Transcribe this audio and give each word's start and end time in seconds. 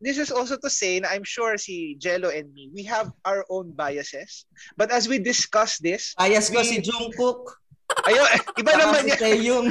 this 0.00 0.18
is 0.18 0.30
also 0.30 0.56
to 0.56 0.70
say 0.70 1.00
na 1.00 1.10
I'm 1.10 1.26
sure 1.26 1.58
si 1.58 1.98
Jello 1.98 2.30
and 2.30 2.54
me, 2.54 2.70
we 2.70 2.82
have 2.86 3.10
our 3.26 3.44
own 3.50 3.74
biases. 3.74 4.46
But 4.76 4.90
as 4.90 5.10
we 5.10 5.18
discuss 5.18 5.78
this, 5.78 6.14
Bias 6.14 6.50
ko 6.50 6.62
we, 6.62 6.66
si 6.66 6.78
Jungkook. 6.82 7.58
Ayo, 8.06 8.22
iba 8.60 8.70
Saka 8.78 8.82
naman 8.84 9.00
si 9.02 9.10
yan. 9.10 9.18
Taeyong. 9.18 9.66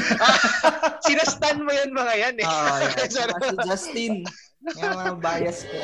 Sinastan 1.07 1.63
mo 1.63 1.71
yan 1.71 1.95
mga 1.95 2.13
yan 2.19 2.35
eh. 2.43 2.47
Yan. 2.47 3.07
Saka 3.15 3.39
si 3.39 3.55
Justin. 3.63 4.13
Yan 4.75 4.91
mga 4.99 5.13
bias 5.23 5.63
ko. 5.63 5.77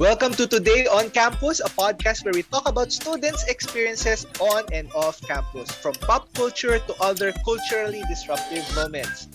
Welcome 0.00 0.32
to 0.40 0.48
Today 0.48 0.88
on 0.88 1.12
Campus, 1.12 1.60
a 1.60 1.68
podcast 1.72 2.24
where 2.24 2.32
we 2.32 2.40
talk 2.48 2.64
about 2.64 2.88
students' 2.88 3.44
experiences 3.48 4.24
on 4.40 4.64
and 4.72 4.88
off 4.96 5.20
campus, 5.28 5.68
from 5.72 5.92
pop 6.04 6.28
culture 6.32 6.80
to 6.80 6.92
other 7.04 7.36
culturally 7.44 8.00
disruptive 8.08 8.64
moments. 8.72 9.28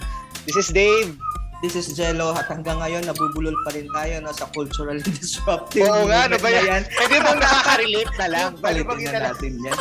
This 0.50 0.58
is 0.58 0.70
Dave. 0.74 1.18
This 1.64 1.80
is 1.80 1.96
Jello 1.96 2.36
at 2.36 2.52
hanggang 2.52 2.84
ngayon 2.84 3.08
nabubulol 3.08 3.56
pa 3.64 3.72
rin 3.72 3.88
tayo 3.96 4.20
no, 4.20 4.36
sa 4.36 4.44
culturally 4.52 5.00
disruptive 5.24 5.88
Oo 5.88 6.04
nga, 6.12 6.28
ano 6.28 6.36
ba 6.36 6.52
na 6.52 6.62
yan? 6.68 6.84
Pwede 6.84 7.16
bang 7.24 7.40
nakaka-relate 7.40 8.14
na 8.20 8.28
lang? 8.28 8.50
Palitin 8.64 8.98
na 9.00 9.00
ina- 9.08 9.24
natin 9.32 9.52
yan. 9.64 9.78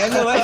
Anyway, 0.00 0.40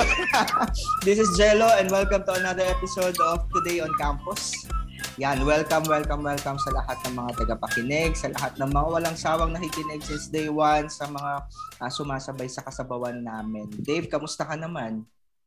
this 1.08 1.16
is 1.16 1.32
Jello 1.40 1.72
and 1.80 1.88
welcome 1.88 2.20
to 2.28 2.36
another 2.36 2.68
episode 2.68 3.16
of 3.24 3.48
Today 3.56 3.80
on 3.80 3.88
Campus. 3.96 4.68
Yan, 5.16 5.48
welcome, 5.48 5.88
welcome, 5.88 6.20
welcome 6.20 6.60
sa 6.60 6.70
lahat 6.76 7.00
ng 7.08 7.16
mga 7.16 7.30
tagapakinig, 7.40 8.12
sa 8.12 8.28
lahat 8.36 8.52
ng 8.60 8.68
mga 8.68 8.86
walang 8.92 9.16
sawang 9.16 9.56
nakikinig 9.56 10.04
since 10.04 10.28
day 10.28 10.52
one, 10.52 10.92
sa 10.92 11.08
mga 11.08 11.48
ah, 11.80 11.88
sumasabay 11.88 12.50
sa 12.50 12.60
kasabawan 12.60 13.24
namin. 13.24 13.72
Dave, 13.80 14.04
kamusta 14.12 14.44
ka 14.44 14.52
naman? 14.52 15.00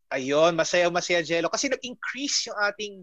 Ayun, 0.10 0.58
masaya-masaya, 0.58 1.22
Jello. 1.22 1.52
Kasi 1.54 1.70
nag-increase 1.70 2.50
yung 2.50 2.58
ating 2.58 2.94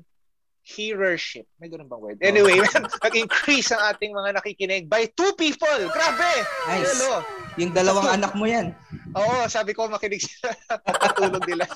hearership. 0.64 1.44
May 1.60 1.68
ganun 1.68 1.92
bang 1.92 2.00
word? 2.00 2.18
Anyway, 2.24 2.56
nag-increase 3.04 3.68
ang 3.76 3.84
ating 3.92 4.16
mga 4.16 4.40
nakikinig 4.40 4.88
by 4.88 5.04
two 5.12 5.32
people. 5.36 5.80
Grabe! 5.92 6.32
Nice. 6.66 6.96
Jello. 6.96 7.20
Yung 7.60 7.72
dalawang 7.76 8.08
anak 8.08 8.32
mo 8.34 8.48
yan. 8.48 8.72
Oo, 9.14 9.46
sabi 9.46 9.76
ko 9.76 9.86
makinig 9.86 10.24
sila. 10.24 10.50
Patulog 11.04 11.44
nila. 11.44 11.68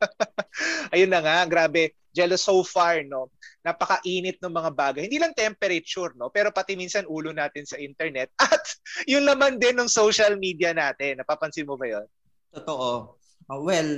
Ayun 0.94 1.10
na 1.10 1.24
nga, 1.24 1.48
grabe. 1.48 1.96
Jello 2.12 2.36
so 2.36 2.60
far, 2.60 3.00
no? 3.08 3.32
Napakainit 3.64 4.36
ng 4.38 4.52
mga 4.52 4.70
bagay. 4.76 5.02
Hindi 5.08 5.16
lang 5.16 5.32
temperature, 5.32 6.12
no? 6.14 6.28
Pero 6.28 6.52
pati 6.52 6.76
minsan 6.76 7.08
ulo 7.08 7.32
natin 7.32 7.64
sa 7.64 7.80
internet. 7.80 8.28
At 8.36 8.60
yung 9.08 9.24
laman 9.24 9.56
din 9.56 9.80
ng 9.80 9.88
social 9.88 10.36
media 10.36 10.76
natin. 10.76 11.24
Napapansin 11.24 11.64
mo 11.64 11.80
ba 11.80 11.88
yun? 11.88 12.06
Totoo. 12.52 13.21
Uh, 13.50 13.60
well, 13.62 13.90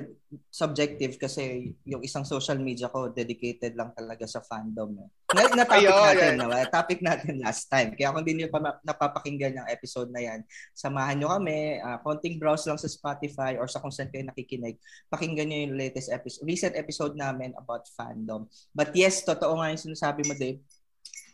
subjective 0.51 1.21
kasi 1.21 1.75
yung 1.85 2.01
isang 2.01 2.25
social 2.27 2.57
media 2.59 2.91
ko 2.91 3.13
dedicated 3.13 3.77
lang 3.77 3.93
talaga 3.93 4.25
sa 4.25 4.41
fandom. 4.41 4.97
Eh. 4.99 5.09
Na, 5.37 5.43
na 5.53 5.65
topic 5.67 5.89
Ayun, 5.89 6.05
natin, 6.05 6.33
no? 6.41 6.49
Eh, 6.51 6.67
topic 6.71 6.99
natin 7.05 7.33
last 7.45 7.69
time. 7.69 7.93
Kaya 7.93 8.11
kung 8.11 8.25
hindi 8.25 8.43
niyo 8.43 8.49
pa 8.49 8.81
napapakinggan 8.83 9.61
yung 9.61 9.69
episode 9.69 10.09
na 10.11 10.23
yan, 10.25 10.41
samahan 10.73 11.21
nyo 11.21 11.29
kami, 11.35 11.79
uh, 11.83 11.99
konting 12.01 12.41
browse 12.41 12.67
lang 12.67 12.81
sa 12.81 12.89
Spotify 12.91 13.57
or 13.61 13.69
sa 13.69 13.79
kung 13.79 13.93
saan 13.93 14.09
kayo 14.09 14.25
nakikinig, 14.25 14.81
pakinggan 15.13 15.51
nyo 15.51 15.59
yung 15.71 15.77
latest 15.77 16.09
episode, 16.09 16.45
recent 16.47 16.75
episode 16.75 17.15
namin 17.15 17.53
about 17.61 17.87
fandom. 17.95 18.49
But 18.73 18.97
yes, 18.97 19.23
totoo 19.23 19.61
nga 19.61 19.71
yung 19.71 19.83
sinasabi 19.83 20.25
mo, 20.27 20.35
Dave. 20.35 20.63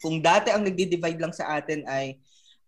Kung 0.01 0.19
dati 0.25 0.49
ang 0.51 0.65
nagdi-divide 0.65 1.21
lang 1.21 1.37
sa 1.37 1.61
atin 1.61 1.85
ay 1.85 2.19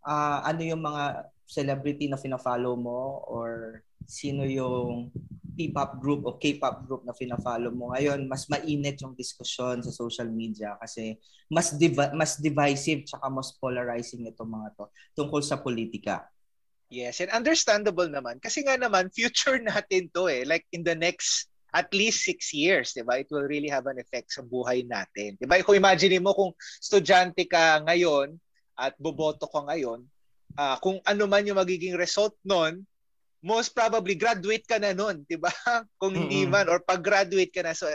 ah, 0.07 0.43
ano 0.47 0.63
yung 0.63 0.83
mga 0.83 1.33
celebrity 1.47 2.09
na 2.09 2.19
fina-follow 2.19 2.75
mo 2.79 3.23
or 3.29 3.83
sino 4.07 4.47
yung 4.47 5.11
P-pop 5.53 6.01
group 6.01 6.25
o 6.25 6.41
K-pop 6.41 6.89
group 6.89 7.03
na 7.05 7.13
fina-follow 7.13 7.69
mo. 7.69 7.93
Ngayon, 7.93 8.25
mas 8.25 8.49
mainit 8.49 8.97
yung 9.05 9.13
diskusyon 9.13 9.85
sa 9.85 9.93
social 9.93 10.33
media 10.33 10.81
kasi 10.81 11.21
mas 11.53 11.77
div- 11.77 12.17
mas 12.17 12.41
divisive 12.41 13.05
tsaka 13.05 13.29
mas 13.29 13.53
polarizing 13.61 14.25
itong 14.33 14.49
mga 14.49 14.69
to 14.73 14.85
tungkol 15.13 15.45
sa 15.45 15.61
politika. 15.61 16.25
Yes, 16.89 17.21
and 17.21 17.33
understandable 17.33 18.09
naman. 18.09 18.41
Kasi 18.41 18.65
nga 18.65 18.81
naman, 18.81 19.13
future 19.13 19.61
natin 19.65 20.09
to 20.13 20.29
eh. 20.29 20.45
Like 20.49 20.65
in 20.73 20.85
the 20.85 20.97
next 20.97 21.53
at 21.73 21.89
least 21.97 22.29
six 22.29 22.53
years, 22.53 22.93
di 22.93 23.01
ba? 23.01 23.21
It 23.25 23.33
will 23.33 23.49
really 23.49 23.73
have 23.73 23.89
an 23.89 23.97
effect 23.97 24.29
sa 24.29 24.45
buhay 24.45 24.85
natin. 24.85 25.41
Di 25.41 25.49
ba? 25.49 25.57
Kung 25.65 25.81
imagine 25.81 26.21
mo 26.21 26.37
kung 26.37 26.53
estudyante 26.77 27.49
ka 27.49 27.81
ngayon 27.89 28.37
at 28.77 28.93
boboto 29.01 29.49
ka 29.49 29.65
ngayon, 29.65 30.05
ah, 30.61 30.77
kung 30.85 31.01
ano 31.09 31.25
man 31.25 31.49
yung 31.49 31.57
magiging 31.57 31.97
result 31.97 32.37
nun, 32.45 32.85
most 33.43 33.75
probably 33.75 34.15
graduate 34.15 34.63
ka 34.65 34.79
na 34.79 34.95
nun, 34.95 35.27
di 35.27 35.35
ba? 35.35 35.51
Kung 36.01 36.15
hindi 36.15 36.47
man 36.47 36.71
or 36.71 36.79
pag-graduate 36.79 37.51
ka 37.51 37.67
na. 37.67 37.75
So 37.75 37.91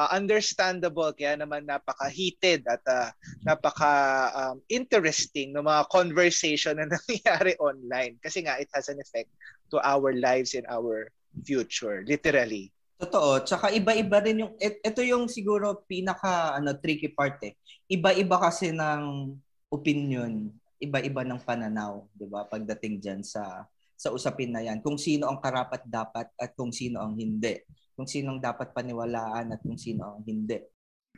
ah, 0.00 0.08
understandable 0.16 1.12
kaya 1.12 1.36
naman 1.36 1.68
napaka-heated 1.68 2.64
at 2.64 2.82
ah, 2.88 3.12
napaka 3.44 3.92
um, 4.32 4.56
interesting 4.72 5.52
ng 5.52 5.64
mga 5.68 5.82
conversation 5.92 6.80
na 6.80 6.88
nangyayari 6.94 7.54
online 7.60 8.16
kasi 8.24 8.42
nga 8.42 8.56
it 8.56 8.72
has 8.72 8.88
an 8.88 8.96
effect 8.98 9.28
to 9.68 9.76
our 9.84 10.16
lives 10.16 10.56
and 10.56 10.64
our 10.72 11.12
future 11.44 12.02
literally. 12.08 12.72
Totoo. 12.98 13.46
Tsaka 13.46 13.70
iba-iba 13.70 14.18
rin 14.18 14.42
yung 14.42 14.54
et- 14.58 14.82
ito 14.82 15.06
yung 15.06 15.30
siguro 15.30 15.86
pinaka 15.86 16.58
ano 16.58 16.74
tricky 16.74 17.14
part 17.14 17.38
eh. 17.46 17.54
Iba-iba 17.86 18.42
kasi 18.42 18.74
ng 18.74 19.36
opinion, 19.70 20.50
iba-iba 20.82 21.22
ng 21.22 21.38
pananaw, 21.46 22.10
'di 22.16 22.26
ba? 22.26 22.42
Pagdating 22.50 22.98
diyan 22.98 23.22
sa 23.22 23.70
sa 23.98 24.14
usapin 24.14 24.54
na 24.54 24.62
'yan, 24.62 24.78
kung 24.78 24.94
sino 24.94 25.26
ang 25.26 25.42
karapat 25.42 25.82
dapat 25.82 26.30
at 26.38 26.54
kung 26.54 26.70
sino 26.70 27.02
ang 27.02 27.18
hindi. 27.18 27.58
Kung 27.98 28.06
sino 28.06 28.30
ang 28.30 28.38
dapat 28.38 28.70
paniwalaan 28.70 29.58
at 29.58 29.60
kung 29.60 29.74
sino 29.74 30.14
ang 30.14 30.22
hindi. 30.22 30.62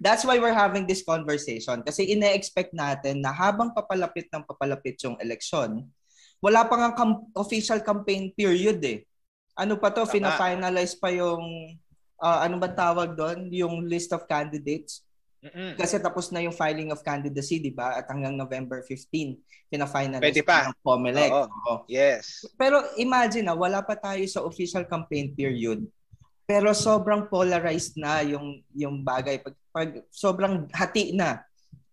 That's 0.00 0.24
why 0.24 0.40
we're 0.40 0.56
having 0.56 0.88
this 0.88 1.04
conversation 1.04 1.84
kasi 1.84 2.08
ine-expect 2.08 2.72
natin 2.72 3.20
na 3.20 3.36
habang 3.36 3.76
papalapit 3.76 4.32
ng 4.32 4.48
papalapit 4.48 4.96
yung 5.04 5.20
eleksyon, 5.20 5.84
wala 6.40 6.64
pa 6.64 6.74
nga 6.80 6.90
cam- 6.96 7.28
official 7.36 7.84
campaign 7.84 8.32
period 8.32 8.80
eh. 8.80 9.04
Ano 9.52 9.76
pa 9.76 9.92
to, 9.92 10.08
Tama. 10.08 10.12
fina-finalize 10.16 10.96
pa 10.96 11.12
yung 11.12 11.76
ah, 12.16 12.48
ano 12.48 12.56
ba 12.56 12.72
tawag 12.72 13.12
doon, 13.12 13.52
yung 13.52 13.84
list 13.84 14.16
of 14.16 14.24
candidates. 14.24 15.04
Mm-mm. 15.40 15.72
Kasi 15.80 15.96
tapos 15.96 16.28
na 16.28 16.44
yung 16.44 16.52
filing 16.52 16.92
of 16.92 17.00
candidacy, 17.00 17.56
di 17.56 17.72
ba? 17.72 17.96
At 17.96 18.12
hanggang 18.12 18.36
November 18.36 18.84
15, 18.84 19.40
fina-finalize 19.72 20.20
Pwede 20.20 20.44
pa. 20.44 20.68
ng 20.68 20.76
COMELEC. 20.84 21.30
Oo. 21.32 21.46
Oo. 21.48 21.74
Yes. 21.88 22.44
Pero 22.60 22.84
imagine 23.00 23.48
na 23.48 23.56
wala 23.56 23.80
pa 23.80 23.96
tayo 23.96 24.20
sa 24.28 24.44
official 24.44 24.84
campaign 24.84 25.32
period. 25.32 25.80
Pero 26.44 26.76
sobrang 26.76 27.30
polarized 27.30 27.96
na 27.96 28.20
yung 28.20 28.60
yung 28.74 29.00
bagay 29.00 29.40
pag, 29.40 29.56
pag 29.72 29.88
sobrang 30.12 30.68
hati 30.76 31.16
na 31.16 31.40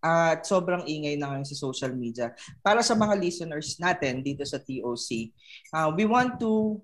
at 0.01 0.43
sobrang 0.43 0.83
ingay 0.83 1.15
na 1.15 1.31
ngayon 1.31 1.47
sa 1.47 1.57
social 1.57 1.93
media. 1.95 2.35
Para 2.59 2.83
sa 2.83 2.97
mga 2.97 3.15
listeners 3.15 3.79
natin 3.79 4.21
dito 4.21 4.43
sa 4.43 4.59
TOC, 4.59 5.31
uh, 5.73 5.89
we 5.95 6.03
want 6.03 6.35
to 6.41 6.81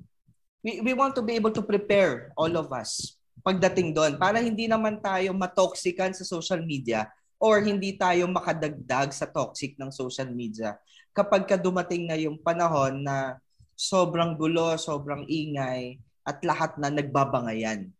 we, 0.63 0.80
we 0.80 0.94
want 0.95 1.12
to 1.18 1.22
be 1.25 1.35
able 1.35 1.51
to 1.51 1.66
prepare 1.66 2.31
all 2.40 2.53
of 2.56 2.72
us 2.72 3.19
pagdating 3.44 3.92
doon 3.92 4.16
para 4.16 4.40
hindi 4.40 4.66
naman 4.72 5.04
tayo 5.04 5.36
matoxican 5.36 6.16
sa 6.16 6.24
social 6.24 6.64
media 6.64 7.12
or 7.38 7.59
hindi 7.59 8.00
tayo 8.00 8.24
makadagdag 8.31 9.12
sa 9.12 9.28
toxic 9.28 9.76
ng 9.76 9.92
social 9.92 10.31
media 10.31 10.80
kapag 11.12 11.46
ka 11.46 11.59
dumating 11.59 12.08
na 12.09 12.18
yung 12.18 12.40
panahon 12.40 13.04
na 13.04 13.38
sobrang 13.78 14.34
gulo, 14.40 14.74
sobrang 14.80 15.28
ingay, 15.30 16.00
at 16.24 16.40
lahat 16.42 16.80
na 16.80 16.88
nagbabangayan. 16.88 17.92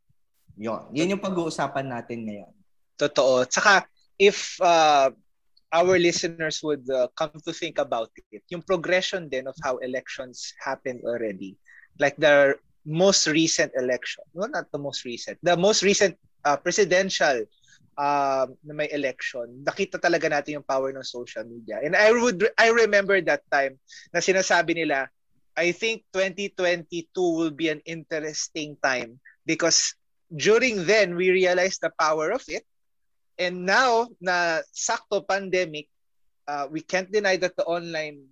Yun. 0.56 0.84
Yun 0.96 1.14
yung 1.18 1.24
pag-uusapan 1.24 1.92
natin 1.92 2.24
ngayon. 2.24 2.54
Totoo. 2.96 3.44
Tsaka 3.44 3.84
if 4.16 4.56
uh, 4.64 5.12
our 5.74 5.96
listeners 6.00 6.62
would 6.64 6.86
uh, 6.88 7.10
come 7.18 7.36
to 7.44 7.52
think 7.52 7.81
about 7.81 8.14
it, 8.31 8.46
yung 8.48 8.64
progression 8.64 9.28
din 9.28 9.50
of 9.50 9.58
how 9.60 9.78
elections 9.84 10.54
happened 10.62 11.02
already. 11.04 11.58
Like 12.00 12.16
the 12.16 12.56
most 12.85 13.27
recent 13.27 13.71
election. 13.75 14.23
No, 14.35 14.45
not 14.47 14.71
the 14.71 14.79
most 14.79 15.03
recent. 15.05 15.39
The 15.41 15.55
most 15.55 15.83
recent 15.83 16.19
uh, 16.44 16.57
presidential 16.57 17.47
uh, 17.97 18.45
na 18.63 18.73
may 18.73 18.91
election. 18.91 19.63
Nakita 19.63 19.99
talaga 19.99 20.29
natin 20.29 20.61
yung 20.61 20.67
power 20.67 20.91
ng 20.91 21.03
social 21.03 21.44
media. 21.47 21.79
And 21.83 21.95
I 21.95 22.11
would 22.11 22.44
I 22.59 22.69
remember 22.69 23.19
that 23.24 23.44
time 23.50 23.80
na 24.12 24.19
sinasabi 24.19 24.75
nila, 24.75 25.07
I 25.53 25.71
think 25.71 26.03
2022 26.12 27.13
will 27.15 27.53
be 27.53 27.69
an 27.69 27.81
interesting 27.85 28.75
time 28.81 29.21
because 29.45 29.94
during 30.33 30.86
then 30.89 31.13
we 31.13 31.29
realized 31.29 31.81
the 31.86 31.94
power 31.94 32.33
of 32.33 32.41
it 32.50 32.65
and 33.38 33.65
now 33.65 34.09
na 34.18 34.65
sakto 34.74 35.21
pandemic 35.21 35.86
uh, 36.50 36.65
we 36.69 36.81
can't 36.81 37.13
deny 37.13 37.38
that 37.38 37.53
the 37.53 37.65
online 37.69 38.25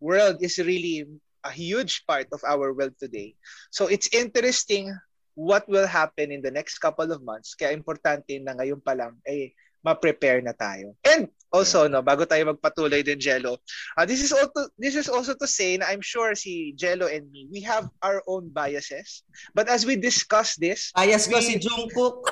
world 0.00 0.36
is 0.44 0.60
really 0.60 1.08
a 1.46 1.54
huge 1.54 2.02
part 2.04 2.26
of 2.34 2.42
our 2.42 2.74
world 2.74 2.92
today 2.98 3.32
so 3.70 3.86
it's 3.86 4.10
interesting 4.10 4.90
what 5.38 5.62
will 5.70 5.86
happen 5.86 6.32
in 6.34 6.42
the 6.42 6.50
next 6.50 6.82
couple 6.82 7.06
of 7.12 7.22
months 7.22 7.54
kaya 7.54 7.70
importante 7.70 8.34
na 8.42 8.56
ngayon 8.58 8.82
pa 8.82 8.96
lang 8.96 9.14
ay 9.28 9.54
ma-prepare 9.86 10.42
na 10.42 10.50
tayo 10.50 10.98
and 11.06 11.30
also 11.54 11.86
no 11.86 12.02
bago 12.02 12.26
tayo 12.26 12.42
magpatuloy 12.50 13.06
din 13.06 13.22
Jello 13.22 13.62
uh, 13.94 14.02
this 14.02 14.18
is 14.18 14.34
also 14.34 14.66
this 14.74 14.98
is 14.98 15.06
also 15.06 15.30
to 15.38 15.46
say 15.46 15.78
na 15.78 15.86
I'm 15.86 16.02
sure 16.02 16.34
si 16.34 16.74
Jello 16.74 17.06
and 17.06 17.30
me 17.30 17.46
we 17.46 17.62
have 17.62 17.86
our 18.02 18.18
own 18.26 18.50
biases 18.50 19.22
but 19.54 19.70
as 19.70 19.86
we 19.86 19.94
discuss 19.94 20.58
this 20.58 20.90
Bias 20.90 21.30
ko 21.30 21.38
We- 21.38 21.46
si 21.46 21.54
Jungkook. 21.62 22.26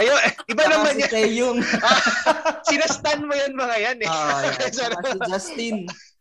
Ayun, 0.00 0.16
iba 0.48 0.64
Saka 0.64 0.72
naman 0.72 0.92
si 0.96 1.02
yan. 1.04 1.10
Taeyong. 1.12 1.58
Sinastan 2.72 3.20
mo 3.28 3.36
yan 3.36 3.52
mga 3.52 3.76
yan 3.84 3.98
eh. 4.00 4.08
Yan. 4.08 4.72
Saka 4.72 4.96
si 5.12 5.18
Justin. 5.28 5.76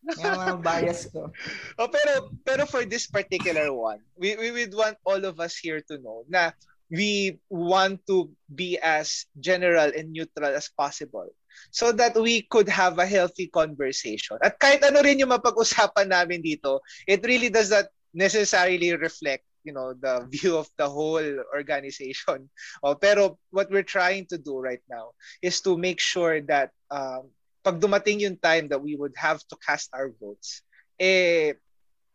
Yan 0.07 0.37
mga 0.39 0.55
bias 0.63 1.11
ko. 1.11 1.27
oh, 1.79 1.89
pero 1.91 2.31
pero 2.47 2.63
for 2.65 2.87
this 2.87 3.07
particular 3.07 3.69
one, 3.73 3.99
we 4.15 4.39
we 4.39 4.49
would 4.51 4.73
want 4.73 4.95
all 5.03 5.19
of 5.23 5.39
us 5.43 5.59
here 5.59 5.83
to 5.91 5.99
know 5.99 6.23
na 6.31 6.55
we 6.89 7.37
want 7.51 8.01
to 8.09 8.31
be 8.55 8.79
as 8.81 9.29
general 9.37 9.91
and 9.93 10.09
neutral 10.09 10.49
as 10.49 10.71
possible 10.73 11.29
so 11.69 11.91
that 11.91 12.17
we 12.17 12.41
could 12.49 12.65
have 12.65 12.97
a 12.97 13.05
healthy 13.05 13.45
conversation. 13.51 14.39
At 14.41 14.57
kahit 14.57 14.81
ano 14.81 15.05
rin 15.05 15.21
yung 15.21 15.29
mapag-usapan 15.29 16.09
namin 16.09 16.41
dito, 16.41 16.81
it 17.05 17.21
really 17.27 17.53
does 17.53 17.69
not 17.69 17.91
necessarily 18.15 18.95
reflect 18.97 19.45
you 19.63 19.73
know 19.73 19.93
the 19.93 20.25
view 20.33 20.57
of 20.57 20.67
the 20.77 20.87
whole 20.87 21.29
organization 21.53 22.49
oh, 22.81 22.95
pero 22.95 23.37
what 23.51 23.69
we're 23.69 23.85
trying 23.85 24.25
to 24.25 24.37
do 24.37 24.57
right 24.57 24.81
now 24.89 25.11
is 25.43 25.61
to 25.61 25.77
make 25.77 25.99
sure 25.99 26.41
that 26.41 26.71
um, 26.89 27.29
pag 27.63 27.79
dumating 27.79 28.23
yung 28.23 28.39
time 28.39 28.67
that 28.71 28.79
we 28.79 28.95
would 28.95 29.13
have 29.15 29.39
to 29.47 29.55
cast 29.59 29.91
our 29.91 30.11
votes 30.19 30.63
eh 30.99 31.53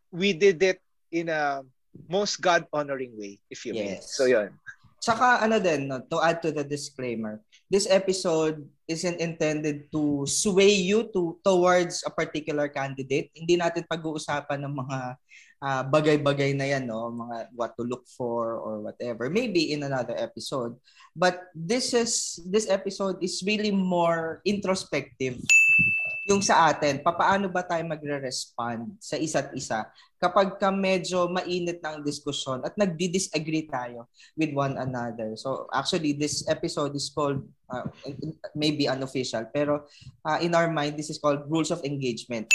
we 0.09 0.33
did 0.33 0.61
it 0.61 0.79
in 1.13 1.29
a 1.29 1.61
most 2.09 2.41
god 2.41 2.65
honoring 2.73 3.13
way 3.17 3.37
if 3.49 3.65
you 3.65 3.73
may 3.73 3.97
Yes. 3.97 4.13
so 4.13 4.25
yun 4.25 4.51
Tsaka 5.05 5.45
ano 5.45 5.61
din, 5.61 5.85
no, 5.85 6.01
to 6.09 6.17
add 6.17 6.41
to 6.41 6.49
the 6.49 6.65
disclaimer, 6.65 7.37
this 7.69 7.89
episode 7.89 8.61
isn't 8.85 9.17
intended 9.17 9.89
to 9.89 10.23
sway 10.29 10.73
you 10.73 11.09
to 11.09 11.37
towards 11.41 12.05
a 12.05 12.11
particular 12.13 12.69
candidate. 12.69 13.33
Hindi 13.33 13.57
natin 13.57 13.89
pag-uusapan 13.89 14.61
ng 14.61 14.73
mga 14.85 14.99
ah, 15.65 15.83
bagay-bagay 15.83 16.53
na 16.53 16.69
yan, 16.69 16.85
no, 16.85 17.09
mga 17.09 17.49
what 17.57 17.73
to 17.73 17.83
look 17.83 18.05
for 18.05 18.61
or 18.61 18.85
whatever. 18.85 19.29
Maybe 19.29 19.73
in 19.73 19.81
another 19.81 20.13
episode. 20.13 20.77
But 21.15 21.49
this 21.55 21.95
is 21.95 22.37
this 22.45 22.69
episode 22.69 23.23
is 23.23 23.41
really 23.41 23.71
more 23.73 24.45
introspective 24.45 25.41
yung 26.25 26.41
sa 26.41 26.73
atin, 26.73 27.05
papaano 27.05 27.45
ba 27.53 27.61
tayo 27.61 27.85
magre-respond 27.85 28.97
sa 28.97 29.13
isa't 29.13 29.53
isa 29.53 29.85
kapag 30.17 30.57
ka 30.57 30.73
medyo 30.73 31.29
mainit 31.29 31.77
ang 31.85 32.01
diskusyon 32.01 32.65
at 32.65 32.73
nagdi-disagree 32.73 33.69
tayo 33.69 34.09
with 34.33 34.49
one 34.57 34.73
another. 34.73 35.37
So 35.37 35.69
actually, 35.69 36.17
this 36.17 36.41
episode 36.49 36.97
is 36.97 37.13
called, 37.13 37.45
uh, 37.69 37.85
maybe 38.53 38.87
unofficial, 38.87 39.45
pero 39.49 39.85
uh, 40.25 40.39
in 40.41 40.53
our 40.53 40.69
mind, 40.69 40.97
this 40.97 41.09
is 41.09 41.17
called 41.17 41.45
Rules 41.49 41.71
of 41.71 41.83
Engagement. 41.83 42.49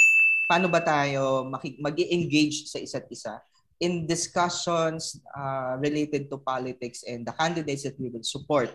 Paano 0.51 0.67
ba 0.67 0.83
tayo 0.83 1.47
mag 1.47 1.97
engage 1.99 2.67
sa 2.67 2.83
isa't 2.83 3.07
isa 3.11 3.39
in 3.81 4.05
discussions 4.05 5.17
uh, 5.33 5.79
related 5.81 6.29
to 6.29 6.37
politics 6.43 7.07
and 7.07 7.25
the 7.25 7.33
candidates 7.33 7.87
that 7.87 7.97
we 7.97 8.11
will 8.11 8.27
support? 8.27 8.71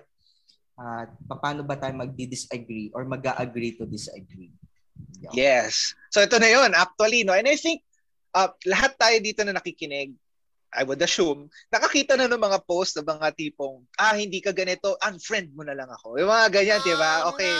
At 0.75 1.11
paano 1.27 1.63
ba 1.63 1.75
tayo 1.79 1.95
magdi-disagree 1.99 2.95
or 2.95 3.07
mag-agree 3.07 3.79
to 3.79 3.87
disagree? 3.87 4.51
yes 5.33 5.95
so 6.11 6.21
ito 6.21 6.37
na 6.37 6.49
yun 6.51 6.71
actually 6.75 7.23
no 7.23 7.33
and 7.33 7.47
i 7.47 7.57
think 7.57 7.81
uh, 8.35 8.51
lahat 8.67 8.93
tayo 8.99 9.17
dito 9.23 9.41
na 9.43 9.55
nakikinig 9.55 10.13
I 10.75 10.83
would 10.83 10.99
assume, 11.01 11.47
nakakita 11.71 12.19
na 12.19 12.27
ng 12.27 12.39
mga 12.39 12.59
post 12.67 12.99
ng 12.99 13.07
mga 13.07 13.31
tipong, 13.33 13.87
ah, 13.97 14.13
hindi 14.13 14.43
ka 14.43 14.51
ganito, 14.51 14.99
unfriend 14.99 15.55
mo 15.55 15.63
na 15.63 15.73
lang 15.73 15.87
ako. 15.87 16.19
Yung 16.19 16.29
mga 16.29 16.47
ganyan, 16.51 16.79
di 16.83 16.95
ba? 16.99 17.31
Okay, 17.31 17.53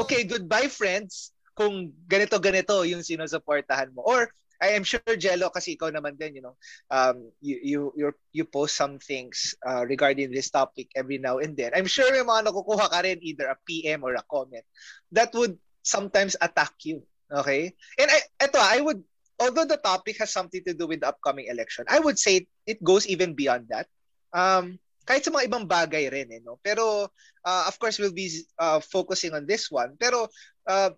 okay, 0.00 0.20
goodbye 0.24 0.72
friends 0.72 1.36
kung 1.54 1.92
ganito-ganito 2.08 2.82
yung 2.88 3.04
sinusuportahan 3.04 3.92
mo. 3.92 4.02
Or, 4.02 4.26
I 4.64 4.78
am 4.78 4.86
sure, 4.86 5.04
Jello, 5.18 5.52
kasi 5.52 5.76
ikaw 5.76 5.92
naman 5.92 6.16
din, 6.16 6.40
you 6.40 6.42
know, 6.42 6.56
um, 6.88 7.28
you, 7.44 7.56
you, 7.60 7.80
you, 7.94 8.06
you 8.32 8.44
post 8.48 8.74
some 8.78 8.96
things 8.96 9.52
uh, 9.60 9.84
regarding 9.84 10.32
this 10.32 10.48
topic 10.48 10.88
every 10.96 11.18
now 11.20 11.38
and 11.38 11.52
then. 11.52 11.76
I'm 11.76 11.90
sure 11.90 12.08
may 12.08 12.24
mga 12.24 12.48
nakukuha 12.48 12.88
ka 12.88 13.04
rin 13.04 13.20
either 13.20 13.52
a 13.52 13.60
PM 13.68 14.06
or 14.06 14.16
a 14.16 14.24
comment 14.24 14.64
that 15.12 15.34
would 15.36 15.58
sometimes 15.84 16.34
attack 16.40 16.72
you. 16.88 17.04
Okay? 17.28 17.76
And 18.00 18.08
I, 18.08 18.18
eto, 18.40 18.56
I 18.56 18.80
would 18.80 19.04
although 19.40 19.66
the 19.66 19.80
topic 19.80 20.18
has 20.18 20.30
something 20.30 20.62
to 20.64 20.74
do 20.74 20.86
with 20.86 21.00
the 21.00 21.08
upcoming 21.08 21.46
election, 21.50 21.84
I 21.88 21.98
would 21.98 22.18
say 22.18 22.46
it 22.66 22.82
goes 22.82 23.06
even 23.06 23.34
beyond 23.34 23.68
that. 23.70 23.86
Um, 24.34 24.78
kahit 25.04 25.24
sa 25.24 25.32
mga 25.32 25.52
ibang 25.52 25.68
bagay 25.68 26.08
rin, 26.08 26.32
eh, 26.32 26.40
no? 26.40 26.56
Pero, 26.64 27.12
uh, 27.44 27.64
of 27.68 27.76
course, 27.76 28.00
we'll 28.00 28.14
be 28.14 28.32
uh, 28.56 28.80
focusing 28.80 29.36
on 29.36 29.44
this 29.44 29.68
one. 29.68 29.92
Pero, 30.00 30.32
uh, 30.64 30.90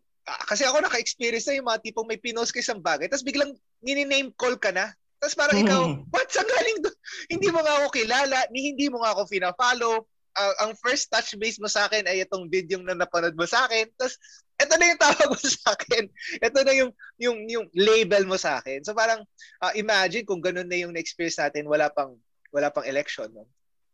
kasi 0.47 0.63
ako 0.63 0.83
naka-experience 0.83 1.47
na 1.51 1.59
yung 1.59 1.69
mga 1.71 1.83
tipong 1.91 2.07
may 2.07 2.19
pinost 2.19 2.55
ka 2.55 2.63
isang 2.63 2.83
bagay, 2.83 3.11
tapos 3.11 3.27
biglang 3.27 3.55
nini-name 3.83 4.31
call 4.35 4.59
ka 4.59 4.71
na. 4.71 4.95
Tapos 5.19 5.35
parang 5.35 5.59
ikaw, 5.59 5.83
what? 6.13 6.29
Saan 6.31 6.47
galing 6.47 6.87
doon? 6.87 6.97
Hindi 7.31 7.49
mo 7.51 7.61
nga 7.63 7.75
ako 7.83 7.87
kilala, 7.95 8.39
ni 8.53 8.75
hindi 8.75 8.87
mo 8.87 9.03
nga 9.03 9.15
ako 9.17 9.27
fina-follow. 9.27 10.07
Uh, 10.37 10.55
ang 10.69 10.77
first 10.79 11.09
touch 11.09 11.33
base 11.41 11.57
mo 11.57 11.67
sa 11.67 11.89
akin 11.89 12.05
ay 12.05 12.21
itong 12.23 12.53
video 12.53 12.77
na 12.85 12.93
napanood 12.93 13.35
mo 13.35 13.49
sa 13.49 13.65
akin. 13.67 13.89
Tapos, 13.97 14.21
ito 14.57 14.75
na 14.77 14.89
yung 14.89 15.01
tawag 15.01 15.29
mo 15.29 15.37
sa 15.61 15.77
akin. 15.77 16.05
Ito 16.41 16.59
na 16.65 16.73
yung 16.73 16.91
yung 17.21 17.39
yung 17.49 17.67
label 17.77 18.25
mo 18.25 18.41
sa 18.41 18.61
akin. 18.61 18.81
So 18.85 18.97
parang 18.97 19.25
uh, 19.61 19.73
imagine 19.77 20.25
kung 20.25 20.41
ganun 20.41 20.69
na 20.69 20.81
yung 20.81 20.97
experience 20.97 21.37
natin 21.37 21.69
wala 21.69 21.93
pang 21.93 22.17
wala 22.53 22.73
pang 22.73 22.89
election, 22.89 23.29
no? 23.37 23.45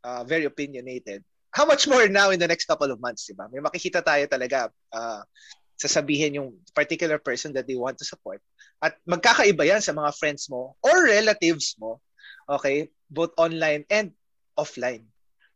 Uh, 0.02 0.22
very 0.22 0.46
opinionated. 0.46 1.22
How 1.52 1.66
much 1.66 1.86
more 1.86 2.06
now 2.08 2.30
in 2.30 2.40
the 2.40 2.48
next 2.48 2.64
couple 2.66 2.90
of 2.90 2.98
months, 3.02 3.26
di 3.26 3.34
ba? 3.34 3.46
May 3.50 3.60
makikita 3.62 4.02
tayo 4.02 4.24
talaga 4.26 4.70
uh, 4.94 5.22
sasabihin 5.78 6.38
yung 6.38 6.50
particular 6.74 7.18
person 7.18 7.50
that 7.54 7.66
they 7.66 7.74
want 7.74 7.98
to 7.98 8.06
support. 8.06 8.38
At 8.82 8.98
magkakaiba 9.06 9.66
yan 9.66 9.82
sa 9.82 9.94
mga 9.94 10.14
friends 10.14 10.46
mo 10.46 10.78
or 10.82 11.06
relatives 11.06 11.74
mo. 11.78 11.98
Okay? 12.46 12.90
Both 13.10 13.34
online 13.38 13.82
and 13.90 14.14
offline. 14.58 15.06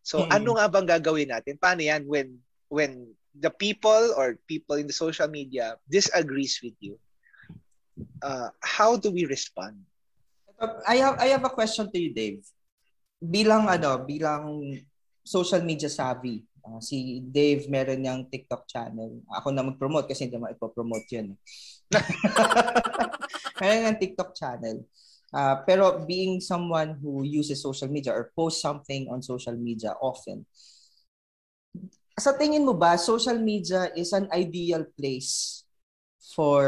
So 0.07 0.27
Mm. 0.27 0.31
ano 0.31 0.51
nga 0.59 0.67
bang 0.71 0.89
gagawin 0.99 1.31
natin? 1.31 1.59
Paano 1.59 1.83
yan 1.83 2.07
when 2.07 2.39
when 2.71 3.15
the 3.41 3.51
people 3.51 4.15
or 4.17 4.39
people 4.49 4.77
in 4.77 4.87
the 4.87 4.97
social 4.97 5.29
media 5.29 5.77
disagrees 5.89 6.61
with 6.63 6.75
you, 6.81 6.99
uh, 8.23 8.49
how 8.61 8.97
do 8.97 9.11
we 9.11 9.25
respond? 9.27 9.77
I 10.89 10.97
have 11.05 11.17
I 11.21 11.29
have 11.37 11.45
a 11.45 11.53
question 11.53 11.93
to 11.93 11.99
you, 11.99 12.17
Dave. 12.17 12.41
Bilang 13.21 13.69
ano, 13.69 14.01
bilang 14.01 14.61
social 15.21 15.61
media 15.61 15.93
savvy, 15.93 16.45
uh, 16.65 16.81
si 16.81 17.21
Dave 17.21 17.69
meron 17.69 18.01
niyang 18.01 18.25
TikTok 18.29 18.65
channel. 18.65 19.21
Ako 19.37 19.53
na 19.53 19.65
mag-promote 19.65 20.09
kasi 20.09 20.25
hindi 20.25 20.41
naman 20.41 20.57
ipo-promote 20.57 21.09
'yun. 21.13 21.37
meron 23.61 23.79
niyang 23.85 24.01
TikTok 24.01 24.33
channel. 24.33 24.81
Uh, 25.35 25.61
pero 25.69 26.07
being 26.07 26.41
someone 26.41 26.97
who 27.03 27.21
uses 27.27 27.61
social 27.61 27.91
media 27.91 28.15
or 28.15 28.33
posts 28.33 28.63
something 28.63 29.11
on 29.13 29.21
social 29.21 29.53
media 29.59 29.93
often, 30.01 30.47
sa 32.17 32.33
tingin 32.33 32.65
mo 32.65 32.73
ba 32.73 32.97
social 32.97 33.37
media 33.37 33.93
is 33.93 34.17
an 34.17 34.29
ideal 34.33 34.85
place 34.97 35.65
for 36.33 36.65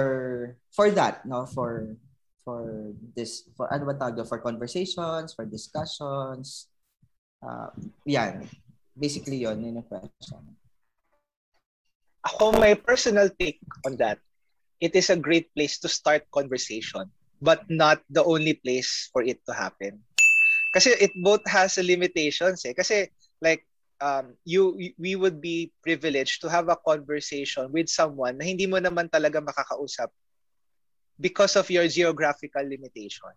for 0.73 0.93
that 0.93 1.25
no? 1.25 1.49
For 1.49 1.97
for 2.45 2.93
this 3.17 3.49
for 3.57 3.69
ano 3.73 3.89
ba 3.89 3.97
tawag 3.97 4.29
for 4.29 4.41
conversations 4.41 5.33
for 5.33 5.49
discussions. 5.49 6.69
Uh, 7.41 7.71
yan. 8.09 8.45
Basically 8.99 9.45
yon 9.47 9.63
yun 9.63 9.79
yung 9.79 9.89
question. 9.89 10.43
Ako, 12.27 12.59
my 12.59 12.75
personal 12.75 13.31
take 13.39 13.63
on 13.87 13.95
that, 14.03 14.19
it 14.83 14.97
is 14.99 15.09
a 15.09 15.17
great 15.17 15.53
place 15.55 15.79
to 15.79 15.89
start 15.89 16.27
conversation, 16.35 17.07
but 17.39 17.63
not 17.71 18.03
the 18.11 18.25
only 18.25 18.59
place 18.59 19.07
for 19.15 19.23
it 19.23 19.39
to 19.47 19.55
happen. 19.55 20.03
Kasi 20.75 20.93
it 20.99 21.15
both 21.23 21.41
has 21.47 21.79
limitations 21.79 22.67
eh. 22.67 22.75
Kasi 22.75 23.07
like 23.39 23.68
um, 24.01 24.35
you 24.45 24.75
we 24.99 25.15
would 25.15 25.41
be 25.41 25.73
privileged 25.83 26.41
to 26.43 26.49
have 26.49 26.69
a 26.69 26.79
conversation 26.79 27.71
with 27.71 27.91
someone 27.91 28.39
na 28.39 28.47
hindi 28.47 28.67
mo 28.67 28.79
naman 28.79 29.11
talaga 29.11 29.43
makakausap 29.43 30.11
because 31.19 31.59
of 31.59 31.67
your 31.71 31.87
geographical 31.91 32.63
limitation. 32.63 33.35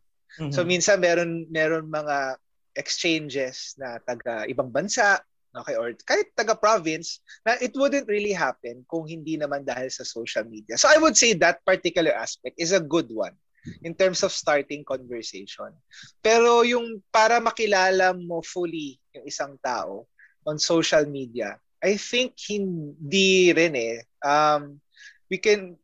So 0.54 0.64
minsan 0.64 1.04
meron 1.04 1.50
meron 1.52 1.92
mga 1.92 2.40
exchanges 2.78 3.76
na 3.76 4.00
taga 4.00 4.48
ibang 4.48 4.72
bansa, 4.72 5.20
okay, 5.52 5.76
or 5.76 5.92
kahit 6.08 6.32
taga 6.40 6.56
province 6.56 7.20
na 7.44 7.60
it 7.60 7.76
wouldn't 7.76 8.08
really 8.08 8.32
happen 8.32 8.88
kung 8.88 9.04
hindi 9.04 9.36
naman 9.36 9.68
dahil 9.68 9.92
sa 9.92 10.08
social 10.08 10.48
media. 10.48 10.80
So 10.80 10.88
I 10.88 11.02
would 11.04 11.20
say 11.20 11.36
that 11.44 11.60
particular 11.68 12.16
aspect 12.16 12.56
is 12.56 12.72
a 12.72 12.80
good 12.80 13.12
one 13.12 13.36
in 13.84 13.94
terms 13.94 14.24
of 14.24 14.32
starting 14.32 14.88
conversation. 14.88 15.76
Pero 16.24 16.64
yung 16.64 17.04
para 17.12 17.44
makilala 17.44 18.16
mo 18.16 18.40
fully 18.40 18.98
yung 19.12 19.28
isang 19.28 19.60
tao, 19.60 20.08
on 20.46 20.60
social 20.60 21.06
media, 21.06 21.58
I 21.82 21.98
think 21.98 22.38
hindi 22.50 23.54
rin 23.54 23.76
eh. 23.76 24.02
Um, 24.22 24.82
we 25.30 25.38
can, 25.38 25.78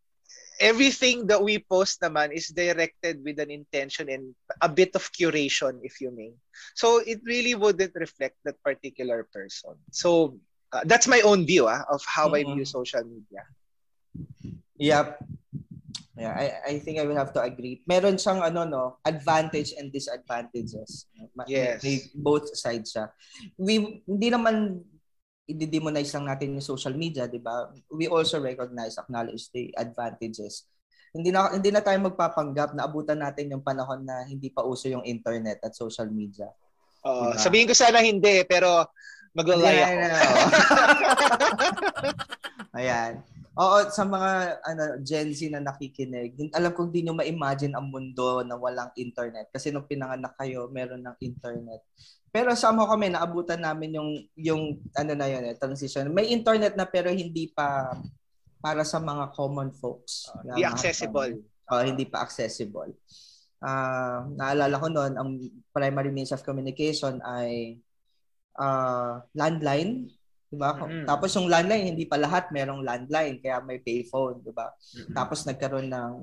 everything 0.59 1.27
that 1.27 1.41
we 1.41 1.59
post 1.59 2.01
naman 2.01 2.33
is 2.33 2.49
directed 2.49 3.23
with 3.23 3.39
an 3.39 3.49
intention 3.49 4.09
and 4.09 4.33
a 4.61 4.69
bit 4.69 4.93
of 4.93 5.09
curation, 5.13 5.81
if 5.81 6.01
you 6.01 6.11
may. 6.11 6.33
So 6.75 7.01
it 7.01 7.21
really 7.25 7.55
wouldn't 7.55 7.93
reflect 7.95 8.37
that 8.45 8.61
particular 8.63 9.25
person. 9.33 9.77
So 9.91 10.37
uh, 10.73 10.81
that's 10.85 11.07
my 11.07 11.21
own 11.21 11.45
view 11.45 11.67
ah, 11.67 11.85
of 11.89 12.01
how 12.05 12.33
I 12.33 12.43
view 12.43 12.65
social 12.65 13.03
media. 13.03 13.45
Yep. 14.77 15.36
Yeah, 16.17 16.33
I, 16.33 16.45
I 16.65 16.73
think 16.81 16.97
I 16.97 17.05
will 17.05 17.17
have 17.17 17.33
to 17.37 17.41
agree. 17.45 17.85
Meron 17.85 18.17
siyang 18.17 18.41
ano 18.41 18.65
no, 18.65 18.83
advantage 19.05 19.77
and 19.77 19.93
disadvantages. 19.93 21.05
Yes. 21.45 21.85
May 21.85 22.01
both 22.17 22.49
sides 22.57 22.97
siya. 22.97 23.13
We 23.57 24.01
hindi 24.05 24.27
naman 24.33 24.81
i-demonize 25.47 26.11
lang 26.17 26.27
natin 26.27 26.57
yung 26.57 26.65
social 26.65 26.97
media, 26.97 27.29
'di 27.29 27.39
ba? 27.39 27.69
We 27.93 28.09
also 28.09 28.41
recognize, 28.41 28.97
acknowledge 28.97 29.47
the 29.53 29.71
advantages. 29.77 30.65
Hindi 31.13 31.31
na 31.31 31.53
hindi 31.53 31.69
na 31.71 31.85
tayo 31.85 32.01
magpapanggap 32.03 32.75
na 32.75 32.83
abutan 32.89 33.21
natin 33.21 33.53
yung 33.53 33.63
panahon 33.63 34.03
na 34.03 34.25
hindi 34.27 34.51
pa 34.51 34.65
uso 34.65 34.91
yung 34.91 35.05
internet 35.05 35.61
at 35.63 35.77
social 35.77 36.09
media. 36.11 36.51
Uh, 37.05 37.31
diba? 37.31 37.39
Sabihin 37.39 37.67
ko 37.69 37.73
sana 37.77 38.03
hindi, 38.03 38.43
pero 38.43 38.89
maglalay 39.31 39.85
ako. 39.85 39.95
Ayan. 42.81 43.36
Oo, 43.57 43.77
sa 43.89 44.05
mga 44.05 44.61
ano 44.61 44.83
Gen 45.01 45.33
Z 45.33 45.49
na 45.49 45.65
nakikinig, 45.65 46.37
alam 46.53 46.71
kong 46.77 46.93
di 46.93 47.01
nyo 47.01 47.17
ma-imagine 47.17 47.73
ang 47.73 47.89
mundo 47.89 48.45
na 48.45 48.53
walang 48.53 48.93
internet 48.93 49.49
kasi 49.49 49.73
nung 49.73 49.89
pinanganak 49.89 50.37
kayo, 50.37 50.69
meron 50.69 51.01
ng 51.01 51.17
internet. 51.25 51.81
Pero 52.29 52.53
somehow 52.53 52.85
kami 52.85 53.09
naabutan 53.09 53.65
namin 53.65 53.97
yung 53.97 54.11
yung 54.37 54.61
ano 54.93 55.11
na 55.17 55.25
yun, 55.25 55.41
eh, 55.41 55.57
transition. 55.57 56.13
May 56.13 56.29
internet 56.29 56.77
na 56.77 56.85
pero 56.85 57.09
hindi 57.09 57.49
pa 57.49 57.97
para 58.61 58.85
sa 58.85 59.01
mga 59.01 59.33
common 59.33 59.73
folks. 59.73 60.29
Uh, 60.29 60.53
hindi 60.53 60.61
accessible. 60.61 61.33
Uh, 61.65 61.83
hindi 61.83 62.05
pa 62.05 62.21
accessible. 62.21 62.93
Uh, 63.57 64.29
naalala 64.37 64.77
ko 64.77 64.87
noon, 64.93 65.13
ang 65.17 65.29
primary 65.73 66.13
means 66.13 66.29
of 66.29 66.45
communication 66.45 67.17
ay 67.25 67.81
uh, 68.59 69.17
landline, 69.33 70.13
'di 70.47 70.57
ba? 70.57 70.75
Mm-hmm. 70.75 71.05
Tapos 71.07 71.29
yung 71.35 71.47
landline 71.51 71.91
hindi 71.91 72.07
pa 72.07 72.15
lahat 72.15 72.49
merong 72.51 72.83
landline 72.83 73.39
kaya 73.43 73.59
may 73.63 73.79
payphone, 73.83 74.39
'di 74.43 74.51
ba? 74.55 74.71
Mm-hmm. 74.71 75.13
Tapos 75.15 75.43
nagkaroon 75.43 75.87
ng 75.91 76.13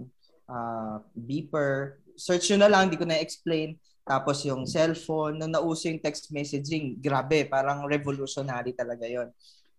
uh, 0.49 0.97
beeper. 1.13 2.01
Search 2.15 2.47
nyo 2.53 2.65
na 2.65 2.71
lang, 2.71 2.89
hindi 2.89 3.01
ko 3.01 3.07
na 3.09 3.19
explain. 3.19 3.75
Tapos 4.05 4.45
yung 4.45 4.69
cellphone, 4.69 5.41
nung 5.41 5.53
nauso 5.57 5.89
yung 5.89 5.99
text 6.01 6.29
messaging, 6.29 7.01
grabe, 7.01 7.49
parang 7.49 7.89
revolutionary 7.89 8.77
talaga 8.77 9.09
yon. 9.09 9.33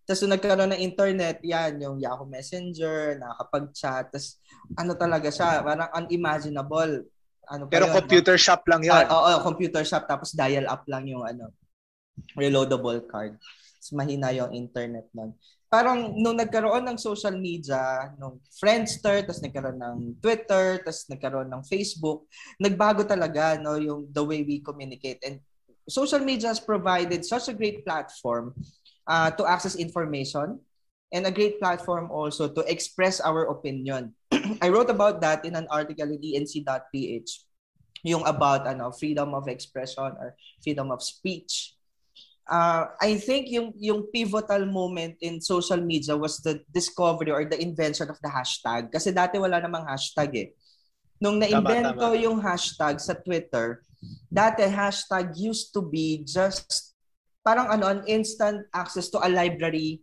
Tapos 0.06 0.22
nung 0.26 0.34
nagkaroon 0.34 0.72
ng 0.74 0.82
internet, 0.82 1.38
yan, 1.46 1.78
yung 1.82 1.98
Yahoo 2.02 2.26
Messenger, 2.26 3.22
nakakapag-chat, 3.22 4.10
tapos 4.10 4.42
ano 4.78 4.92
talaga 4.98 5.30
siya, 5.30 5.62
parang 5.62 5.90
unimaginable. 5.98 7.06
Ano 7.46 7.70
Pero 7.70 7.86
yun, 7.86 7.94
computer 8.02 8.38
no? 8.38 8.42
shop 8.42 8.62
lang 8.66 8.82
yun. 8.82 8.98
Ah, 8.98 9.06
oo, 9.14 9.30
oh, 9.38 9.40
computer 9.46 9.86
shop, 9.86 10.10
tapos 10.10 10.34
dial-up 10.34 10.86
lang 10.90 11.06
yung 11.06 11.22
ano, 11.22 11.54
reloadable 12.34 13.06
card. 13.06 13.38
Mahina 13.92 14.34
yung 14.34 14.56
internet 14.56 15.06
nun. 15.12 15.36
Parang 15.70 16.16
nung 16.16 16.40
nagkaroon 16.40 16.88
ng 16.88 16.98
social 16.98 17.36
media, 17.36 18.10
nung 18.16 18.40
Friendster, 18.58 19.26
tapos 19.28 19.44
nagkaroon 19.44 19.80
ng 19.82 19.98
Twitter, 20.24 20.80
tapos 20.80 21.04
nagkaroon 21.12 21.50
ng 21.52 21.64
Facebook, 21.68 22.30
nagbago 22.58 23.04
talaga 23.04 23.60
no 23.60 23.76
yung 23.76 24.08
the 24.10 24.24
way 24.24 24.42
we 24.42 24.64
communicate. 24.64 25.20
And 25.26 25.44
social 25.90 26.24
media 26.24 26.50
has 26.50 26.64
provided 26.64 27.28
such 27.28 27.52
a 27.52 27.58
great 27.58 27.84
platform 27.84 28.56
uh, 29.06 29.30
to 29.36 29.44
access 29.46 29.76
information 29.76 30.64
and 31.12 31.28
a 31.28 31.34
great 31.34 31.60
platform 31.60 32.10
also 32.10 32.50
to 32.50 32.62
express 32.72 33.20
our 33.22 33.52
opinion. 33.52 34.16
I 34.64 34.70
wrote 34.70 34.90
about 34.90 35.22
that 35.22 35.46
in 35.46 35.54
an 35.54 35.68
article 35.70 36.10
in 36.10 36.22
enc.ph 36.24 37.30
yung 38.06 38.22
about 38.30 38.70
ano 38.70 38.94
freedom 38.94 39.34
of 39.34 39.50
expression 39.50 40.14
or 40.22 40.38
freedom 40.62 40.94
of 40.94 41.02
speech 41.02 41.75
uh, 42.50 42.94
I 43.02 43.18
think 43.18 43.50
yung 43.50 43.74
yung 43.78 44.10
pivotal 44.10 44.66
moment 44.66 45.18
in 45.22 45.42
social 45.42 45.82
media 45.82 46.18
was 46.18 46.42
the 46.42 46.62
discovery 46.70 47.34
or 47.34 47.46
the 47.46 47.60
invention 47.60 48.10
of 48.10 48.18
the 48.22 48.30
hashtag. 48.30 48.90
Kasi 48.94 49.12
dati 49.12 49.42
wala 49.42 49.62
namang 49.62 49.86
hashtag 49.86 50.32
eh. 50.34 50.50
Nung 51.22 51.40
na-invento 51.40 52.12
yung 52.20 52.44
hashtag 52.44 53.00
sa 53.00 53.16
Twitter, 53.16 53.82
dati 54.28 54.68
hashtag 54.68 55.34
used 55.40 55.72
to 55.72 55.82
be 55.82 56.22
just 56.28 56.94
parang 57.46 57.70
ano, 57.70 57.88
an 57.88 58.02
instant 58.10 58.66
access 58.74 59.08
to 59.08 59.22
a 59.22 59.30
library 59.30 60.02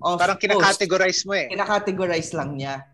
of 0.00 0.20
Parang 0.20 0.40
kinakategorize 0.40 1.26
mo 1.26 1.34
eh. 1.34 1.50
Kinakategorize 1.50 2.30
lang 2.32 2.56
niya. 2.56 2.84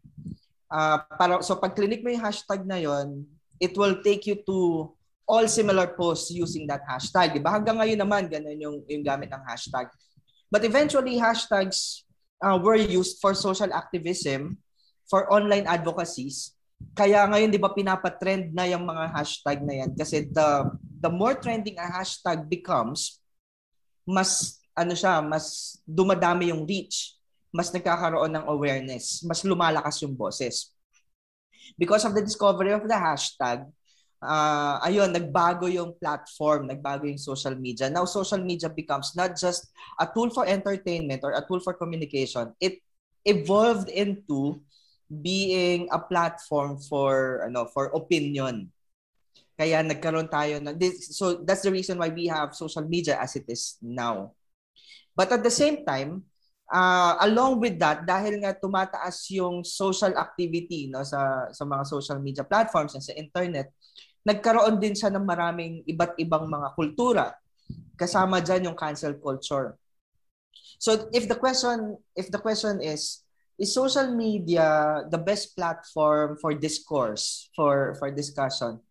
Uh, 0.73 0.99
para, 1.21 1.45
so 1.45 1.61
pag 1.61 1.77
clinic 1.77 2.01
mo 2.01 2.09
yung 2.09 2.25
hashtag 2.25 2.65
na 2.65 2.81
yon, 2.81 3.29
it 3.61 3.77
will 3.77 4.01
take 4.01 4.25
you 4.25 4.41
to 4.49 4.89
all 5.27 5.47
similar 5.47 5.95
posts 5.95 6.31
using 6.31 6.67
that 6.67 6.83
hashtag. 6.87 7.39
Diba? 7.39 7.51
Hanggang 7.51 7.79
ngayon 7.79 8.01
naman, 8.01 8.27
ganun 8.27 8.59
yung, 8.59 8.77
yung 8.87 9.05
gamit 9.05 9.31
ng 9.31 9.43
hashtag. 9.47 9.89
But 10.53 10.67
eventually, 10.69 11.17
hashtags 11.17 12.05
uh, 12.43 12.59
were 12.61 12.77
used 12.77 13.23
for 13.23 13.33
social 13.33 13.73
activism, 13.73 14.61
for 15.09 15.31
online 15.33 15.65
advocacies. 15.65 16.53
Kaya 16.93 17.25
ngayon, 17.31 17.55
di 17.55 17.63
ba, 17.63 17.73
pinapatrend 17.73 18.53
na 18.53 18.67
yung 18.67 18.85
mga 18.85 19.15
hashtag 19.15 19.63
na 19.63 19.87
yan. 19.87 19.91
Kasi 19.95 20.29
the, 20.29 20.69
the 21.01 21.09
more 21.09 21.39
trending 21.39 21.79
a 21.79 21.87
hashtag 21.87 22.45
becomes, 22.51 23.23
mas, 24.05 24.61
ano 24.75 24.93
siya, 24.93 25.23
mas 25.23 25.79
dumadami 25.87 26.51
yung 26.51 26.67
reach. 26.67 27.17
Mas 27.55 27.71
nagkakaroon 27.71 28.33
ng 28.33 28.49
awareness. 28.49 29.23
Mas 29.23 29.47
lumalakas 29.47 30.03
yung 30.03 30.13
boses. 30.13 30.75
Because 31.79 32.03
of 32.05 32.13
the 32.13 32.25
discovery 32.25 32.75
of 32.75 32.85
the 32.85 32.99
hashtag, 32.99 33.65
uh, 34.23 34.79
ayun, 34.87 35.11
nagbago 35.11 35.67
yung 35.67 35.99
platform, 35.99 36.71
nagbago 36.71 37.05
yung 37.11 37.21
social 37.21 37.59
media. 37.59 37.91
Now, 37.91 38.07
social 38.07 38.41
media 38.41 38.71
becomes 38.71 39.13
not 39.19 39.35
just 39.35 39.69
a 39.99 40.07
tool 40.07 40.31
for 40.31 40.47
entertainment 40.47 41.27
or 41.27 41.35
a 41.35 41.45
tool 41.45 41.61
for 41.61 41.75
communication. 41.75 42.55
It 42.63 42.81
evolved 43.27 43.91
into 43.91 44.63
being 45.11 45.91
a 45.93 46.01
platform 46.01 46.81
for 46.81 47.45
ano 47.45 47.69
for 47.69 47.93
opinion. 47.93 48.73
Kaya 49.53 49.85
nagkaroon 49.85 50.33
tayo 50.33 50.57
ng 50.65 50.79
this, 50.81 51.13
so 51.13 51.45
that's 51.45 51.63
the 51.63 51.75
reason 51.75 52.01
why 52.01 52.09
we 52.09 52.25
have 52.27 52.57
social 52.57 52.83
media 52.89 53.21
as 53.21 53.37
it 53.37 53.45
is 53.53 53.77
now. 53.85 54.33
But 55.13 55.29
at 55.29 55.45
the 55.45 55.53
same 55.53 55.85
time, 55.85 56.25
uh, 56.73 57.21
along 57.21 57.61
with 57.61 57.77
that 57.77 58.09
dahil 58.09 58.41
nga 58.41 58.57
tumataas 58.57 59.29
yung 59.29 59.61
social 59.61 60.17
activity 60.17 60.89
no 60.89 61.05
sa 61.05 61.53
sa 61.53 61.69
mga 61.69 61.85
social 61.85 62.17
media 62.17 62.49
platforms 62.49 62.97
and 62.97 63.05
sa 63.05 63.13
internet, 63.13 63.69
nagkaroon 64.23 64.79
din 64.79 64.95
siya 64.95 65.11
ng 65.11 65.27
maraming 65.27 65.83
iba't 65.87 66.15
ibang 66.19 66.47
mga 66.47 66.69
kultura. 66.79 67.27
Kasama 67.99 68.39
dyan 68.39 68.71
yung 68.71 68.79
cancel 68.79 69.19
culture. 69.19 69.79
So 70.79 71.11
if 71.15 71.31
the 71.31 71.39
question 71.39 71.99
if 72.19 72.31
the 72.31 72.43
question 72.43 72.83
is 72.83 73.23
is 73.59 73.75
social 73.75 74.11
media 74.11 75.03
the 75.11 75.19
best 75.19 75.55
platform 75.55 76.35
for 76.43 76.55
discourse 76.55 77.51
for 77.55 77.95
for 77.99 78.11
discussion? 78.11 78.83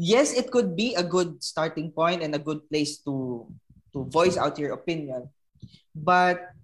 Yes, 0.00 0.32
it 0.32 0.48
could 0.48 0.78
be 0.78 0.94
a 0.94 1.04
good 1.04 1.42
starting 1.44 1.92
point 1.92 2.22
and 2.22 2.32
a 2.34 2.40
good 2.40 2.64
place 2.70 3.02
to 3.04 3.46
to 3.92 4.06
voice 4.08 4.38
out 4.38 4.58
your 4.58 4.72
opinion. 4.72 5.28
But 5.92 6.54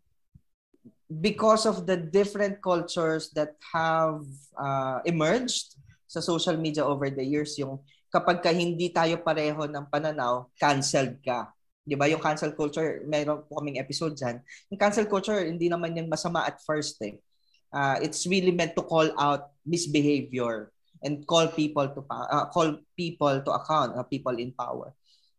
because 1.10 1.66
of 1.66 1.86
the 1.86 1.96
different 1.96 2.62
cultures 2.62 3.30
that 3.34 3.58
have 3.74 4.24
uh, 4.56 5.02
emerged 5.04 5.76
sa 6.06 6.22
social 6.22 6.56
media 6.56 6.86
over 6.86 7.10
the 7.10 7.26
years, 7.26 7.58
yung 7.58 7.82
kapag 8.16 8.40
ka 8.40 8.48
hindi 8.48 8.88
tayo 8.88 9.20
pareho 9.20 9.68
ng 9.68 9.92
pananaw, 9.92 10.48
canceled 10.56 11.20
ka. 11.20 11.52
'Di 11.84 11.94
ba? 12.00 12.08
Yung 12.08 12.24
cancel 12.24 12.56
culture, 12.56 13.04
mayroon 13.04 13.44
po 13.44 13.60
kaming 13.60 13.76
episode 13.76 14.16
diyan. 14.16 14.40
Yung 14.72 14.80
cancel 14.80 15.04
culture, 15.04 15.44
hindi 15.44 15.68
naman 15.68 15.92
yan 15.92 16.08
masama 16.08 16.48
at 16.48 16.56
first 16.64 16.96
eh. 17.04 17.20
Uh, 17.68 18.00
it's 18.00 18.24
really 18.24 18.56
meant 18.56 18.72
to 18.72 18.80
call 18.80 19.06
out 19.20 19.52
misbehavior 19.68 20.72
and 21.04 21.28
call 21.28 21.46
people 21.52 21.84
to 21.84 22.00
uh, 22.08 22.48
call 22.48 22.80
people 22.96 23.36
to 23.44 23.50
account, 23.52 23.92
uh, 23.94 24.06
people 24.08 24.32
in 24.34 24.50
power. 24.56 24.96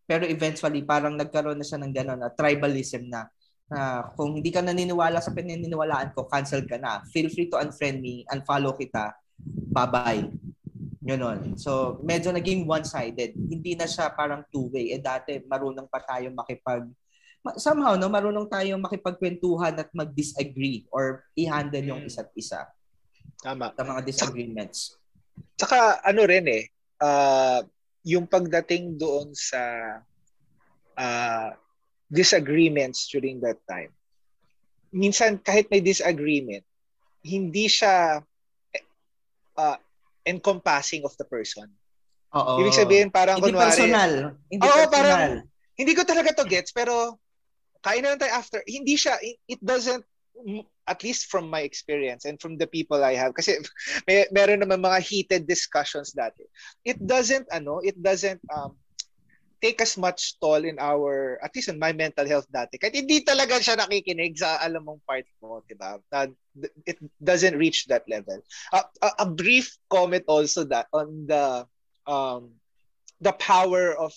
Pero 0.08 0.24
eventually 0.24 0.86
parang 0.86 1.18
nagkaroon 1.18 1.60
na 1.60 1.66
siya 1.68 1.82
ng 1.82 1.92
ganun, 1.92 2.22
uh, 2.22 2.32
tribalism 2.32 3.10
na. 3.10 3.28
Uh, 3.68 4.08
kung 4.16 4.40
hindi 4.40 4.48
ka 4.48 4.64
naniniwala 4.64 5.20
sa 5.20 5.36
pinaniniwalaan 5.36 6.16
ko, 6.16 6.30
cancel 6.32 6.64
ka 6.64 6.80
na. 6.80 7.04
Feel 7.12 7.28
free 7.28 7.52
to 7.52 7.60
unfriend 7.60 8.00
me, 8.00 8.24
unfollow 8.32 8.72
kita. 8.80 9.12
Bye-bye. 9.76 10.37
Ganon. 11.08 11.56
So, 11.56 12.04
medyo 12.04 12.36
naging 12.36 12.68
one-sided. 12.68 13.32
Hindi 13.32 13.80
na 13.80 13.88
siya 13.88 14.12
parang 14.12 14.44
two-way. 14.52 14.92
Eh 14.92 15.00
dati, 15.00 15.40
marunong 15.40 15.88
pa 15.88 16.04
tayo 16.04 16.28
makipag... 16.36 16.84
Somehow, 17.56 17.96
no, 17.96 18.12
marunong 18.12 18.52
tayo 18.52 18.76
makipagkwentuhan 18.76 19.80
at 19.80 19.88
mag-disagree 19.96 20.84
or 20.92 21.24
i-handle 21.40 21.96
yung 21.96 22.04
hmm. 22.04 22.12
isa't 22.12 22.28
isa. 22.36 22.68
Tama. 23.40 23.72
Sa 23.72 23.88
mga 23.88 24.04
disagreements. 24.04 25.00
Tsaka, 25.56 26.04
ano 26.04 26.28
rin 26.28 26.44
eh, 26.52 26.68
uh, 27.00 27.64
yung 28.04 28.28
pagdating 28.28 29.00
doon 29.00 29.32
sa 29.32 29.62
uh, 31.00 31.50
disagreements 32.12 33.08
during 33.08 33.40
that 33.40 33.64
time. 33.64 33.96
Minsan, 34.92 35.40
kahit 35.40 35.72
may 35.72 35.80
disagreement, 35.80 36.68
hindi 37.24 37.72
siya 37.72 38.20
uh, 39.56 39.78
encompassing 40.28 41.08
of 41.08 41.16
the 41.16 41.24
person. 41.24 41.72
Oo. 42.36 42.60
Ibig 42.60 42.76
sabihin 42.76 43.10
parang 43.10 43.40
hindi 43.40 43.56
kunwari... 43.56 43.72
personal. 43.72 44.12
Hindi 44.52 44.68
oo, 44.68 44.72
personal. 44.76 44.92
parang 44.92 45.22
hindi 45.80 45.94
ko 45.96 46.04
talaga 46.04 46.30
to 46.36 46.46
gets 46.46 46.76
pero 46.76 47.16
kain 47.80 48.04
na 48.04 48.14
lang 48.14 48.20
tayo 48.20 48.36
after. 48.36 48.60
Hindi 48.68 49.00
siya, 49.00 49.16
it 49.24 49.62
doesn't 49.64 50.04
at 50.86 51.02
least 51.02 51.34
from 51.34 51.50
my 51.50 51.66
experience 51.66 52.30
and 52.30 52.38
from 52.38 52.62
the 52.62 52.70
people 52.70 53.02
I 53.02 53.18
have 53.18 53.34
kasi 53.34 53.58
may 54.08 54.30
meron 54.30 54.62
naman 54.62 54.86
mga 54.86 55.00
heated 55.02 55.44
discussions 55.48 56.12
dati. 56.14 56.46
It 56.84 57.00
doesn't 57.00 57.48
ano, 57.50 57.80
it 57.82 57.98
doesn't 57.98 58.44
um 58.52 58.76
take 59.62 59.82
as 59.82 59.98
much 59.98 60.38
toll 60.40 60.62
in 60.62 60.78
our, 60.78 61.42
at 61.42 61.54
least 61.56 61.70
in 61.70 61.82
my 61.82 61.90
mental 61.94 62.26
health 62.30 62.46
dati. 62.54 62.78
Kahit 62.78 62.94
hindi 62.94 63.26
talaga 63.26 63.58
siya 63.58 63.78
nakikinig 63.78 64.38
sa 64.38 64.62
alam 64.62 64.86
mong 64.86 65.02
part 65.02 65.26
mo, 65.42 65.66
di 65.66 65.74
ba? 65.74 65.98
It 66.86 66.98
doesn't 67.22 67.58
reach 67.58 67.86
that 67.88 68.04
level. 68.10 68.42
Uh, 68.74 68.84
a, 69.02 69.10
a 69.20 69.28
brief 69.30 69.78
comment 69.90 70.26
also 70.28 70.64
that 70.66 70.88
on 70.94 71.28
the 71.28 71.68
um, 72.08 72.58
the 73.22 73.34
power 73.34 73.94
of 73.94 74.14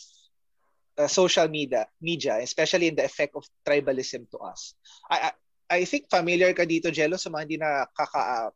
uh, 0.99 1.09
social 1.09 1.49
media, 1.49 1.87
media, 2.01 2.39
especially 2.41 2.89
in 2.89 2.95
the 2.95 3.05
effect 3.05 3.35
of 3.35 3.45
tribalism 3.67 4.31
to 4.31 4.39
us. 4.39 4.75
I, 5.11 5.17
I, 5.17 5.31
I 5.71 5.85
think 5.85 6.11
familiar 6.11 6.53
ka 6.53 6.65
dito, 6.65 6.93
Jello, 6.93 7.17
sa 7.17 7.31
mga 7.31 7.43
hindi 7.47 7.57
na 7.59 7.87
kaka, 7.97 8.21
uh, 8.21 8.51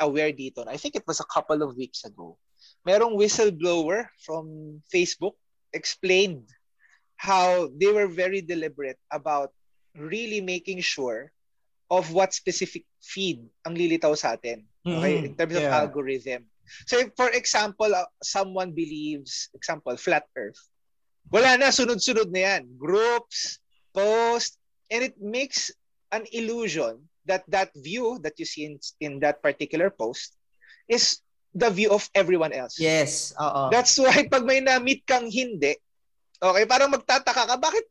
aware 0.00 0.32
dito. 0.32 0.66
I 0.66 0.76
think 0.76 0.96
it 0.96 1.06
was 1.06 1.20
a 1.20 1.28
couple 1.30 1.62
of 1.62 1.76
weeks 1.76 2.04
ago. 2.04 2.36
Merong 2.86 3.16
whistleblower 3.16 4.08
from 4.24 4.80
Facebook 4.92 5.36
explained 5.72 6.48
how 7.16 7.68
they 7.74 7.90
were 7.90 8.06
very 8.08 8.40
deliberate 8.40 8.98
about 9.10 9.50
really 9.98 10.40
making 10.40 10.80
sure 10.80 11.32
of 11.88 12.12
what 12.12 12.36
specific 12.36 12.84
feed 13.00 13.44
ang 13.64 13.74
lilitaw 13.74 14.12
sa 14.16 14.36
atin. 14.36 14.64
Okay, 14.84 15.14
mm-hmm. 15.16 15.28
in 15.28 15.32
terms 15.36 15.56
yeah. 15.56 15.68
of 15.68 15.72
algorithm. 15.72 16.48
So 16.84 17.00
if, 17.00 17.16
for 17.16 17.32
example, 17.32 17.92
uh, 17.92 18.08
someone 18.20 18.72
believes, 18.72 19.48
example, 19.56 19.96
flat 19.96 20.28
earth. 20.36 20.60
Wala 21.32 21.56
na, 21.56 21.72
sunod-sunod 21.72 22.28
na 22.32 22.40
yan. 22.44 22.62
Groups, 22.76 23.60
post, 23.92 24.60
and 24.92 25.04
it 25.04 25.16
makes 25.20 25.72
an 26.12 26.24
illusion 26.32 27.04
that 27.28 27.44
that 27.52 27.68
view 27.76 28.16
that 28.24 28.36
you 28.40 28.48
see 28.48 28.64
in, 28.64 28.80
in 29.00 29.20
that 29.20 29.44
particular 29.44 29.92
post 29.92 30.36
is 30.88 31.20
the 31.52 31.68
view 31.68 31.92
of 31.92 32.08
everyone 32.16 32.52
else. 32.52 32.80
Yes, 32.80 33.36
oo. 33.36 33.68
That's 33.68 33.96
why 34.00 34.24
pag 34.28 34.44
may 34.44 34.64
na-meet 34.64 35.04
kang 35.04 35.28
hindi, 35.28 35.76
okay, 36.40 36.64
parang 36.64 36.92
magtataka 36.92 37.44
ka, 37.48 37.56
bakit 37.60 37.84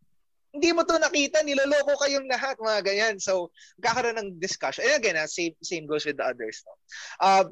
hindi 0.54 0.70
mo 0.74 0.84
to 0.88 0.98
nakita, 0.98 1.44
niloloko 1.44 2.00
kayong 2.00 2.28
lahat, 2.32 2.58
mga 2.58 2.82
ganyan. 2.82 3.16
So, 3.20 3.52
kakaroon 3.84 4.18
ng 4.18 4.40
discussion. 4.40 4.88
And 4.88 4.98
again, 4.98 5.18
uh, 5.20 5.28
same, 5.28 5.54
same 5.62 5.86
goes 5.86 6.08
with 6.08 6.18
the 6.18 6.26
others. 6.26 6.64
No? 6.66 6.74
Uh, 7.20 7.46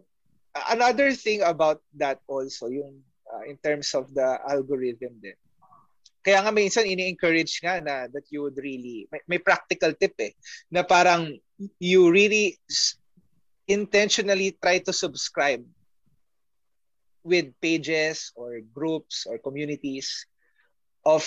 another 0.72 1.12
thing 1.12 1.44
about 1.44 1.84
that 2.00 2.24
also, 2.25 2.72
yung 2.72 3.04
uh, 3.28 3.44
in 3.46 3.58
terms 3.60 3.94
of 3.94 4.08
the 4.14 4.40
algorithm 4.48 5.20
din. 5.20 5.38
Kaya 6.25 6.42
nga 6.42 6.50
minsan 6.50 6.90
ini-encourage 6.90 7.62
nga 7.62 7.78
na 7.78 8.10
that 8.10 8.25
you 8.34 8.42
would 8.42 8.58
really, 8.58 9.06
may, 9.14 9.22
may 9.30 9.40
practical 9.40 9.94
tip 9.94 10.18
eh, 10.18 10.34
na 10.74 10.82
parang 10.82 11.38
you 11.78 12.10
really 12.10 12.58
intentionally 13.70 14.58
try 14.58 14.82
to 14.82 14.90
subscribe 14.90 15.62
with 17.22 17.54
pages 17.62 18.34
or 18.34 18.62
groups 18.74 19.25
or 19.30 19.38
communities 19.38 20.25
of 21.06 21.25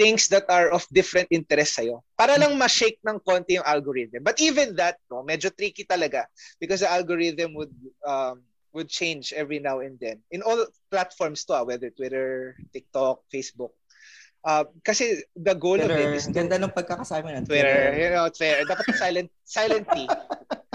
things 0.00 0.32
that 0.32 0.48
are 0.48 0.72
of 0.72 0.88
different 0.88 1.28
interest 1.28 1.76
sa'yo. 1.76 2.00
Para 2.16 2.40
lang 2.40 2.56
ma-shake 2.56 2.96
ng 3.04 3.20
konti 3.20 3.60
yung 3.60 3.68
algorithm. 3.68 4.24
But 4.24 4.40
even 4.40 4.72
that, 4.80 4.96
no, 5.12 5.20
medyo 5.20 5.52
tricky 5.52 5.84
talaga 5.84 6.24
because 6.56 6.80
the 6.80 6.88
algorithm 6.88 7.52
would 7.52 7.74
um, 8.08 8.40
would 8.72 8.88
change 8.88 9.36
every 9.36 9.60
now 9.60 9.84
and 9.84 10.00
then. 10.00 10.24
In 10.32 10.40
all 10.40 10.64
platforms 10.88 11.44
to, 11.52 11.60
ah, 11.60 11.64
whether 11.68 11.92
Twitter, 11.92 12.56
TikTok, 12.72 13.28
Facebook. 13.28 13.76
Uh, 14.40 14.64
kasi 14.80 15.20
the 15.36 15.52
goal 15.52 15.76
Twitter, 15.76 15.92
of 15.92 16.00
it 16.00 16.16
is 16.16 16.24
to, 16.24 16.32
ganda 16.32 16.56
ng 16.56 16.72
pagkakasama 16.72 17.36
ng 17.36 17.44
Twitter. 17.44 17.68
Twitter. 17.68 18.00
You 18.00 18.10
know, 18.16 18.26
Twitter. 18.32 18.64
Dapat 18.64 18.86
silent, 18.96 19.28
silent 19.44 19.84
T. 19.92 20.08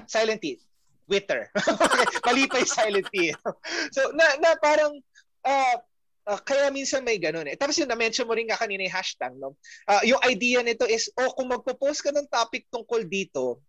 silent 0.05 0.41
T. 0.45 0.61
Twitter. 1.09 1.49
Mali 2.29 2.45
pa 2.45 2.61
yung 2.61 2.69
silent 2.69 3.09
T. 3.09 3.33
so, 3.89 4.13
na, 4.13 4.37
na 4.37 4.53
parang, 4.61 4.93
uh, 5.49 5.77
uh, 6.25 6.41
kaya 6.41 6.73
minsan 6.73 7.05
may 7.05 7.21
ganun 7.21 7.47
eh. 7.47 7.55
Tapos 7.55 7.77
yung 7.77 7.89
na-mention 7.89 8.25
mo 8.25 8.33
rin 8.33 8.49
nga 8.49 8.59
kanina 8.59 8.85
yung 8.85 8.97
hashtag, 8.97 9.33
no? 9.37 9.55
Uh, 9.85 10.01
yung 10.03 10.21
idea 10.25 10.59
nito 10.65 10.85
is, 10.89 11.09
oh, 11.15 11.31
kung 11.37 11.49
magpo-post 11.49 12.01
ka 12.01 12.11
ng 12.11 12.27
topic 12.27 12.65
tungkol 12.73 13.05
dito, 13.05 13.61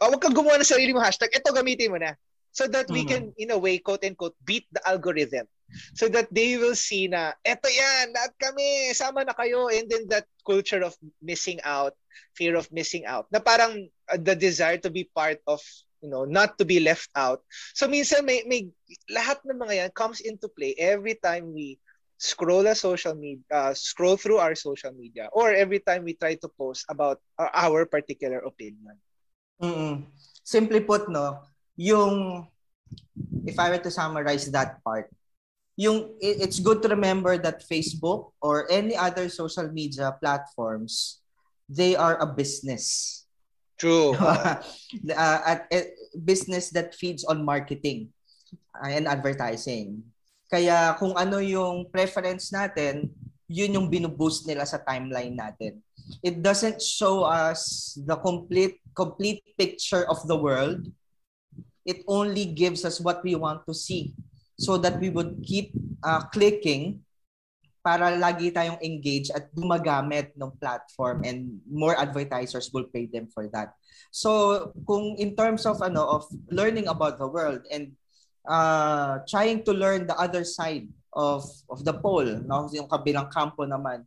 uh, 0.00 0.08
huwag 0.08 0.22
kang 0.22 0.34
gumawa 0.34 0.56
ng 0.58 0.66
sarili 0.66 0.94
mo 0.94 1.02
hashtag, 1.02 1.30
ito 1.34 1.50
gamitin 1.50 1.92
mo 1.92 1.98
na. 1.98 2.14
So 2.50 2.66
that 2.66 2.90
we 2.90 3.06
mm-hmm. 3.06 3.30
can, 3.30 3.38
in 3.38 3.54
a 3.54 3.58
way, 3.58 3.78
quote 3.78 4.02
unquote, 4.02 4.34
beat 4.42 4.66
the 4.74 4.82
algorithm. 4.82 5.46
So 5.94 6.10
that 6.10 6.26
they 6.34 6.58
will 6.58 6.74
see 6.74 7.06
na, 7.06 7.38
eto 7.46 7.70
yan, 7.70 8.10
lahat 8.10 8.34
kami, 8.42 8.90
sama 8.90 9.22
na 9.22 9.38
kayo. 9.38 9.70
And 9.70 9.86
then 9.86 10.10
that 10.10 10.26
culture 10.42 10.82
of 10.82 10.98
missing 11.22 11.62
out, 11.62 11.94
fear 12.34 12.58
of 12.58 12.66
missing 12.74 13.06
out, 13.06 13.30
na 13.30 13.38
parang 13.38 13.86
uh, 14.10 14.18
the 14.18 14.34
desire 14.34 14.82
to 14.82 14.90
be 14.90 15.06
part 15.14 15.38
of 15.46 15.62
you 16.02 16.08
know, 16.08 16.24
not 16.24 16.58
to 16.58 16.64
be 16.64 16.80
left 16.80 17.08
out. 17.14 17.44
So 17.76 17.86
minsan 17.88 18.24
may 18.24 18.44
may 18.48 18.68
lahat 19.12 19.44
ng 19.44 19.60
mga 19.60 19.74
yan 19.86 19.90
comes 19.92 20.20
into 20.24 20.48
play 20.48 20.74
every 20.76 21.16
time 21.16 21.52
we 21.52 21.76
scroll 22.20 22.68
a 22.68 22.76
social 22.76 23.16
media, 23.16 23.44
uh, 23.48 23.72
scroll 23.72 24.16
through 24.16 24.36
our 24.36 24.52
social 24.52 24.92
media 24.92 25.32
or 25.32 25.56
every 25.56 25.80
time 25.80 26.04
we 26.04 26.12
try 26.12 26.36
to 26.36 26.48
post 26.52 26.84
about 26.92 27.16
our, 27.40 27.88
particular 27.88 28.44
opinion. 28.44 28.96
Mm-mm. 29.56 30.04
Simply 30.44 30.84
put, 30.84 31.08
no, 31.08 31.40
yung 31.76 32.44
if 33.48 33.56
I 33.56 33.72
were 33.72 33.80
to 33.80 33.90
summarize 33.90 34.52
that 34.52 34.84
part, 34.84 35.08
yung 35.80 36.12
it's 36.20 36.60
good 36.60 36.84
to 36.84 36.92
remember 36.92 37.40
that 37.40 37.64
Facebook 37.64 38.36
or 38.44 38.68
any 38.68 38.96
other 38.96 39.32
social 39.32 39.72
media 39.72 40.12
platforms, 40.20 41.24
they 41.72 41.96
are 41.96 42.20
a 42.20 42.28
business 42.28 43.19
True. 43.80 44.12
uh, 44.20 44.60
at, 45.08 45.64
at 45.72 45.96
business 46.12 46.68
that 46.76 46.92
feeds 46.92 47.24
on 47.24 47.40
marketing 47.40 48.12
and 48.76 49.08
advertising. 49.08 50.04
Kaya 50.52 50.92
kung 51.00 51.16
ano 51.16 51.40
yung 51.40 51.88
preference 51.88 52.52
natin, 52.52 53.08
yun 53.48 53.74
yung 53.74 53.88
binuboost 53.88 54.44
nila 54.44 54.68
sa 54.68 54.78
timeline 54.84 55.32
natin. 55.32 55.80
It 56.20 56.44
doesn't 56.44 56.84
show 56.84 57.24
us 57.24 57.94
the 57.96 58.18
complete 58.20 58.82
complete 58.92 59.40
picture 59.56 60.04
of 60.10 60.20
the 60.28 60.36
world. 60.36 60.84
It 61.86 62.04
only 62.04 62.50
gives 62.52 62.84
us 62.84 63.00
what 63.00 63.24
we 63.24 63.38
want 63.38 63.64
to 63.64 63.72
see 63.72 64.12
so 64.60 64.76
that 64.76 65.00
we 65.00 65.08
would 65.08 65.40
keep 65.40 65.72
uh, 66.04 66.28
clicking 66.28 67.00
para 67.80 68.12
lagi 68.12 68.52
tayong 68.52 68.80
engaged 68.84 69.32
at 69.32 69.48
gumagamit 69.56 70.36
ng 70.36 70.52
platform 70.60 71.24
and 71.24 71.60
more 71.64 71.96
advertisers 71.96 72.68
will 72.72 72.84
pay 72.92 73.08
them 73.08 73.24
for 73.32 73.48
that. 73.48 73.72
So 74.12 74.72
kung 74.84 75.16
in 75.16 75.32
terms 75.32 75.64
of 75.64 75.80
ano 75.80 76.20
of 76.20 76.28
learning 76.52 76.92
about 76.92 77.16
the 77.16 77.28
world 77.28 77.64
and 77.72 77.96
uh, 78.44 79.24
trying 79.24 79.64
to 79.64 79.72
learn 79.72 80.04
the 80.04 80.16
other 80.20 80.44
side 80.44 80.88
of 81.16 81.48
of 81.72 81.82
the 81.88 81.96
pole, 81.96 82.44
no, 82.44 82.68
yung 82.68 82.88
kabilang 82.88 83.32
kampo 83.32 83.64
naman, 83.64 84.04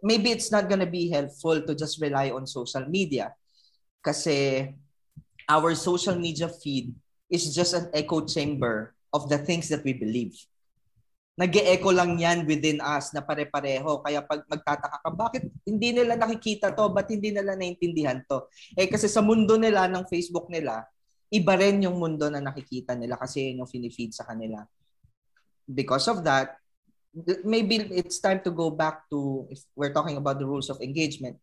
maybe 0.00 0.32
it's 0.32 0.48
not 0.48 0.68
gonna 0.68 0.88
be 0.88 1.12
helpful 1.12 1.60
to 1.60 1.76
just 1.76 2.00
rely 2.00 2.32
on 2.32 2.48
social 2.48 2.88
media 2.88 3.36
kasi 4.00 4.68
our 5.48 5.76
social 5.76 6.16
media 6.16 6.48
feed 6.48 6.92
is 7.28 7.52
just 7.52 7.76
an 7.76 7.92
echo 7.92 8.24
chamber 8.24 8.96
of 9.12 9.28
the 9.28 9.36
things 9.36 9.68
that 9.68 9.84
we 9.84 9.92
believe 9.92 10.32
nag 11.34 11.50
echo 11.50 11.90
lang 11.90 12.14
yan 12.14 12.46
within 12.46 12.78
us 12.78 13.10
na 13.10 13.18
pare-pareho. 13.18 13.98
Kaya 14.06 14.22
pag 14.22 14.46
magtataka 14.46 15.02
ka, 15.02 15.10
bakit 15.10 15.50
hindi 15.66 15.90
nila 15.90 16.14
nakikita 16.14 16.70
to? 16.70 16.94
Ba't 16.94 17.10
hindi 17.10 17.34
nila 17.34 17.58
naintindihan 17.58 18.22
to? 18.30 18.46
Eh 18.78 18.86
kasi 18.86 19.10
sa 19.10 19.18
mundo 19.18 19.58
nila, 19.58 19.90
ng 19.90 20.06
Facebook 20.06 20.46
nila, 20.46 20.86
iba 21.34 21.58
rin 21.58 21.82
yung 21.82 21.98
mundo 21.98 22.30
na 22.30 22.38
nakikita 22.38 22.94
nila 22.94 23.18
kasi 23.18 23.50
yun 23.50 23.66
yung 23.66 23.70
finifeed 23.70 24.14
sa 24.14 24.22
kanila. 24.22 24.62
Because 25.66 26.06
of 26.06 26.22
that, 26.22 26.54
maybe 27.42 27.82
it's 27.90 28.22
time 28.22 28.38
to 28.46 28.54
go 28.54 28.70
back 28.70 29.10
to, 29.10 29.50
if 29.50 29.66
we're 29.74 29.94
talking 29.94 30.14
about 30.14 30.38
the 30.38 30.46
rules 30.46 30.70
of 30.70 30.78
engagement, 30.78 31.34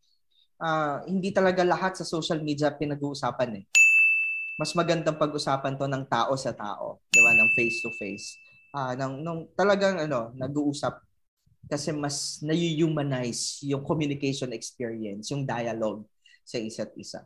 uh, 0.64 1.04
hindi 1.04 1.36
talaga 1.36 1.68
lahat 1.68 2.00
sa 2.00 2.08
social 2.08 2.40
media 2.40 2.72
pinag-uusapan 2.72 3.60
eh. 3.60 3.66
Mas 4.56 4.72
magandang 4.72 5.20
pag-usapan 5.20 5.76
to 5.76 5.84
ng 5.84 6.08
tao 6.08 6.32
sa 6.40 6.56
tao, 6.56 7.04
di 7.12 7.20
ba, 7.20 7.36
ng 7.36 7.52
face-to-face 7.60 8.51
uh, 8.76 8.94
ng, 8.96 9.14
ng 9.24 9.40
talagang 9.56 10.00
ano, 10.08 10.32
nag-uusap 10.36 11.04
kasi 11.72 11.96
mas 11.96 12.44
na-humanize 12.44 13.64
yung 13.64 13.86
communication 13.86 14.52
experience, 14.52 15.32
yung 15.32 15.48
dialogue 15.48 16.04
sa 16.44 16.60
isa't 16.60 16.92
isa. 17.00 17.24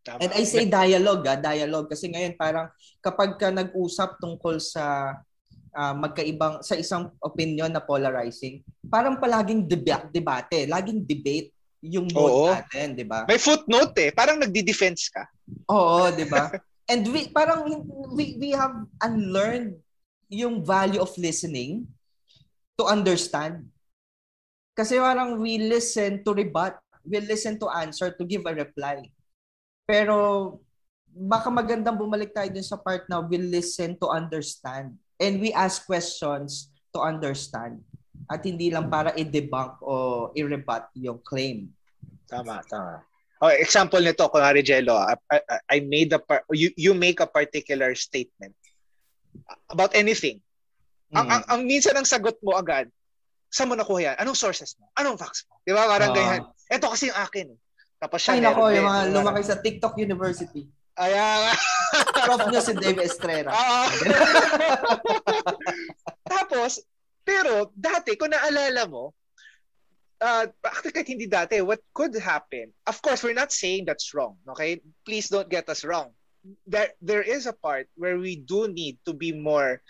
Tama. 0.00 0.24
And 0.24 0.32
I 0.32 0.44
say 0.48 0.64
dialogue, 0.64 1.26
ah, 1.28 1.36
dialogue 1.36 1.92
kasi 1.92 2.08
ngayon 2.08 2.38
parang 2.38 2.72
kapag 3.04 3.36
ka 3.36 3.52
nag-usap 3.52 4.16
tungkol 4.22 4.56
sa 4.56 5.12
uh, 5.76 5.94
magkaibang 6.00 6.64
sa 6.64 6.78
isang 6.80 7.12
opinion 7.20 7.68
na 7.68 7.84
polarizing, 7.84 8.64
parang 8.88 9.20
palaging 9.20 9.68
deba- 9.68 10.08
debate, 10.08 10.64
laging 10.64 11.04
debate 11.04 11.52
yung 11.84 12.08
mode 12.10 12.32
Oo. 12.32 12.48
natin, 12.50 12.96
'di 12.96 13.04
ba? 13.04 13.28
May 13.28 13.38
footnote 13.38 13.94
eh, 14.00 14.10
parang 14.10 14.40
nagdi-defense 14.40 15.12
ka. 15.12 15.28
Oo, 15.68 16.08
'di 16.08 16.24
ba? 16.26 16.48
And 16.90 17.04
we 17.12 17.28
parang 17.28 17.68
we 18.16 18.40
we 18.40 18.50
have 18.56 18.72
unlearned 19.04 19.76
yung 20.28 20.60
value 20.64 21.00
of 21.00 21.12
listening 21.16 21.88
to 22.76 22.84
understand. 22.86 23.66
Kasi 24.76 25.00
parang 25.00 25.42
we 25.42 25.58
listen 25.58 26.22
to 26.22 26.30
rebut, 26.30 26.78
we 27.02 27.18
listen 27.24 27.58
to 27.58 27.66
answer, 27.72 28.14
to 28.14 28.22
give 28.22 28.46
a 28.46 28.54
reply. 28.54 29.02
Pero 29.88 30.60
baka 31.08 31.50
magandang 31.50 31.98
bumalik 31.98 32.30
tayo 32.30 32.52
dun 32.52 32.62
sa 32.62 32.78
part 32.78 33.08
na 33.10 33.18
we 33.18 33.40
listen 33.40 33.98
to 33.98 34.06
understand. 34.06 34.94
And 35.18 35.42
we 35.42 35.50
ask 35.50 35.82
questions 35.82 36.70
to 36.94 37.02
understand. 37.02 37.82
at 38.28 38.44
hindi 38.44 38.68
lang 38.68 38.92
para 38.92 39.16
i-debunk 39.16 39.80
o 39.80 40.28
i-rebut 40.36 40.84
yung 41.00 41.18
claim. 41.24 41.72
Tama, 42.28 42.60
tama. 42.68 43.00
Oh, 43.40 43.54
example 43.54 44.02
nito, 44.02 44.26
kunwari 44.28 44.60
Jello, 44.60 44.98
I, 44.98 45.14
I, 45.30 45.38
I 45.70 45.76
made 45.80 46.10
a 46.12 46.18
par- 46.18 46.44
you 46.50 46.74
you 46.74 46.92
make 46.92 47.22
a 47.22 47.30
particular 47.30 47.94
statement 47.94 48.57
about 49.70 49.92
anything. 49.94 50.40
Mm. 51.12 51.16
Ang, 51.18 51.26
ang, 51.28 51.42
ang 51.48 51.60
minsan 51.64 51.96
ang 51.96 52.08
sagot 52.08 52.36
mo 52.44 52.56
agad, 52.56 52.88
saan 53.48 53.72
mo 53.72 53.74
nakuha 53.76 54.12
yan? 54.12 54.16
Anong 54.20 54.36
sources 54.36 54.76
mo? 54.76 54.92
Anong 54.96 55.16
facts 55.16 55.48
mo? 55.48 55.60
Di 55.64 55.72
ba? 55.72 55.88
Parang 55.88 56.12
uh, 56.12 56.16
ganyan. 56.16 56.42
Ito 56.68 56.92
kasi 56.92 57.08
yung 57.08 57.20
akin. 57.20 57.48
Tapos 57.98 58.18
siya, 58.22 58.38
Ay, 58.38 58.44
nako, 58.44 58.70
yung 58.70 58.86
mga 58.86 59.02
lumaki 59.10 59.42
sa 59.42 59.58
TikTok 59.58 59.98
University. 59.98 60.68
Ayan. 60.98 61.54
Prof 62.26 62.42
niya 62.50 62.62
si 62.62 62.74
Dave 62.74 63.02
Estrera. 63.02 63.50
Tapos, 66.32 66.82
pero 67.22 67.70
dati, 67.74 68.18
kung 68.18 68.34
naalala 68.34 68.86
mo, 68.90 69.14
uh, 70.22 70.44
actually 70.66 70.94
kahit 70.94 71.10
hindi 71.10 71.26
dati, 71.30 71.62
what 71.62 71.80
could 71.94 72.14
happen, 72.18 72.70
of 72.86 72.98
course, 73.02 73.22
we're 73.22 73.36
not 73.36 73.54
saying 73.54 73.86
that's 73.86 74.12
wrong, 74.12 74.36
okay? 74.50 74.82
Please 75.06 75.30
don't 75.30 75.50
get 75.50 75.70
us 75.70 75.86
wrong. 75.86 76.10
There, 76.66 76.92
there 77.02 77.24
is 77.24 77.46
a 77.46 77.52
part 77.52 77.88
where 77.96 78.16
we 78.18 78.36
do 78.36 78.68
need 78.68 78.98
to 79.04 79.12
be 79.12 79.32
more 79.32 79.82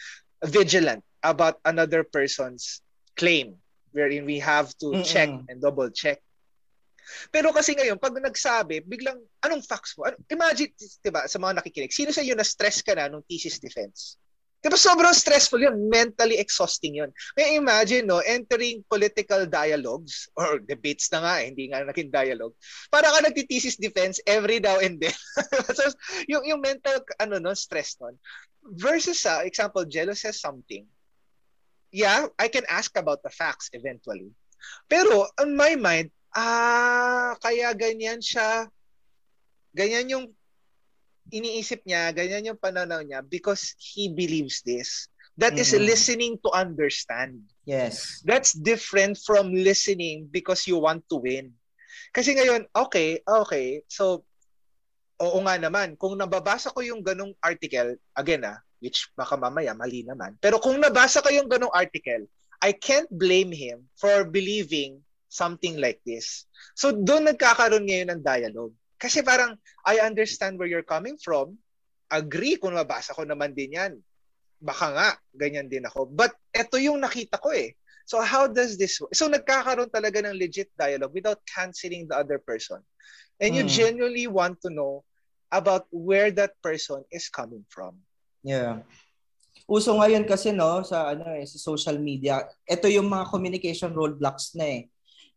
vigilant 0.45 1.05
about 1.23 1.59
another 1.65 2.03
person's 2.03 2.81
claim, 3.17 3.59
wherein 3.93 4.25
we 4.25 4.39
have 4.39 4.71
to 4.79 4.95
Mm-mm. 4.95 5.05
check 5.07 5.29
and 5.29 5.61
double 5.61 5.91
check. 5.91 6.23
Pero 7.33 7.51
kasi 7.57 7.73
ngayon, 7.73 7.97
pag 7.97 8.13
nagsabi, 8.15 8.85
biglang, 8.85 9.17
anong 9.41 9.65
facts 9.65 9.97
mo? 9.97 10.05
Ano, 10.05 10.21
imagine, 10.29 10.71
di 10.77 11.11
ba, 11.11 11.25
sa 11.25 11.41
mga 11.41 11.65
nakikinig, 11.65 11.95
sino 11.95 12.13
sa 12.13 12.21
iyo 12.21 12.37
na-stress 12.37 12.85
ka 12.85 12.93
na 12.93 13.09
nung 13.09 13.25
thesis 13.25 13.59
defense? 13.59 14.21
Diba 14.59 14.75
sobrang 14.75 15.15
stressful 15.15 15.63
yun, 15.63 15.87
mentally 15.87 16.35
exhausting 16.35 16.99
yun. 16.99 17.15
Kaya 17.39 17.55
imagine, 17.55 18.11
no, 18.11 18.19
entering 18.27 18.83
political 18.91 19.47
dialogues 19.47 20.27
or 20.35 20.59
debates 20.59 21.07
na 21.15 21.23
nga, 21.23 21.35
eh, 21.39 21.55
hindi 21.55 21.71
nga 21.71 21.87
naging 21.87 22.11
dialogue. 22.11 22.59
Para 22.91 23.07
ka 23.07 23.23
nagtitesis 23.23 23.79
defense 23.79 24.19
every 24.27 24.59
now 24.59 24.83
and 24.83 24.99
then. 24.99 25.15
so, 25.79 25.87
yung, 26.27 26.43
yung 26.43 26.59
mental 26.59 26.99
ano 27.23 27.39
no, 27.39 27.55
stress 27.55 27.95
nun. 28.03 28.19
Versus 28.75 29.23
sa, 29.23 29.41
uh, 29.41 29.47
example, 29.47 29.87
Jello 29.87 30.19
says 30.19 30.43
something. 30.43 30.83
Yeah, 31.95 32.27
I 32.35 32.51
can 32.51 32.67
ask 32.67 32.91
about 32.99 33.23
the 33.23 33.31
facts 33.31 33.71
eventually. 33.71 34.35
Pero, 34.91 35.31
on 35.39 35.55
my 35.55 35.79
mind, 35.79 36.11
ah, 36.35 37.39
kaya 37.39 37.71
ganyan 37.79 38.19
siya, 38.19 38.67
ganyan 39.71 40.11
yung 40.11 40.27
iniisip 41.31 41.85
niya, 41.85 42.13
ganyan 42.13 42.55
yung 42.55 42.61
pananaw 42.61 43.01
niya 43.05 43.25
because 43.25 43.77
he 43.79 44.13
believes 44.13 44.65
this. 44.65 45.09
That 45.39 45.55
mm-hmm. 45.55 45.63
is 45.63 45.73
listening 45.79 46.35
to 46.43 46.51
understand. 46.51 47.47
Yes. 47.63 48.25
That's 48.27 48.53
different 48.53 49.23
from 49.23 49.55
listening 49.55 50.27
because 50.35 50.67
you 50.67 50.83
want 50.83 51.07
to 51.15 51.23
win. 51.23 51.55
Kasi 52.11 52.35
ngayon, 52.35 52.67
okay, 52.75 53.23
okay. 53.23 53.87
So, 53.87 54.27
oo 55.23 55.39
nga 55.47 55.55
naman, 55.59 55.95
kung 55.95 56.19
nababasa 56.19 56.75
ko 56.75 56.83
yung 56.83 57.07
ganong 57.07 57.39
article, 57.39 57.95
again 58.19 58.43
ah, 58.47 58.59
which 58.79 59.11
baka 59.15 59.35
mamaya 59.35 59.75
mali 59.75 60.07
naman. 60.07 60.39
Pero 60.39 60.63
kung 60.63 60.79
nabasa 60.79 61.23
ko 61.23 61.31
yung 61.31 61.51
ganong 61.51 61.75
article, 61.75 62.27
I 62.59 62.75
can't 62.75 63.11
blame 63.11 63.55
him 63.55 63.87
for 63.95 64.27
believing 64.27 65.03
something 65.31 65.79
like 65.79 66.03
this. 66.03 66.47
So 66.75 66.91
doon 66.91 67.31
nagkakaroon 67.31 67.87
ngayon 67.87 68.11
ng 68.15 68.23
dialogue. 68.25 68.75
Kasi 68.99 69.23
parang, 69.23 69.55
I 69.87 70.03
understand 70.03 70.59
where 70.59 70.69
you're 70.69 70.87
coming 70.87 71.17
from. 71.23 71.55
Agree 72.11 72.59
kung 72.59 72.75
mabasa 72.75 73.15
ko 73.15 73.23
naman 73.23 73.55
din 73.55 73.79
yan. 73.79 73.93
Baka 74.59 74.91
nga, 74.91 75.09
ganyan 75.39 75.71
din 75.71 75.87
ako. 75.87 76.11
But 76.11 76.35
ito 76.51 76.77
yung 76.83 76.99
nakita 76.99 77.39
ko 77.39 77.55
eh. 77.55 77.79
So 78.09 78.25
how 78.25 78.49
does 78.49 78.81
this 78.81 78.97
work? 78.99 79.13
So 79.13 79.29
nagkakaroon 79.29 79.93
talaga 79.93 80.25
ng 80.25 80.35
legit 80.35 80.73
dialogue 80.75 81.13
without 81.13 81.45
canceling 81.45 82.09
the 82.09 82.17
other 82.17 82.41
person. 82.41 82.81
And 83.39 83.55
you 83.55 83.69
hmm. 83.69 83.71
genuinely 83.71 84.27
want 84.27 84.65
to 84.65 84.73
know 84.73 85.05
about 85.53 85.87
where 85.93 86.33
that 86.33 86.57
person 86.65 87.05
is 87.13 87.29
coming 87.29 87.69
from. 87.69 88.01
Yeah. 88.41 88.83
Uso 89.69 89.93
ngayon 89.93 90.25
kasi 90.25 90.57
no 90.57 90.81
sa 90.81 91.13
ano 91.13 91.37
eh 91.37 91.45
sa 91.45 91.61
social 91.61 92.01
media, 92.01 92.49
ito 92.65 92.89
yung 92.89 93.13
mga 93.13 93.29
communication 93.29 93.93
roadblocks 93.93 94.57
na 94.57 94.65
eh. 94.65 94.83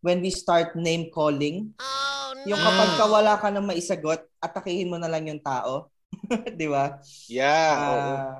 When 0.02 0.20
we 0.26 0.34
start 0.34 0.74
name 0.74 1.14
calling, 1.14 1.78
oh 1.78 2.12
yung 2.46 2.58
kapag 2.58 2.92
ka 2.98 3.06
wala 3.06 3.34
ka 3.38 3.48
nang 3.54 3.70
maisagot, 3.70 4.26
atakihin 4.42 4.90
mo 4.90 4.98
na 4.98 5.10
lang 5.10 5.30
yung 5.30 5.42
tao. 5.42 5.94
Di 6.60 6.66
ba? 6.66 6.98
Yeah. 7.30 7.74
Uh, 7.78 8.34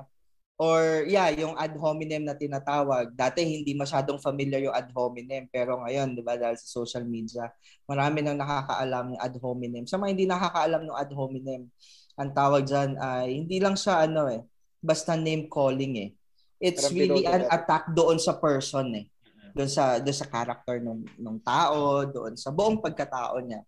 or 0.58 1.06
yeah, 1.06 1.30
yung 1.34 1.54
ad 1.54 1.74
hominem 1.78 2.26
na 2.26 2.34
tinatawag. 2.34 3.14
Dati 3.14 3.46
hindi 3.46 3.74
masyadong 3.74 4.18
familiar 4.18 4.62
yung 4.62 4.74
ad 4.74 4.90
hominem, 4.94 5.46
pero 5.50 5.78
ngayon, 5.82 6.14
'di 6.14 6.22
ba, 6.22 6.38
dahil 6.38 6.58
sa 6.58 6.82
social 6.82 7.06
media, 7.06 7.50
marami 7.86 8.22
nang 8.22 8.38
nakakaalam 8.38 9.14
ng 9.14 9.20
ad 9.22 9.34
hominem. 9.42 9.84
Sa 9.86 9.98
mga 9.98 10.10
hindi 10.14 10.26
nakakaalam 10.26 10.82
ng 10.86 10.96
ad 10.98 11.10
hominem, 11.14 11.62
ang 12.18 12.30
tawag 12.30 12.62
diyan 12.66 12.90
ay 13.00 13.28
hindi 13.42 13.58
lang 13.58 13.74
siya 13.74 14.06
ano 14.06 14.28
eh, 14.28 14.42
basta 14.78 15.14
name 15.18 15.46
calling 15.50 15.94
eh. 15.98 16.10
It's 16.62 16.86
Parang 16.86 16.94
really 16.94 17.24
an 17.26 17.50
attack 17.50 17.90
doon 17.90 18.22
sa 18.22 18.38
person 18.38 18.86
eh. 18.94 19.10
Doon 19.52 19.70
sa 19.70 20.00
doon 20.00 20.16
sa 20.16 20.28
character 20.28 20.80
ng 20.80 21.00
ng 21.20 21.38
tao, 21.44 22.08
doon 22.08 22.34
sa 22.36 22.50
buong 22.52 22.80
pagkatao 22.80 23.40
niya 23.44 23.62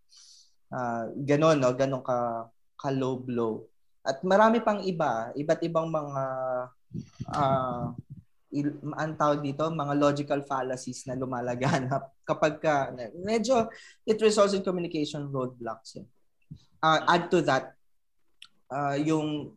uh, 0.75 1.05
ganon, 1.23 1.59
no? 1.62 1.73
ganon 1.75 2.03
ka, 2.03 2.49
ka 2.75 2.88
low 2.90 3.18
blow. 3.18 3.64
At 4.05 4.20
marami 4.27 4.61
pang 4.61 4.83
iba, 4.85 5.33
iba't 5.33 5.61
ibang 5.64 5.88
mga 5.88 6.23
uh, 7.33 7.87
ang 8.94 9.14
tawag 9.18 9.42
dito, 9.42 9.66
mga 9.66 9.94
logical 9.99 10.40
fallacies 10.47 11.03
na 11.11 11.18
lumalaganap 11.18 12.14
kapag 12.29 12.62
ka, 12.62 12.94
medyo 13.18 13.66
it 14.07 14.20
results 14.23 14.55
in 14.55 14.62
communication 14.62 15.27
roadblocks. 15.27 15.99
Eh. 15.99 16.07
Uh, 16.85 17.01
add 17.09 17.33
to 17.33 17.40
that, 17.42 17.75
uh, 18.68 18.94
yung 18.94 19.57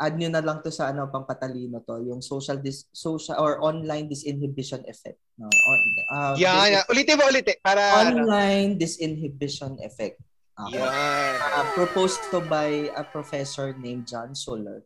add 0.00 0.16
nyo 0.16 0.32
na 0.32 0.40
lang 0.40 0.64
to 0.64 0.72
sa 0.72 0.88
ano 0.88 1.04
pang 1.12 1.28
patalino 1.28 1.84
to, 1.84 2.00
yung 2.00 2.24
social 2.24 2.56
dis, 2.56 2.88
social 2.88 3.36
or 3.36 3.60
online 3.60 4.08
disinhibition 4.08 4.80
effect. 4.88 5.20
No? 5.36 5.44
On, 5.44 5.78
uh, 6.16 6.34
yeah, 6.40 6.80
yeah. 6.80 6.84
Ulitin 6.88 7.20
mo 7.20 7.28
ulitin 7.28 7.60
para 7.60 8.08
online 8.08 8.80
disinhibition 8.80 9.76
effect. 9.84 10.16
Okay. 10.56 10.80
Yeah. 10.80 11.36
Uh, 11.56 11.68
proposed 11.76 12.20
to 12.32 12.40
by 12.48 12.88
a 12.96 13.04
professor 13.04 13.76
named 13.76 14.08
John 14.08 14.32
Soler. 14.32 14.84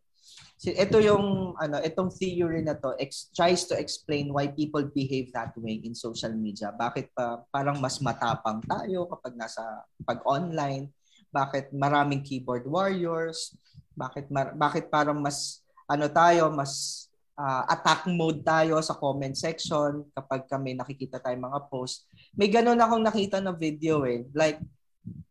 So, 0.58 0.70
ito 0.70 0.96
yung 1.02 1.54
ano, 1.58 1.82
itong 1.82 2.14
theory 2.14 2.62
na 2.62 2.78
to 2.78 2.94
ex- 2.98 3.28
tries 3.34 3.66
to 3.70 3.74
explain 3.74 4.32
why 4.32 4.48
people 4.50 4.82
behave 4.86 5.34
that 5.34 5.54
way 5.58 5.82
in 5.82 5.94
social 5.94 6.32
media. 6.32 6.72
Bakit 6.74 7.10
pa 7.14 7.42
parang 7.50 7.78
mas 7.82 7.98
matapang 7.98 8.62
tayo 8.66 9.06
kapag 9.10 9.34
nasa 9.34 9.62
pag 10.02 10.22
online? 10.26 10.90
Bakit 11.34 11.74
maraming 11.74 12.22
keyboard 12.22 12.64
warriors? 12.70 13.52
Bakit 13.94 14.28
mar- 14.28 14.54
bakit 14.54 14.90
parang 14.90 15.18
mas 15.22 15.62
ano 15.88 16.10
tayo, 16.10 16.50
mas 16.50 17.04
uh, 17.38 17.62
attack 17.70 18.06
mode 18.10 18.42
tayo 18.42 18.78
sa 18.80 18.94
comment 18.94 19.34
section 19.34 20.06
kapag 20.14 20.46
kami 20.46 20.74
nakikita 20.74 21.18
tayong 21.18 21.46
mga 21.50 21.60
post. 21.70 22.06
May 22.34 22.50
ganun 22.50 22.78
akong 22.78 23.04
nakita 23.04 23.38
na 23.42 23.54
video 23.54 24.02
eh. 24.06 24.26
Like 24.34 24.58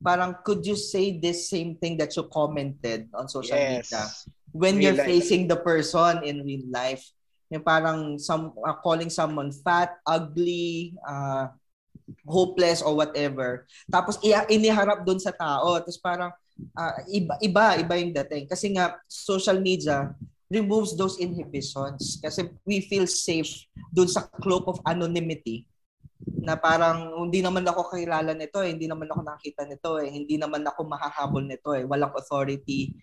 parang 0.04 0.38
could 0.46 0.62
you 0.64 0.78
say 0.78 1.18
this 1.18 1.50
same 1.50 1.74
thing 1.80 1.98
that 1.98 2.14
you 2.14 2.30
commented 2.30 3.10
on 3.16 3.26
social 3.26 3.58
yes. 3.58 3.90
media 3.90 4.04
when 4.54 4.78
real 4.78 4.94
you're 4.94 5.00
life. 5.02 5.10
facing 5.10 5.50
the 5.50 5.58
person 5.58 6.22
in 6.24 6.46
real 6.46 6.68
life? 6.70 7.04
Yung 7.50 7.66
parang 7.66 8.18
some 8.18 8.54
uh, 8.66 8.78
calling 8.82 9.14
someone 9.14 9.54
fat, 9.54 10.02
ugly, 10.10 10.98
uh, 11.06 11.54
hopeless 12.28 12.82
or 12.82 12.96
whatever. 12.96 13.68
Tapos 13.88 14.20
iniharap 14.50 15.04
doon 15.04 15.20
sa 15.20 15.34
tao. 15.34 15.80
Tapos 15.80 16.00
parang 16.00 16.32
uh, 16.78 16.96
iba, 17.10 17.36
iba, 17.42 17.66
iba 17.80 17.94
yung 18.00 18.14
dating. 18.14 18.46
Kasi 18.48 18.74
nga, 18.74 18.98
social 19.10 19.60
media 19.60 20.14
removes 20.54 20.94
those 20.94 21.18
inhibitions. 21.18 22.22
Kasi 22.22 22.50
we 22.68 22.86
feel 22.86 23.10
safe 23.10 23.66
dun 23.90 24.08
sa 24.08 24.30
cloak 24.42 24.70
of 24.70 24.80
anonymity 24.86 25.66
na 26.24 26.56
parang 26.56 27.28
hindi 27.28 27.44
naman 27.44 27.68
ako 27.68 27.92
kakilala 27.92 28.32
nito 28.32 28.64
eh, 28.64 28.72
hindi 28.72 28.88
naman 28.88 29.12
ako 29.12 29.22
nakita 29.28 29.68
nito 29.68 30.00
eh, 30.00 30.08
hindi 30.08 30.40
naman 30.40 30.64
ako 30.64 30.88
mahahabol 30.88 31.44
nito 31.44 31.76
eh, 31.76 31.84
walang 31.84 32.16
authority. 32.16 32.96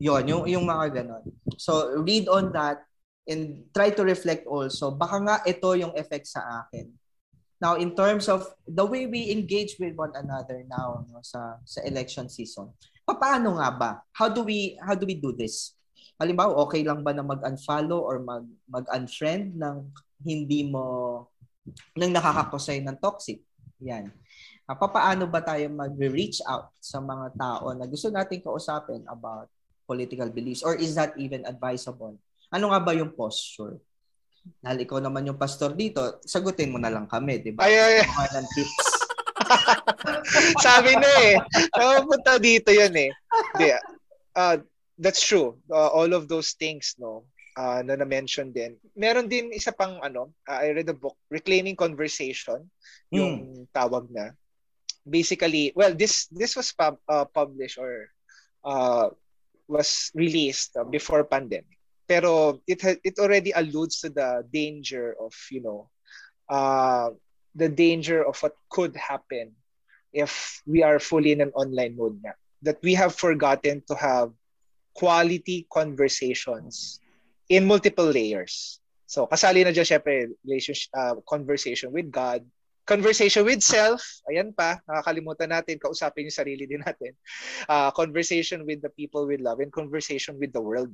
Yon, 0.00 0.24
yung 0.26 0.44
yung 0.48 0.64
mga 0.64 1.02
ganon. 1.02 1.24
So 1.60 2.00
read 2.00 2.26
on 2.26 2.50
that 2.56 2.82
and 3.28 3.70
try 3.70 3.92
to 3.92 4.02
reflect 4.02 4.48
also. 4.48 4.90
Baka 4.90 5.16
nga 5.22 5.36
ito 5.46 5.68
yung 5.78 5.94
effect 5.94 6.26
sa 6.26 6.64
akin. 6.64 6.90
Now 7.62 7.78
in 7.78 7.94
terms 7.94 8.26
of 8.26 8.42
the 8.66 8.82
way 8.82 9.06
we 9.06 9.30
engage 9.30 9.78
with 9.78 9.94
one 9.94 10.10
another 10.18 10.66
now 10.66 11.06
no, 11.06 11.22
sa 11.22 11.62
sa 11.62 11.78
election 11.86 12.26
season. 12.26 12.74
Paano 13.06 13.62
nga 13.62 13.70
ba? 13.70 13.90
How 14.10 14.26
do 14.26 14.42
we 14.42 14.74
how 14.82 14.98
do 14.98 15.06
we 15.06 15.14
do 15.14 15.30
this? 15.30 15.78
Halimbawa, 16.18 16.58
okay 16.66 16.82
lang 16.82 17.06
ba 17.06 17.14
na 17.14 17.22
mag-unfollow 17.22 18.02
or 18.02 18.18
mag 18.18 18.42
mag-unfriend 18.66 19.54
ng 19.54 19.94
hindi 20.26 20.66
mo 20.66 20.82
nang 21.94 22.10
nakakakusay 22.10 22.82
ng 22.82 22.98
toxic? 22.98 23.46
Yan. 23.78 24.10
Uh, 24.66 24.74
paano 24.78 25.30
ba 25.30 25.38
tayo 25.42 25.66
mag-reach 25.70 26.42
out 26.46 26.74
sa 26.82 26.98
mga 26.98 27.34
tao 27.38 27.70
na 27.74 27.86
gusto 27.86 28.10
nating 28.10 28.42
kausapin 28.42 29.06
about 29.06 29.46
political 29.86 30.30
beliefs 30.30 30.66
or 30.66 30.74
is 30.78 30.98
that 30.98 31.14
even 31.14 31.46
advisable? 31.46 32.18
Ano 32.50 32.74
nga 32.74 32.80
ba 32.82 32.94
yung 32.94 33.14
posture? 33.14 33.78
Dahil 34.42 34.78
ikaw 34.82 34.98
naman 34.98 35.26
yung 35.26 35.38
pastor 35.38 35.74
dito, 35.74 36.18
sagutin 36.26 36.74
mo 36.74 36.78
na 36.78 36.90
lang 36.90 37.06
kami, 37.06 37.38
di 37.42 37.54
ba? 37.54 37.66
Ay, 37.66 37.78
ay, 37.78 37.94
ay. 38.02 38.28
Ng 38.38 38.48
tips. 38.54 38.86
Sabi 40.66 40.94
na 40.98 41.10
eh. 41.22 41.34
Napunta 41.78 42.38
dito 42.42 42.70
yun 42.74 42.94
eh. 42.94 43.10
Di, 43.58 43.74
uh, 44.34 44.56
that's 44.98 45.22
true. 45.22 45.58
Uh, 45.70 45.90
all 45.90 46.10
of 46.10 46.26
those 46.26 46.54
things, 46.58 46.94
no, 46.98 47.26
uh, 47.58 47.82
na 47.86 47.98
na-mention 47.98 48.50
din. 48.50 48.78
Meron 48.94 49.30
din 49.30 49.54
isa 49.54 49.70
pang 49.70 49.98
ano, 50.02 50.34
uh, 50.46 50.58
I 50.58 50.74
read 50.74 50.90
a 50.90 50.96
book, 50.96 51.18
Reclaiming 51.30 51.78
Conversation, 51.78 52.66
yung 53.10 53.66
mm. 53.66 53.74
tawag 53.74 54.08
na. 54.10 54.34
Basically, 55.02 55.74
well, 55.74 55.90
this 55.90 56.30
this 56.30 56.54
was 56.54 56.70
pub, 56.70 57.02
uh, 57.10 57.26
published 57.26 57.74
or 57.74 58.06
uh, 58.62 59.10
was 59.66 60.14
released 60.14 60.78
uh, 60.78 60.86
before 60.86 61.26
pandemic. 61.26 61.81
Pero 62.12 62.60
it 62.68 62.84
ha- 62.84 63.00
it 63.00 63.16
already 63.16 63.56
alludes 63.56 64.04
to 64.04 64.12
the 64.12 64.44
danger 64.52 65.16
of, 65.16 65.32
you 65.48 65.64
know, 65.64 65.88
uh, 66.52 67.08
the 67.56 67.72
danger 67.72 68.20
of 68.20 68.36
what 68.44 68.52
could 68.68 68.92
happen 69.00 69.56
if 70.12 70.60
we 70.68 70.84
are 70.84 71.00
fully 71.00 71.32
in 71.32 71.40
an 71.40 71.56
online 71.56 71.96
mode 71.96 72.20
na. 72.20 72.36
That 72.60 72.84
we 72.84 72.92
have 73.00 73.16
forgotten 73.16 73.80
to 73.88 73.96
have 73.96 74.28
quality 74.92 75.64
conversations 75.72 77.00
in 77.48 77.64
multiple 77.64 78.04
layers. 78.04 78.76
So, 79.08 79.24
kasali 79.24 79.64
na 79.64 79.72
dyan, 79.72 79.88
syempre, 79.88 80.28
relationship, 80.44 80.92
uh, 80.92 81.16
conversation 81.24 81.96
with 81.96 82.12
God, 82.12 82.44
conversation 82.84 83.48
with 83.48 83.64
self, 83.64 84.04
ayan 84.28 84.52
pa, 84.52 84.84
nakakalimutan 84.84 85.48
natin, 85.48 85.80
kausapin 85.80 86.28
yung 86.28 86.36
sarili 86.36 86.68
din 86.68 86.84
natin. 86.84 87.16
Uh, 87.68 87.88
conversation 87.92 88.68
with 88.68 88.84
the 88.84 88.92
people 88.92 89.24
we 89.24 89.40
love 89.40 89.64
and 89.64 89.72
conversation 89.72 90.36
with 90.36 90.52
the 90.52 90.60
world. 90.60 90.92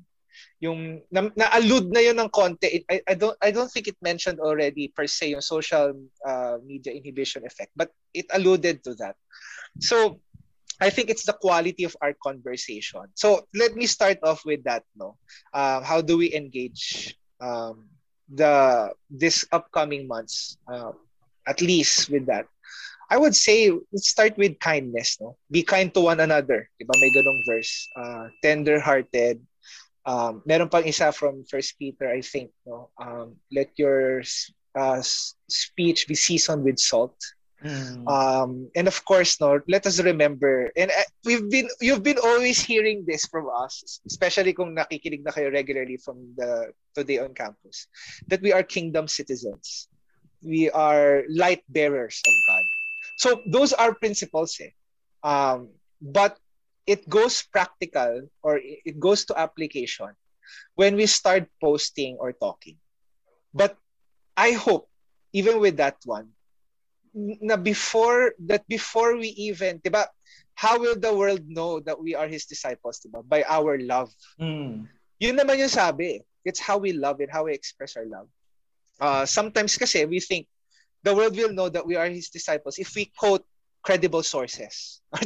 Yung 0.61 1.03
na, 1.11 1.31
na-allude 1.35 1.93
na 1.93 2.01
yun 2.01 2.19
ng 2.19 2.31
konti. 2.31 2.85
I, 2.91 3.01
I 3.07 3.14
don't 3.14 3.37
I 3.43 3.51
don't 3.51 3.71
think 3.71 3.87
it 3.88 3.99
mentioned 4.03 4.41
already 4.41 4.88
per 4.88 5.07
se 5.07 5.33
yung 5.35 5.45
social 5.45 5.95
uh, 6.27 6.59
media 6.64 6.93
inhibition 6.93 7.47
effect, 7.47 7.73
but 7.77 7.91
it 8.12 8.27
alluded 8.33 8.85
to 8.85 8.95
that. 8.99 9.17
So, 9.79 10.21
I 10.81 10.91
think 10.91 11.11
it's 11.11 11.27
the 11.27 11.35
quality 11.35 11.85
of 11.85 11.97
our 12.01 12.14
conversation. 12.14 13.11
So 13.14 13.47
let 13.55 13.75
me 13.75 13.87
start 13.87 14.19
off 14.23 14.47
with 14.47 14.62
that. 14.64 14.85
No, 14.95 15.19
uh, 15.53 15.83
how 15.83 16.01
do 16.01 16.17
we 16.17 16.33
engage 16.35 17.19
um, 17.41 17.91
the 18.31 18.95
this 19.11 19.45
upcoming 19.51 20.07
months? 20.07 20.57
Uh, 20.71 20.95
at 21.47 21.61
least 21.61 22.11
with 22.11 22.27
that, 22.27 22.47
I 23.11 23.17
would 23.17 23.35
say 23.35 23.73
let's 23.73 24.09
start 24.09 24.38
with 24.38 24.61
kindness. 24.61 25.19
No, 25.21 25.37
be 25.51 25.67
kind 25.67 25.93
to 25.95 26.01
one 26.01 26.21
another. 26.21 26.71
Diba 26.79 26.95
may 26.95 27.11
ganong 27.11 27.43
verse? 27.43 27.88
Uh, 27.97 28.29
tender-hearted. 28.43 29.43
Um, 30.09 30.40
meron 30.49 30.73
pang 30.73 30.88
isa 30.88 31.12
from 31.12 31.44
First 31.44 31.77
Peter, 31.77 32.09
I 32.09 32.25
think. 32.25 32.49
No, 32.64 32.88
um, 32.97 33.37
let 33.53 33.68
your 33.77 34.25
uh, 34.73 35.05
speech 35.53 36.09
be 36.09 36.16
seasoned 36.16 36.64
with 36.64 36.81
salt. 36.81 37.12
Mm. 37.61 38.07
Um, 38.07 38.71
and 38.73 38.88
of 38.88 39.05
course, 39.05 39.37
no, 39.40 39.61
let 39.68 39.85
us 39.85 40.01
remember, 40.01 40.71
and 40.79 40.94
uh, 40.94 41.09
we've 41.27 41.51
been, 41.51 41.68
you've 41.83 42.07
been 42.07 42.23
always 42.23 42.62
hearing 42.62 43.05
this 43.05 43.27
from 43.27 43.51
us, 43.51 44.01
especially 44.07 44.55
kung 44.55 44.79
nakikinig 44.79 45.27
na 45.27 45.35
kayo 45.35 45.53
regularly 45.53 45.99
from 45.99 46.23
the 46.38 46.71
Today 46.94 47.18
on 47.18 47.35
Campus, 47.35 47.90
that 48.31 48.40
we 48.42 48.55
are 48.55 48.62
kingdom 48.62 49.11
citizens. 49.11 49.90
We 50.40 50.71
are 50.71 51.27
light 51.29 51.66
bearers 51.68 52.23
of 52.23 52.35
God. 52.47 52.64
So 53.18 53.29
those 53.51 53.75
are 53.75 53.92
principles, 53.92 54.55
eh. 54.62 54.71
Um, 55.27 55.75
but 56.01 56.38
it 56.88 57.05
goes 57.05 57.44
practical 57.44 58.33
or 58.40 58.57
it 58.64 58.96
goes 58.96 59.29
to 59.29 59.37
application 59.37 60.16
when 60.72 60.96
we 60.96 61.05
start 61.05 61.44
posting 61.61 62.16
or 62.16 62.33
talking. 62.33 62.81
But 63.53 63.77
I 64.33 64.57
hope, 64.57 64.88
even 65.37 65.61
with 65.61 65.77
that 65.77 66.01
one, 66.09 66.33
na 67.12 67.61
before 67.61 68.33
that 68.48 68.64
before 68.64 69.20
we 69.20 69.37
even, 69.37 69.85
'di 69.85 69.92
ba? 69.92 70.09
How 70.57 70.81
will 70.81 70.96
the 70.96 71.12
world 71.12 71.44
know 71.44 71.79
that 71.85 72.01
we 72.01 72.16
are 72.16 72.27
his 72.27 72.48
disciples, 72.48 73.05
'di 73.05 73.12
ba? 73.12 73.20
By 73.20 73.44
our 73.44 73.77
love. 73.77 74.09
Mm. 74.40 74.88
Yun 75.20 75.37
naman 75.37 75.61
yung 75.61 75.72
sabi. 75.72 76.24
It's 76.48 76.62
how 76.62 76.81
we 76.81 76.96
love 76.96 77.20
it, 77.20 77.29
how 77.29 77.44
we 77.44 77.53
express 77.53 78.01
our 78.01 78.09
love. 78.09 78.33
Uh, 78.96 79.29
sometimes 79.29 79.77
kasi 79.77 80.09
we 80.09 80.24
think 80.24 80.48
the 81.05 81.12
world 81.12 81.37
will 81.37 81.53
know 81.53 81.68
that 81.68 81.85
we 81.85 82.01
are 82.01 82.09
his 82.09 82.33
disciples 82.33 82.81
if 82.81 82.96
we 82.96 83.12
quote 83.12 83.44
credible 83.88 84.20
sources. 84.20 85.01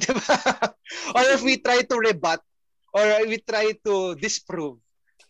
or 1.19 1.25
if 1.35 1.43
we 1.43 1.59
try 1.59 1.83
to 1.83 1.97
rebut 1.99 2.39
or 2.95 3.03
we 3.27 3.43
try 3.43 3.75
to 3.83 4.15
disprove 4.15 4.79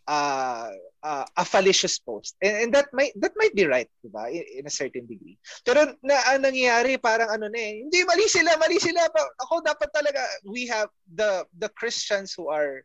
uh, 0.05 0.69
uh, 1.01 1.25
a 1.33 1.45
fallacious 1.45 1.97
post. 1.97 2.37
And, 2.45 2.69
and 2.69 2.71
that 2.77 2.93
might 2.93 3.17
that 3.17 3.33
might 3.41 3.57
be 3.57 3.65
right, 3.65 3.89
'di 4.05 4.13
ba? 4.13 4.29
In, 4.29 4.45
in 4.61 4.65
a 4.69 4.75
certain 4.75 5.09
degree. 5.09 5.41
Pero 5.65 5.97
na 6.05 6.21
ang 6.29 6.45
nangyayari 6.45 7.01
parang 7.01 7.33
ano 7.33 7.49
na 7.49 7.57
eh, 7.57 7.89
hindi 7.89 8.05
mali 8.05 8.29
sila, 8.29 8.61
mali 8.61 8.77
sila. 8.77 9.09
Ako 9.49 9.65
dapat 9.65 9.89
talaga 9.89 10.21
we 10.45 10.69
have 10.69 10.93
the 11.09 11.49
the 11.57 11.73
Christians 11.73 12.37
who 12.37 12.53
are 12.53 12.85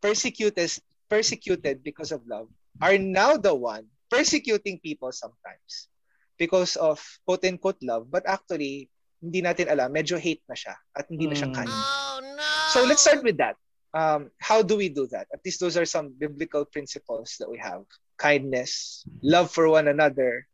persecuted 0.00 0.72
persecuted 1.12 1.84
because 1.84 2.08
of 2.08 2.24
love 2.24 2.48
are 2.80 2.96
now 2.96 3.36
the 3.36 3.52
one 3.52 3.84
persecuting 4.08 4.80
people 4.80 5.12
sometimes 5.12 5.88
because 6.36 6.76
of 6.76 7.00
quote 7.24 7.42
unquote 7.46 7.80
love 7.80 8.10
but 8.10 8.26
actually 8.28 8.90
hindi 9.26 9.42
natin 9.42 9.66
alam 9.66 9.90
medyo 9.90 10.14
hate 10.14 10.46
na 10.46 10.54
siya 10.54 10.78
at 10.94 11.10
hindi 11.10 11.26
na 11.26 11.34
siya 11.34 11.50
kind. 11.50 11.70
Oh, 11.70 12.22
no. 12.22 12.46
So 12.70 12.86
let's 12.86 13.02
start 13.02 13.26
with 13.26 13.42
that 13.42 13.58
um, 13.96 14.30
how 14.36 14.60
do 14.60 14.76
we 14.76 14.92
do 14.92 15.08
that? 15.08 15.26
At 15.32 15.40
least 15.40 15.60
those 15.60 15.80
are 15.80 15.88
some 15.88 16.12
biblical 16.12 16.68
principles 16.68 17.40
that 17.40 17.48
we 17.48 17.56
have 17.58 17.88
kindness, 18.20 19.04
love 19.22 19.50
for 19.50 19.68
one 19.72 19.88
another, 19.88 20.46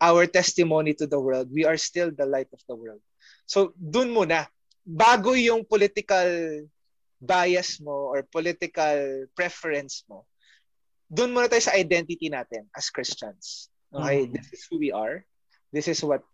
our 0.00 0.26
testimony 0.26 0.94
to 0.98 1.06
the 1.06 1.20
world. 1.20 1.54
We 1.54 1.64
are 1.64 1.78
still 1.78 2.10
the 2.10 2.26
light 2.26 2.50
of 2.52 2.58
the 2.66 2.74
world. 2.74 3.00
So, 3.46 3.74
dun 3.78 4.10
muna. 4.10 4.50
Bago 4.82 5.38
yung 5.38 5.62
political 5.70 6.66
bias 7.22 7.78
mo 7.78 8.10
or 8.10 8.26
political 8.26 9.30
preference 9.38 10.02
mo, 10.10 10.26
dun 11.06 11.30
muna 11.30 11.46
tayo 11.46 11.62
sa 11.62 11.78
identity 11.78 12.26
natin 12.26 12.66
as 12.74 12.90
Christians. 12.90 13.70
Okay, 13.94 14.26
mm. 14.26 14.34
this 14.34 14.50
is 14.50 14.66
who 14.66 14.82
we 14.82 14.90
are. 14.90 15.22
This 15.70 15.86
is 15.86 16.02
what 16.02 16.26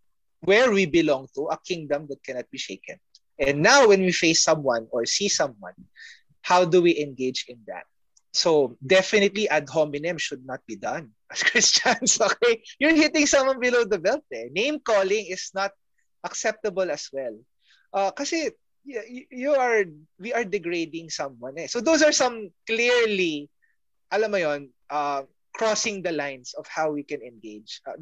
where 0.46 0.70
we 0.70 0.86
belong 0.86 1.26
to, 1.34 1.50
a 1.50 1.58
kingdom 1.58 2.06
that 2.08 2.22
cannot 2.22 2.46
be 2.54 2.58
shaken. 2.58 2.96
And 3.38 3.60
now 3.60 3.90
when 3.90 4.00
we 4.00 4.14
face 4.14 4.46
someone 4.46 4.86
or 4.94 5.04
see 5.04 5.28
someone, 5.28 5.74
how 6.40 6.64
do 6.64 6.80
we 6.80 6.94
engage 7.02 7.44
in 7.50 7.58
that? 7.66 7.84
So 8.30 8.78
definitely 8.78 9.48
ad 9.50 9.66
hominem 9.66 10.16
should 10.22 10.46
not 10.46 10.62
be 10.64 10.76
done 10.78 11.10
as 11.32 11.42
Christians. 11.42 12.20
Okay, 12.22 12.62
you're 12.78 12.94
hitting 12.94 13.26
someone 13.26 13.58
below 13.58 13.84
the 13.84 13.98
belt. 13.98 14.22
Eh. 14.32 14.48
Name 14.54 14.78
calling 14.78 15.26
is 15.26 15.50
not 15.52 15.74
acceptable 16.22 16.86
as 16.90 17.10
well. 17.12 17.34
Uh, 17.92 18.12
you 18.86 19.50
are 19.58 19.82
we 20.20 20.30
are 20.30 20.44
degrading 20.44 21.10
someone. 21.10 21.58
Eh. 21.58 21.66
So 21.66 21.80
those 21.82 22.06
are 22.06 22.12
some 22.14 22.54
clearly, 22.68 23.50
alam 24.12 24.30
mo 24.30 24.38
yon, 24.38 24.70
uh, 24.92 25.26
crossing 25.56 26.04
the 26.04 26.12
lines 26.12 26.52
of 26.54 26.68
how 26.68 26.92
we 26.92 27.02
can 27.02 27.24
engage. 27.24 27.80
Uh, 27.88 27.96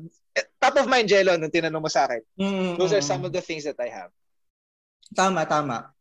top 0.65 0.81
of 0.81 0.89
mind, 0.89 1.13
Jello, 1.13 1.37
nung 1.37 1.53
tinanong 1.53 1.85
mo 1.85 1.91
sa 1.93 2.09
akin. 2.09 2.23
Mm-hmm. 2.41 2.81
Those 2.81 2.97
are 2.97 3.05
some 3.05 3.21
of 3.29 3.33
the 3.37 3.45
things 3.45 3.69
that 3.69 3.77
I 3.77 3.93
have. 3.93 4.09
Tama, 5.13 5.45
tama. 5.45 5.93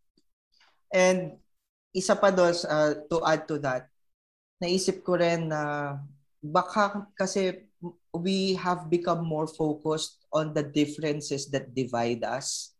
And 0.88 1.36
isa 1.92 2.16
pa 2.16 2.32
doon, 2.32 2.56
uh, 2.64 3.04
to 3.12 3.20
add 3.28 3.44
to 3.52 3.60
that, 3.60 3.92
naisip 4.64 5.04
ko 5.04 5.20
rin 5.20 5.52
na 5.52 6.00
baka 6.40 7.04
kasi 7.20 7.68
we 8.16 8.56
have 8.56 8.88
become 8.88 9.26
more 9.28 9.50
focused 9.50 10.24
on 10.32 10.56
the 10.56 10.64
differences 10.64 11.52
that 11.52 11.76
divide 11.76 12.24
us 12.24 12.72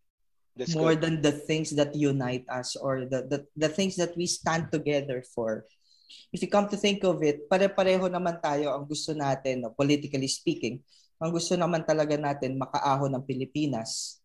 That's 0.56 0.78
more 0.78 0.96
good. 0.96 1.02
than 1.02 1.16
the 1.20 1.34
things 1.34 1.76
that 1.76 1.98
unite 1.98 2.46
us 2.48 2.78
or 2.78 3.10
the, 3.10 3.26
the, 3.28 3.40
the 3.58 3.70
things 3.70 3.98
that 3.98 4.16
we 4.16 4.30
stand 4.30 4.72
together 4.72 5.26
for. 5.36 5.66
If 6.32 6.42
you 6.42 6.48
come 6.48 6.70
to 6.70 6.78
think 6.78 7.04
of 7.04 7.22
it, 7.26 7.50
pare-pareho 7.50 8.06
naman 8.06 8.38
tayo 8.40 8.70
ang 8.74 8.86
gusto 8.86 9.18
natin, 9.18 9.66
no, 9.66 9.74
politically 9.74 10.30
speaking, 10.30 10.82
ang 11.24 11.32
gusto 11.32 11.56
naman 11.56 11.88
talaga 11.88 12.20
natin 12.20 12.60
makaahon 12.60 13.16
ng 13.16 13.24
Pilipinas. 13.24 14.20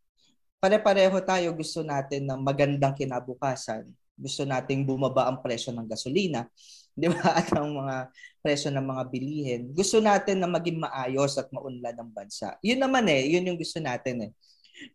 Pare-pareho 0.58 1.14
tayo 1.22 1.54
gusto 1.54 1.86
natin 1.86 2.26
ng 2.26 2.42
magandang 2.42 2.98
kinabukasan 2.98 3.86
gusto 4.18 4.42
nating 4.42 4.82
bumaba 4.82 5.30
ang 5.30 5.38
presyo 5.38 5.70
ng 5.70 5.86
gasolina, 5.86 6.50
'di 6.98 7.06
ba? 7.14 7.38
At 7.38 7.54
ang 7.54 7.70
mga 7.70 8.10
presyo 8.42 8.74
ng 8.74 8.82
mga 8.82 9.02
bilihin. 9.06 9.62
Gusto 9.70 10.02
natin 10.02 10.42
na 10.42 10.50
maging 10.50 10.82
maayos 10.82 11.38
at 11.38 11.46
maunlad 11.54 11.94
ang 11.94 12.10
bansa. 12.10 12.58
'Yun 12.60 12.82
naman 12.82 13.06
eh, 13.06 13.30
'yun 13.30 13.46
yung 13.46 13.58
gusto 13.58 13.78
natin 13.78 14.28
eh. 14.28 14.30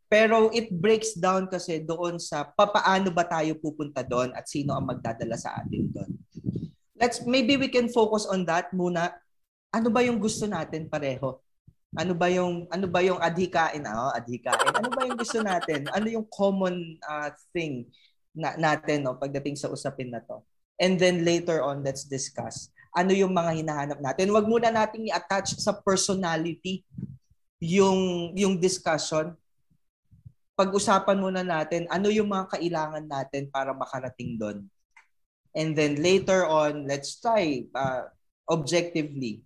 Pero 0.07 0.51
it 0.51 0.71
breaks 0.71 1.15
down 1.15 1.47
kasi 1.47 1.83
doon 1.83 2.15
sa 2.19 2.47
papaano 2.47 3.11
ba 3.11 3.27
tayo 3.27 3.55
pupunta 3.59 4.03
doon 4.03 4.31
at 4.35 4.47
sino 4.47 4.75
ang 4.75 4.87
magdadala 4.87 5.35
sa 5.39 5.59
atin 5.59 5.91
doon. 5.91 6.11
Let's 6.95 7.23
maybe 7.23 7.59
we 7.59 7.67
can 7.67 7.91
focus 7.91 8.27
on 8.27 8.47
that 8.47 8.71
muna. 8.71 9.11
Ano 9.73 9.91
ba 9.91 10.05
yung 10.05 10.23
gusto 10.23 10.47
natin 10.47 10.87
pareho? 10.87 11.39
Ano 11.93 12.17
ba 12.17 12.25
yung 12.29 12.65
ano 12.73 12.85
ba 12.89 13.05
yung 13.05 13.21
adhikain? 13.21 13.85
Oh, 13.85 14.13
adhikain. 14.13 14.73
Ano 14.73 14.89
ba 14.89 15.05
yung 15.05 15.19
gusto 15.19 15.39
natin? 15.45 15.85
Ano 15.93 16.09
yung 16.09 16.25
common 16.25 16.97
uh, 17.05 17.29
thing 17.53 17.85
na, 18.33 18.57
natin 18.57 19.05
no 19.05 19.17
pagdating 19.17 19.53
sa 19.53 19.69
usapin 19.69 20.09
na 20.09 20.21
to. 20.25 20.41
And 20.81 20.97
then 20.97 21.21
later 21.21 21.61
on 21.61 21.85
let's 21.85 22.09
discuss 22.09 22.73
ano 22.93 23.13
yung 23.13 23.33
mga 23.33 23.61
hinahanap 23.61 23.99
natin. 24.01 24.29
Huwag 24.29 24.45
muna 24.45 24.69
nating 24.69 25.09
i-attach 25.09 25.57
sa 25.57 25.73
personality 25.73 26.85
yung 27.61 28.33
yung 28.33 28.57
discussion. 28.57 29.33
Pag-usapan 30.53 31.17
muna 31.17 31.41
natin 31.41 31.85
ano 31.89 32.09
yung 32.09 32.29
mga 32.29 32.57
kailangan 32.57 33.05
natin 33.05 33.49
para 33.49 33.73
makarating 33.73 34.37
doon. 34.37 34.65
And 35.53 35.77
then 35.77 36.01
later 36.01 36.49
on, 36.49 36.89
let's 36.89 37.21
try 37.21 37.69
uh, 37.77 38.09
objectively. 38.49 39.45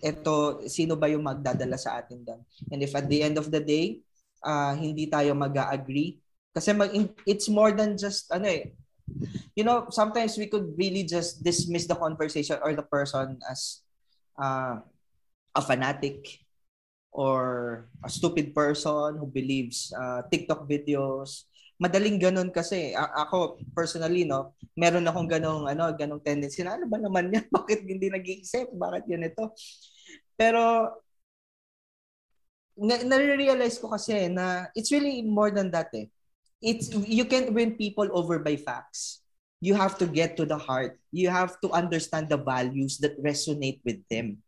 Ito, 0.00 0.64
sino 0.70 0.96
ba 0.96 1.10
yung 1.10 1.26
magdadala 1.26 1.76
sa 1.76 2.00
atin 2.00 2.24
doon? 2.24 2.40
And 2.72 2.80
if 2.80 2.96
at 2.96 3.10
the 3.10 3.20
end 3.20 3.36
of 3.36 3.52
the 3.52 3.60
day, 3.60 4.00
uh, 4.40 4.72
hindi 4.72 5.10
tayo 5.10 5.36
mag-agree, 5.36 6.22
kasi 6.52 6.72
mag, 6.72 6.92
it's 7.28 7.48
more 7.48 7.72
than 7.72 7.96
just 7.96 8.28
ano 8.32 8.48
eh, 8.48 8.72
you 9.56 9.64
know, 9.64 9.88
sometimes 9.90 10.36
we 10.36 10.46
could 10.46 10.72
really 10.76 11.04
just 11.04 11.44
dismiss 11.44 11.86
the 11.86 11.96
conversation 11.96 12.56
or 12.62 12.72
the 12.72 12.84
person 12.84 13.40
as 13.50 13.80
uh, 14.40 14.80
a 15.54 15.62
fanatic 15.62 16.40
or 17.12 17.88
a 18.04 18.08
stupid 18.08 18.54
person 18.54 19.20
who 19.20 19.26
believes 19.26 19.92
uh, 19.92 20.22
TikTok 20.32 20.68
videos. 20.68 21.44
Madaling 21.82 22.18
ganun 22.22 22.50
kasi. 22.54 22.94
A- 22.94 23.26
ako, 23.26 23.58
personally, 23.74 24.22
no, 24.22 24.54
meron 24.78 25.02
akong 25.08 25.26
ganong, 25.26 25.66
ano, 25.66 25.90
ganong 25.98 26.22
tendency 26.22 26.62
na, 26.62 26.78
ano 26.78 26.86
ba 26.86 26.98
naman 27.02 27.34
yan? 27.34 27.46
Bakit 27.58 27.80
hindi 27.82 28.06
nag-iisip? 28.06 28.70
Bakit 28.70 29.04
yun 29.10 29.26
ito? 29.26 29.50
Pero, 30.38 30.62
na- 32.76 33.04
nare-realize 33.04 33.76
ko 33.78 33.92
kasi 33.92 34.28
na 34.32 34.68
it's 34.72 34.90
really 34.92 35.20
more 35.22 35.52
than 35.52 35.68
that 35.68 35.92
eh 35.92 36.08
it's 36.62 36.88
you 37.10 37.26
can't 37.26 37.52
win 37.52 37.74
people 37.74 38.06
over 38.14 38.38
by 38.38 38.54
facts. 38.56 39.20
You 39.62 39.74
have 39.74 39.98
to 39.98 40.06
get 40.06 40.38
to 40.38 40.46
the 40.46 40.58
heart. 40.58 40.98
You 41.10 41.30
have 41.30 41.58
to 41.62 41.70
understand 41.70 42.30
the 42.30 42.38
values 42.38 42.98
that 43.02 43.18
resonate 43.18 43.82
with 43.86 44.02
them. 44.10 44.42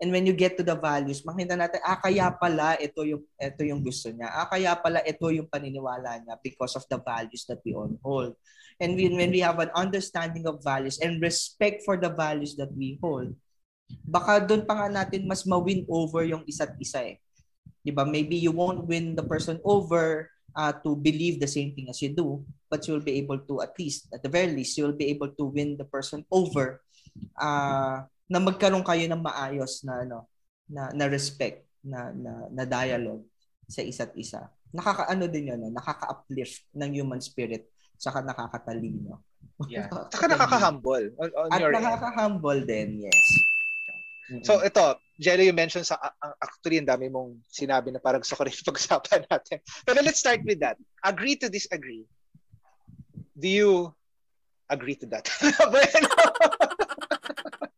And 0.00 0.08
when 0.08 0.24
you 0.24 0.32
get 0.32 0.56
to 0.56 0.64
the 0.64 0.74
values, 0.80 1.20
makita 1.20 1.60
natin, 1.60 1.84
ah, 1.84 2.00
kaya 2.00 2.32
pala 2.32 2.80
ito 2.80 3.04
yung, 3.04 3.20
ito 3.36 3.62
yung 3.68 3.84
gusto 3.84 4.08
niya. 4.08 4.32
Ah, 4.32 4.48
kaya 4.48 4.72
pala 4.80 5.04
ito 5.04 5.28
yung 5.28 5.44
paniniwala 5.44 6.24
niya 6.24 6.40
because 6.40 6.72
of 6.72 6.88
the 6.88 6.96
values 6.96 7.44
that 7.44 7.60
we 7.60 7.76
all 7.76 7.92
hold. 8.00 8.32
And 8.80 8.96
when, 8.96 9.20
when 9.20 9.28
we 9.28 9.44
have 9.44 9.60
an 9.60 9.68
understanding 9.76 10.48
of 10.48 10.64
values 10.64 10.96
and 11.04 11.20
respect 11.20 11.84
for 11.84 12.00
the 12.00 12.08
values 12.08 12.56
that 12.56 12.72
we 12.72 12.96
hold, 12.96 13.36
baka 14.08 14.40
doon 14.40 14.64
pa 14.64 14.80
nga 14.80 15.04
natin 15.04 15.28
mas 15.28 15.44
ma-win 15.44 15.84
over 15.84 16.24
yung 16.24 16.48
isa't 16.48 16.72
isa 16.80 17.04
eh. 17.04 17.16
'Di 17.84 17.92
ba? 17.92 18.08
Maybe 18.08 18.40
you 18.40 18.56
won't 18.56 18.88
win 18.88 19.12
the 19.12 19.24
person 19.24 19.60
over 19.64 20.32
uh, 20.56 20.72
to 20.84 20.96
believe 20.96 21.40
the 21.40 21.50
same 21.50 21.72
thing 21.76 21.88
as 21.88 22.00
you 22.00 22.12
do, 22.12 22.44
but 22.68 22.84
you'll 22.86 23.04
be 23.04 23.18
able 23.20 23.38
to 23.38 23.62
at 23.62 23.76
least, 23.78 24.08
at 24.12 24.22
the 24.22 24.32
very 24.32 24.52
least, 24.52 24.76
you'll 24.76 24.96
be 24.96 25.08
able 25.12 25.28
to 25.28 25.44
win 25.44 25.76
the 25.76 25.86
person 25.86 26.24
over 26.30 26.80
uh, 27.40 28.04
na 28.30 28.38
magkaroon 28.38 28.86
kayo 28.86 29.10
ng 29.10 29.18
maayos 29.18 29.82
na 29.82 30.06
ano 30.06 30.30
na 30.70 30.94
na 30.94 31.10
respect 31.10 31.66
na 31.82 32.14
na, 32.14 32.46
na 32.54 32.64
dialogue 32.64 33.26
sa 33.66 33.82
isa't 33.82 34.14
isa. 34.14 34.46
Nakakaano 34.70 35.26
din 35.26 35.50
'yon, 35.50 35.66
nakaka-uplift 35.74 36.70
ng 36.78 36.90
human 36.94 37.18
spirit 37.18 37.66
saka 37.98 38.22
nakakatalino. 38.22 39.18
Yeah. 39.68 39.92
Saka 40.14 40.24
nakaka-humble 40.24 41.12
on, 41.20 41.28
on 41.36 41.52
At 41.52 41.60
your 41.60 41.76
nakaka-humble 41.76 42.64
din, 42.64 43.04
yes. 43.04 43.26
So 44.46 44.62
ito, 44.62 44.94
Jelly, 45.18 45.50
you 45.50 45.52
mentioned 45.52 45.84
sa 45.84 45.98
uh, 45.98 46.32
actually 46.38 46.78
ang 46.78 46.86
dami 46.86 47.10
mong 47.10 47.42
sinabi 47.50 47.90
na 47.90 47.98
parang 47.98 48.22
gusto 48.22 48.38
ko 48.38 48.46
rin 48.46 48.54
pag-usapan 48.54 49.26
natin. 49.26 49.58
Pero 49.82 49.98
let's 50.06 50.22
start 50.22 50.46
with 50.46 50.62
that. 50.62 50.78
Agree 51.02 51.34
to 51.34 51.50
disagree. 51.50 52.06
Do 53.34 53.50
you 53.50 53.90
agree 54.70 54.94
to 55.02 55.10
that? 55.10 55.26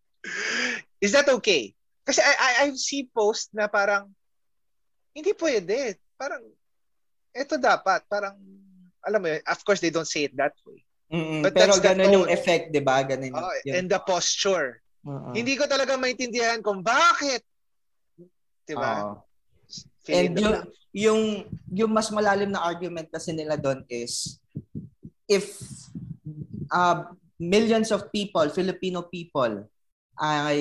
Is 1.03 1.13
that 1.13 1.29
okay? 1.41 1.75
Kasi 2.03 2.23
I, 2.23 2.35
I, 2.35 2.51
I've 2.67 2.79
seen 2.79 3.11
post 3.11 3.51
na 3.55 3.67
parang 3.71 4.11
hindi 5.15 5.35
pwede. 5.39 5.99
Parang 6.19 6.43
ito 7.35 7.55
dapat. 7.59 8.07
Parang 8.11 8.35
alam 9.03 9.19
mo 9.19 9.29
yun, 9.31 9.43
of 9.47 9.61
course 9.67 9.83
they 9.83 9.91
don't 9.91 10.09
say 10.09 10.31
it 10.31 10.35
that 10.39 10.55
way. 10.63 10.83
Mm-mm, 11.13 11.45
But 11.45 11.53
pero 11.53 11.77
ganun 11.77 12.23
yung 12.23 12.29
effect, 12.31 12.73
di 12.73 12.81
ba? 12.81 13.05
Ganun 13.05 13.37
oh, 13.37 13.53
yung... 13.69 13.85
And 13.85 13.87
the 13.91 14.01
posture. 14.01 14.81
Uh-huh. 15.03 15.35
Hindi 15.35 15.59
ko 15.59 15.67
talaga 15.67 15.99
maintindihan 15.99 16.63
kung 16.63 16.81
bakit. 16.81 17.43
'Di 18.65 18.75
ba? 18.79 19.19
Uh-huh. 19.19 20.11
And 20.11 20.35
yung, 20.39 20.59
yung 20.95 21.21
yung 21.71 21.91
mas 21.91 22.11
malalim 22.11 22.51
na 22.51 22.63
argument 22.63 23.11
kasi 23.11 23.35
nila 23.35 23.59
doon 23.59 23.83
is 23.91 24.39
if 25.27 25.59
uh, 26.71 27.11
millions 27.39 27.91
of 27.91 28.11
people, 28.15 28.47
Filipino 28.51 29.07
people 29.07 29.67
ay 30.21 30.61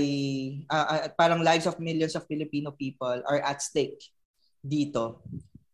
uh, 0.71 1.11
parang 1.19 1.43
lives 1.43 1.67
of 1.67 1.79
millions 1.79 2.15
of 2.15 2.27
Filipino 2.27 2.71
people 2.71 3.19
are 3.27 3.41
at 3.43 3.59
stake 3.59 3.99
dito 4.61 5.23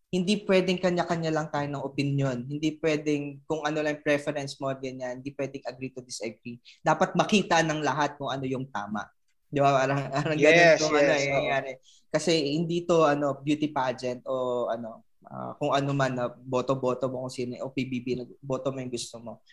hindi 0.07 0.39
pwedeng 0.47 0.79
kanya-kanya 0.79 1.31
lang 1.35 1.47
tayo 1.51 1.67
ng 1.67 1.83
opinion. 1.83 2.37
Hindi 2.47 2.79
pwedeng 2.79 3.43
kung 3.43 3.67
ano 3.67 3.83
lang 3.83 3.99
preference 3.99 4.55
mo, 4.55 4.71
ganyan. 4.71 5.19
Hindi 5.19 5.35
pwedeng 5.35 5.67
agree 5.67 5.91
to 5.91 5.99
disagree. 5.99 6.63
Dapat 6.79 7.11
makita 7.11 7.59
ng 7.59 7.83
lahat 7.83 8.15
kung 8.15 8.31
ano 8.31 8.47
yung 8.47 8.71
tama. 8.71 9.03
Di 9.51 9.59
ba? 9.59 9.75
Parang, 9.83 10.07
parang 10.15 10.37
yes, 10.39 10.47
ganun 10.47 10.71
kung 10.79 10.93
ano 10.95 11.11
yes, 11.11 11.11
ano 11.11 11.19
nangyayari. 11.19 11.71
Kasi 12.07 12.31
hindi 12.55 12.87
to 12.87 13.03
ano 13.03 13.35
beauty 13.43 13.67
pageant 13.67 14.23
o 14.23 14.65
ano 14.71 15.03
uh, 15.27 15.51
kung 15.59 15.75
ano 15.75 15.91
man 15.91 16.15
na 16.15 16.31
boto-boto 16.31 17.11
mo 17.11 17.27
kung 17.27 17.33
sino 17.33 17.59
o 17.59 17.71
PBB 17.71 18.23
boto 18.39 18.71
mo 18.71 18.79
yung 18.79 18.91
gusto 18.91 19.19
mo. 19.19 19.43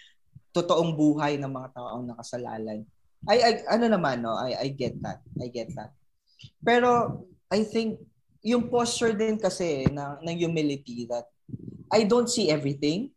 Totoong 0.55 0.95
buhay 0.95 1.35
ng 1.35 1.51
mga 1.51 1.69
tao 1.75 1.99
ang 1.99 2.15
nakasalalay. 2.15 2.87
I, 3.25 3.37
I 3.41 3.51
ano 3.79 3.89
naman 3.89 4.21
no, 4.21 4.37
I 4.37 4.57
I 4.57 4.69
get 4.73 5.01
that. 5.01 5.25
I 5.41 5.49
get 5.49 5.73
that. 5.77 5.97
Pero 6.61 7.25
I 7.49 7.65
think 7.65 8.01
yung 8.45 8.69
posture 8.69 9.17
din 9.17 9.41
kasi 9.41 9.89
ng, 9.89 10.21
ng 10.21 10.37
humility 10.37 11.09
that 11.09 11.25
I 11.89 12.05
don't 12.05 12.29
see 12.29 12.53
everything. 12.53 13.09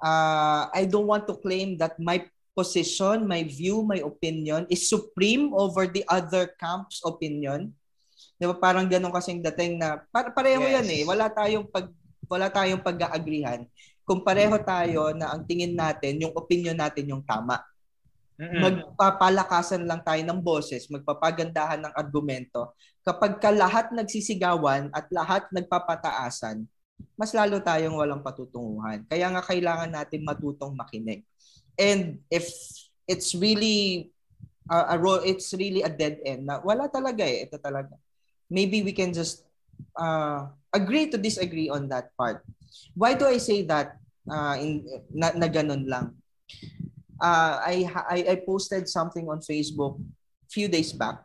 Uh, 0.00 0.70
I 0.70 0.86
don't 0.86 1.10
want 1.10 1.26
to 1.26 1.36
claim 1.36 1.76
that 1.82 1.98
my 1.98 2.22
position, 2.54 3.26
my 3.26 3.42
view, 3.42 3.82
my 3.82 4.00
opinion 4.00 4.70
is 4.70 4.86
supreme 4.86 5.50
over 5.52 5.90
the 5.90 6.06
other 6.06 6.46
camp's 6.56 7.02
opinion. 7.02 7.74
Di 8.38 8.46
ba? 8.46 8.56
Parang 8.56 8.86
ganun 8.86 9.12
kasing 9.12 9.42
dating 9.42 9.82
na 9.82 10.00
para 10.08 10.30
pareho 10.32 10.62
yes. 10.64 10.74
yan 10.80 10.88
eh. 10.88 11.02
Wala 11.04 11.26
tayong 11.28 11.66
pag 11.68 11.90
wala 12.30 12.46
tayong 12.46 12.80
pag-aagrihan 12.80 13.66
kung 14.10 14.26
pareho 14.26 14.58
tayo 14.66 15.14
na 15.14 15.30
ang 15.30 15.46
tingin 15.46 15.70
natin, 15.70 16.18
yung 16.18 16.34
opinion 16.34 16.74
natin 16.74 17.06
yung 17.06 17.22
tama. 17.22 17.62
Magpapalakasan 18.40 19.84
lang 19.84 20.00
tayo 20.00 20.22
ng 20.24 20.40
boses, 20.40 20.88
magpapagandahan 20.88 21.84
ng 21.84 21.92
argumento. 21.92 22.72
Kapag 23.04 23.36
ka 23.36 23.52
lahat 23.52 23.92
nagsisigawan 23.92 24.88
at 24.96 25.04
lahat 25.12 25.44
nagpapataasan, 25.52 26.64
mas 27.20 27.36
lalo 27.36 27.60
tayong 27.60 28.00
walang 28.00 28.24
patutunguhan. 28.24 29.04
Kaya 29.04 29.28
nga 29.28 29.44
kailangan 29.44 29.92
natin 29.92 30.24
matutong 30.24 30.72
makinig. 30.72 31.20
And 31.76 32.24
if 32.32 32.48
it's 33.04 33.36
really 33.36 34.08
a, 34.72 34.94
a 34.94 34.96
role, 34.96 35.20
it's 35.20 35.52
really 35.52 35.84
a 35.84 35.92
dead 35.92 36.20
end 36.24 36.48
na 36.48 36.64
wala 36.64 36.88
talaga 36.88 37.24
eh, 37.24 37.44
ito 37.44 37.60
talaga. 37.60 37.92
Maybe 38.48 38.80
we 38.80 38.96
can 38.96 39.12
just 39.12 39.44
uh, 40.00 40.48
agree 40.72 41.12
to 41.12 41.20
disagree 41.20 41.68
on 41.68 41.92
that 41.92 42.12
part. 42.16 42.40
Why 42.96 43.14
do 43.14 43.28
I 43.28 43.36
say 43.36 43.68
that 43.68 44.00
uh, 44.28 44.56
in 44.56 44.84
na, 45.12 45.36
na 45.36 45.48
ganun 45.48 45.84
lang? 45.84 46.16
Uh, 47.20 47.60
I, 47.60 47.86
I 48.08 48.18
I 48.32 48.36
posted 48.42 48.88
something 48.88 49.28
on 49.28 49.44
Facebook 49.44 50.00
few 50.50 50.66
days 50.66 50.90
back, 50.90 51.22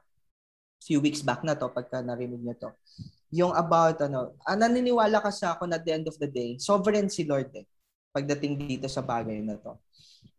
few 0.83 1.01
weeks 1.01 1.25
back 1.25 1.41
na 1.41 1.57
to 1.57 1.71
pagka 1.73 2.05
narinig 2.05 2.43
niyo 2.45 2.55
to. 2.61 2.69
Yung 3.33 3.51
about 3.57 3.99
ano, 4.05 4.37
ah, 4.45 4.53
naniniwala 4.53 5.19
kasi 5.23 5.43
ako 5.49 5.65
na 5.65 5.81
at 5.81 5.83
the 5.83 5.91
end 5.95 6.05
of 6.05 6.15
the 6.21 6.29
day, 6.29 6.55
sovereign 6.61 7.09
si 7.09 7.25
Lord 7.25 7.49
eh 7.57 7.65
pagdating 8.15 8.55
dito 8.55 8.87
sa 8.87 9.03
bagay 9.03 9.43
na 9.43 9.59
to. 9.59 9.75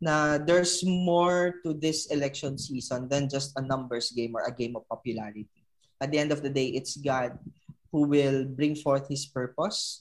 Na 0.01 0.41
there's 0.41 0.81
more 0.81 1.61
to 1.61 1.77
this 1.77 2.09
election 2.09 2.57
season 2.57 3.05
than 3.13 3.29
just 3.29 3.53
a 3.61 3.63
numbers 3.65 4.17
game 4.17 4.33
or 4.33 4.49
a 4.49 4.55
game 4.55 4.73
of 4.73 4.89
popularity. 4.89 5.45
At 6.01 6.09
the 6.09 6.17
end 6.17 6.33
of 6.33 6.41
the 6.41 6.49
day, 6.49 6.73
it's 6.73 6.97
God 6.97 7.37
who 7.93 8.09
will 8.09 8.49
bring 8.49 8.77
forth 8.77 9.09
his 9.13 9.29
purpose 9.29 10.01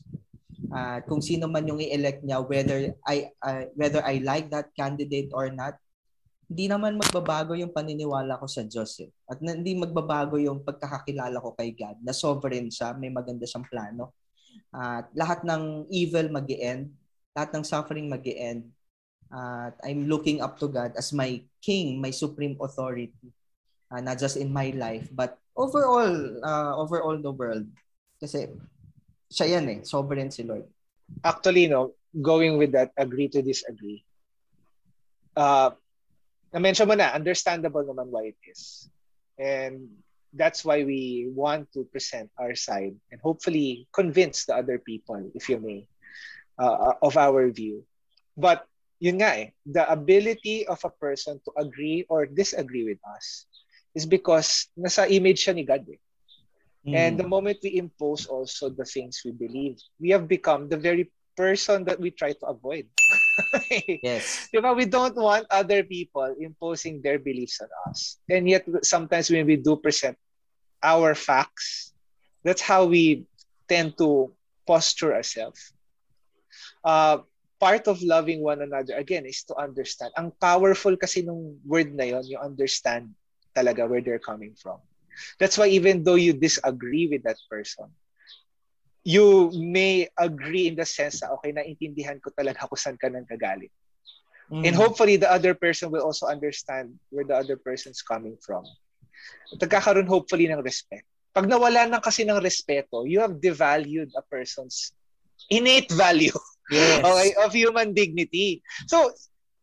uh, 0.72 1.00
kung 1.06 1.22
sino 1.22 1.46
man 1.50 1.68
yung 1.68 1.82
i-elect 1.82 2.24
niya 2.24 2.42
whether 2.42 2.94
I 3.06 3.34
uh, 3.44 3.70
whether 3.78 4.02
I 4.02 4.22
like 4.24 4.50
that 4.54 4.72
candidate 4.74 5.34
or 5.36 5.50
not 5.52 5.78
hindi 6.46 6.70
naman 6.70 7.02
magbabago 7.02 7.58
yung 7.58 7.74
paniniwala 7.74 8.38
ko 8.38 8.46
sa 8.46 8.62
Diyos 8.62 9.02
eh. 9.02 9.10
At 9.26 9.42
hindi 9.42 9.74
magbabago 9.74 10.38
yung 10.38 10.62
pagkakakilala 10.62 11.42
ko 11.42 11.58
kay 11.58 11.74
God 11.74 11.98
na 12.06 12.14
sovereign 12.14 12.70
siya, 12.70 12.94
may 12.94 13.10
maganda 13.10 13.50
siyang 13.50 13.66
plano. 13.66 14.14
At 14.70 15.10
uh, 15.10 15.18
lahat 15.18 15.42
ng 15.42 15.90
evil 15.90 16.30
mag 16.30 16.46
end 16.54 16.94
lahat 17.36 17.52
ng 17.52 17.66
suffering 17.68 18.08
mag 18.08 18.24
end 18.24 18.72
At 19.28 19.76
uh, 19.76 19.90
I'm 19.90 20.08
looking 20.08 20.40
up 20.40 20.62
to 20.62 20.70
God 20.70 20.94
as 20.96 21.12
my 21.12 21.44
king, 21.60 22.00
my 22.00 22.14
supreme 22.14 22.56
authority. 22.62 23.34
Uh, 23.90 24.00
not 24.00 24.22
just 24.22 24.38
in 24.38 24.54
my 24.54 24.70
life, 24.74 25.10
but 25.14 25.38
overall, 25.58 26.14
uh, 26.46 26.74
overall 26.78 27.18
the 27.18 27.34
world. 27.34 27.66
Kasi 28.22 28.50
siya 29.32 29.60
yan 29.60 29.70
eh, 29.70 29.80
sovereign 29.84 30.32
si 30.32 30.44
Lord. 30.44 30.66
Actually, 31.24 31.68
no, 31.68 31.94
going 32.22 32.58
with 32.58 32.72
that, 32.74 32.92
agree 32.98 33.28
to 33.30 33.42
disagree. 33.42 34.04
Uh, 35.36 35.72
na-mention 36.54 36.88
mo 36.88 36.96
na, 36.96 37.14
understandable 37.14 37.84
naman 37.84 38.08
why 38.10 38.32
it 38.32 38.40
is. 38.48 38.90
And 39.38 39.92
that's 40.32 40.64
why 40.64 40.84
we 40.84 41.28
want 41.32 41.72
to 41.74 41.84
present 41.92 42.32
our 42.40 42.56
side 42.56 42.96
and 43.12 43.20
hopefully 43.22 43.88
convince 43.92 44.46
the 44.46 44.56
other 44.56 44.80
people, 44.80 45.32
if 45.36 45.50
you 45.50 45.60
may, 45.60 45.88
uh, 46.60 46.96
of 47.02 47.18
our 47.18 47.50
view. 47.52 47.84
But 48.36 48.68
yun 49.00 49.20
nga 49.20 49.36
eh, 49.36 49.50
the 49.68 49.84
ability 49.92 50.68
of 50.68 50.80
a 50.84 50.92
person 50.92 51.40
to 51.44 51.52
agree 51.60 52.08
or 52.08 52.26
disagree 52.26 52.88
with 52.88 53.00
us 53.04 53.48
is 53.96 54.08
because 54.08 54.72
nasa 54.76 55.08
image 55.08 55.44
siya 55.44 55.56
ni 55.56 55.64
God 55.68 55.84
eh. 55.88 56.00
Mm. 56.86 56.94
And 56.94 57.12
the 57.18 57.28
moment 57.28 57.60
we 57.64 57.78
impose 57.78 58.28
also 58.28 58.70
the 58.70 58.86
things 58.86 59.22
we 59.26 59.32
believe, 59.32 59.78
we 60.00 60.10
have 60.10 60.28
become 60.28 60.70
the 60.70 60.78
very 60.78 61.12
person 61.36 61.84
that 61.86 62.00
we 62.00 62.12
try 62.12 62.32
to 62.32 62.46
avoid. 62.46 62.88
yes. 64.04 64.48
You 64.54 64.62
know, 64.62 64.74
we 64.74 64.86
don't 64.86 65.16
want 65.16 65.48
other 65.50 65.84
people 65.84 66.36
imposing 66.40 67.02
their 67.02 67.20
beliefs 67.20 67.60
on 67.60 67.68
us. 67.90 68.18
And 68.30 68.48
yet 68.48 68.66
sometimes 68.84 69.30
when 69.30 69.46
we 69.46 69.58
do 69.58 69.76
present 69.76 70.18
our 70.82 71.16
facts, 71.16 71.94
that's 72.44 72.62
how 72.62 72.86
we 72.86 73.26
tend 73.68 73.98
to 73.98 74.32
posture 74.68 75.14
ourselves. 75.14 75.74
Uh, 76.84 77.26
part 77.60 77.88
of 77.88 78.02
loving 78.02 78.44
one 78.44 78.62
another 78.62 78.96
again 78.96 79.26
is 79.26 79.44
to 79.44 79.56
understand. 79.58 80.14
Ang 80.18 80.32
powerful 80.40 80.96
kasi 80.96 81.26
nung 81.26 81.58
word 81.66 81.94
na 81.98 82.06
yon, 82.06 82.24
you 82.30 82.38
understand 82.38 83.10
talaga 83.58 83.90
where 83.90 84.02
they're 84.02 84.22
coming 84.22 84.54
from. 84.54 84.78
That's 85.40 85.58
why 85.58 85.68
even 85.68 86.04
though 86.04 86.20
you 86.20 86.34
disagree 86.34 87.08
with 87.08 87.24
that 87.24 87.38
person, 87.50 87.92
you 89.06 89.52
may 89.54 90.10
agree 90.18 90.68
in 90.68 90.76
the 90.76 90.86
sense 90.86 91.22
na, 91.22 91.30
okay, 91.38 91.54
naintindihan 91.54 92.18
ko 92.18 92.34
talaga 92.34 92.66
kung 92.66 92.80
saan 92.80 92.98
ka 92.98 93.06
nang 93.08 93.30
kagaling. 93.30 93.72
Mm. 94.50 94.66
And 94.66 94.76
hopefully, 94.76 95.18
the 95.18 95.30
other 95.30 95.54
person 95.54 95.90
will 95.90 96.02
also 96.02 96.26
understand 96.26 96.98
where 97.10 97.26
the 97.26 97.38
other 97.38 97.58
person's 97.58 98.02
coming 98.02 98.38
from. 98.42 98.66
At 99.54 99.62
nagkakaroon 99.62 100.10
hopefully 100.10 100.50
ng 100.50 100.62
respect. 100.62 101.06
Pag 101.34 101.50
nawala 101.50 101.90
na 101.90 102.02
kasi 102.02 102.26
ng 102.26 102.42
respeto, 102.42 103.06
you 103.06 103.22
have 103.22 103.42
devalued 103.42 104.10
a 104.18 104.24
person's 104.26 104.94
innate 105.50 105.92
value 105.92 106.34
yes. 106.72 107.04
okay, 107.06 107.34
of 107.42 107.54
human 107.54 107.94
dignity. 107.94 108.62
So, 108.88 109.14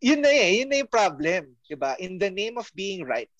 yun 0.02 0.22
na 0.22 0.30
eh, 0.30 0.62
yun 0.62 0.68
na 0.70 0.82
yung 0.82 0.92
problem. 0.92 1.54
Diba? 1.66 1.96
In 1.98 2.18
the 2.18 2.30
name 2.30 2.58
of 2.58 2.70
being 2.74 3.06
right, 3.06 3.32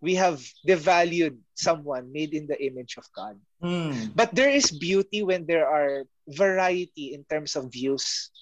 we 0.00 0.16
have 0.16 0.40
devalued 0.64 1.36
someone 1.54 2.08
made 2.12 2.32
in 2.32 2.48
the 2.48 2.56
image 2.56 2.96
of 2.96 3.04
God. 3.12 3.36
Mm. 3.62 4.16
But 4.16 4.34
there 4.34 4.48
is 4.48 4.72
beauty 4.72 5.22
when 5.22 5.44
there 5.44 5.68
are 5.68 6.08
variety 6.26 7.12
in 7.12 7.24
terms 7.28 7.54
of 7.54 7.70
views. 7.70 8.32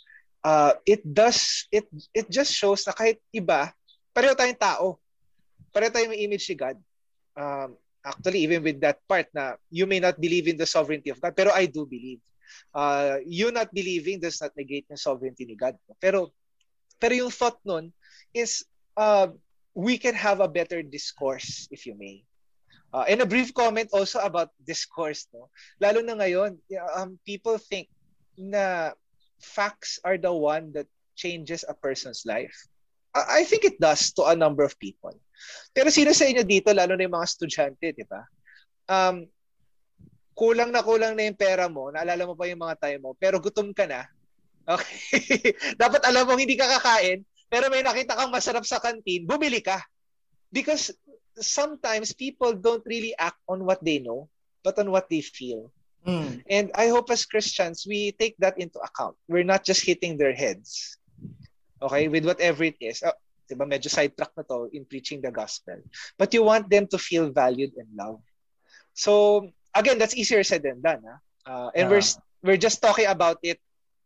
Uh, 0.42 0.78
it 0.86 1.02
does, 1.02 1.66
it 1.74 1.90
it 2.14 2.30
just 2.30 2.54
shows 2.54 2.86
na 2.86 2.94
kahit 2.94 3.18
iba, 3.34 3.74
pareho 4.14 4.38
tayong 4.38 4.58
tao. 4.58 5.02
Pareho 5.74 5.90
tayong 5.90 6.14
may 6.14 6.22
image 6.22 6.46
ni 6.46 6.54
God. 6.54 6.78
Um, 7.34 7.74
actually, 8.06 8.46
even 8.46 8.62
with 8.62 8.78
that 8.80 9.02
part 9.10 9.26
na 9.34 9.58
you 9.68 9.84
may 9.84 9.98
not 9.98 10.16
believe 10.22 10.46
in 10.46 10.56
the 10.56 10.66
sovereignty 10.66 11.10
of 11.10 11.18
God, 11.18 11.34
pero 11.34 11.50
I 11.50 11.66
do 11.66 11.84
believe. 11.84 12.22
Uh, 12.72 13.18
you 13.26 13.50
not 13.50 13.74
believing 13.74 14.22
does 14.22 14.40
not 14.40 14.54
negate 14.56 14.86
the 14.88 14.96
sovereignty 14.96 15.44
ni 15.44 15.58
God. 15.58 15.74
Pero, 16.00 16.30
pero 17.02 17.12
yung 17.12 17.34
thought 17.34 17.58
nun 17.66 17.92
is, 18.32 18.64
uh, 18.96 19.28
we 19.78 19.94
can 19.94 20.18
have 20.18 20.42
a 20.42 20.50
better 20.50 20.82
discourse, 20.82 21.70
if 21.70 21.86
you 21.86 21.94
may. 21.94 22.26
Uh, 22.90 23.06
and 23.06 23.22
a 23.22 23.28
brief 23.30 23.54
comment 23.54 23.86
also 23.94 24.18
about 24.18 24.50
discourse. 24.66 25.30
No? 25.30 25.46
Lalo 25.78 26.02
na 26.02 26.18
ngayon, 26.18 26.58
um, 26.98 27.14
people 27.22 27.54
think 27.62 27.86
na 28.34 28.90
facts 29.38 30.02
are 30.02 30.18
the 30.18 30.34
one 30.34 30.74
that 30.74 30.90
changes 31.14 31.62
a 31.62 31.78
person's 31.78 32.26
life. 32.26 32.66
I 33.14 33.46
think 33.46 33.62
it 33.62 33.78
does 33.78 34.10
to 34.18 34.26
a 34.26 34.34
number 34.34 34.66
of 34.66 34.74
people. 34.82 35.14
Pero 35.70 35.94
sino 35.94 36.10
sa 36.10 36.26
inyo 36.26 36.42
dito, 36.42 36.74
lalo 36.74 36.98
na 36.98 37.06
yung 37.06 37.14
mga 37.14 37.30
estudyante, 37.30 37.94
di 37.94 38.02
ba? 38.02 38.26
Um, 38.90 39.30
kulang 40.34 40.74
na 40.74 40.82
kulang 40.82 41.14
na 41.14 41.22
yung 41.22 41.38
pera 41.38 41.70
mo, 41.70 41.94
naalala 41.94 42.26
mo 42.26 42.34
pa 42.34 42.50
yung 42.50 42.62
mga 42.66 42.78
time 42.82 43.00
mo, 43.02 43.14
pero 43.14 43.38
gutom 43.38 43.70
ka 43.70 43.86
na. 43.86 44.10
Okay. 44.66 45.54
Dapat 45.82 46.02
alam 46.02 46.26
mo 46.26 46.34
hindi 46.34 46.58
ka 46.58 46.66
kakain, 46.66 47.22
pero 47.48 47.72
may 47.72 47.80
nakita 47.80 48.16
kang 48.16 48.32
masarap 48.32 48.64
sa 48.64 48.80
kantin, 48.80 49.24
bumili 49.24 49.64
ka. 49.64 49.80
Because 50.52 50.92
sometimes 51.36 52.12
people 52.12 52.52
don't 52.52 52.84
really 52.84 53.12
act 53.16 53.40
on 53.48 53.64
what 53.64 53.80
they 53.84 53.98
know, 53.98 54.28
but 54.64 54.78
on 54.78 54.92
what 54.92 55.08
they 55.08 55.20
feel. 55.20 55.72
Mm. 56.06 56.44
And 56.48 56.70
I 56.74 56.88
hope 56.88 57.10
as 57.10 57.26
Christians, 57.26 57.84
we 57.88 58.12
take 58.12 58.36
that 58.38 58.56
into 58.56 58.78
account. 58.80 59.16
We're 59.28 59.48
not 59.48 59.64
just 59.64 59.84
hitting 59.84 60.16
their 60.16 60.32
heads. 60.32 60.96
Okay? 61.82 62.08
With 62.08 62.24
whatever 62.24 62.64
it 62.64 62.76
is. 62.80 63.02
Oh, 63.04 63.16
diba, 63.48 63.68
medyo 63.68 63.88
sidetrack 63.88 64.32
na 64.36 64.44
to 64.48 64.68
in 64.72 64.84
preaching 64.84 65.20
the 65.20 65.32
gospel. 65.32 65.80
But 66.16 66.32
you 66.32 66.44
want 66.44 66.68
them 66.68 66.86
to 66.92 66.98
feel 66.98 67.32
valued 67.32 67.72
and 67.76 67.88
loved. 67.96 68.24
So, 68.92 69.48
again, 69.74 69.98
that's 69.98 70.16
easier 70.16 70.44
said 70.44 70.62
than 70.62 70.80
done. 70.80 71.04
Huh? 71.04 71.20
Uh, 71.48 71.70
and 71.74 71.88
yeah. 71.88 71.92
we're, 71.96 72.06
we're 72.42 72.60
just 72.60 72.80
talking 72.82 73.06
about 73.06 73.38
it 73.42 73.60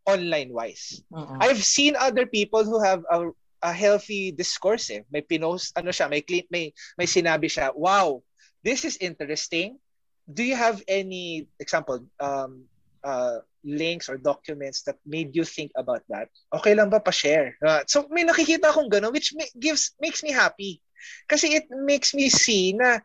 online 0.06 0.50
wise. 0.50 1.02
Uh-uh. 1.14 1.38
I've 1.40 1.62
seen 1.62 1.94
other 1.94 2.26
people 2.26 2.64
who 2.64 2.82
have 2.82 3.02
a, 3.10 3.30
a 3.62 3.72
healthy 3.72 4.32
discourse 4.32 4.90
eh. 4.90 5.02
May 5.10 5.22
pinost 5.22 5.72
ano 5.78 5.94
siya, 5.94 6.10
may 6.10 6.22
clip, 6.22 6.46
may 6.50 6.74
may 6.98 7.06
sinabi 7.06 7.46
siya, 7.46 7.70
"Wow, 7.74 8.22
this 8.66 8.82
is 8.84 8.98
interesting. 8.98 9.78
Do 10.26 10.42
you 10.42 10.54
have 10.58 10.82
any 10.86 11.46
example 11.58 12.02
um 12.22 12.66
uh 13.02 13.42
links 13.62 14.10
or 14.10 14.18
documents 14.18 14.82
that 14.86 14.98
made 15.06 15.34
you 15.34 15.46
think 15.46 15.70
about 15.78 16.02
that? 16.10 16.30
Okay 16.50 16.74
lang 16.74 16.90
ba 16.90 16.98
pa-share?" 16.98 17.54
Uh, 17.62 17.86
so 17.86 18.10
may 18.10 18.26
nakikita 18.26 18.70
akong 18.70 18.90
gano'n 18.90 19.14
which 19.14 19.34
may, 19.38 19.46
gives 19.54 19.94
makes 20.02 20.22
me 20.26 20.34
happy. 20.34 20.82
Kasi 21.26 21.58
it 21.58 21.66
makes 21.70 22.14
me 22.14 22.30
see 22.30 22.74
na 22.74 23.02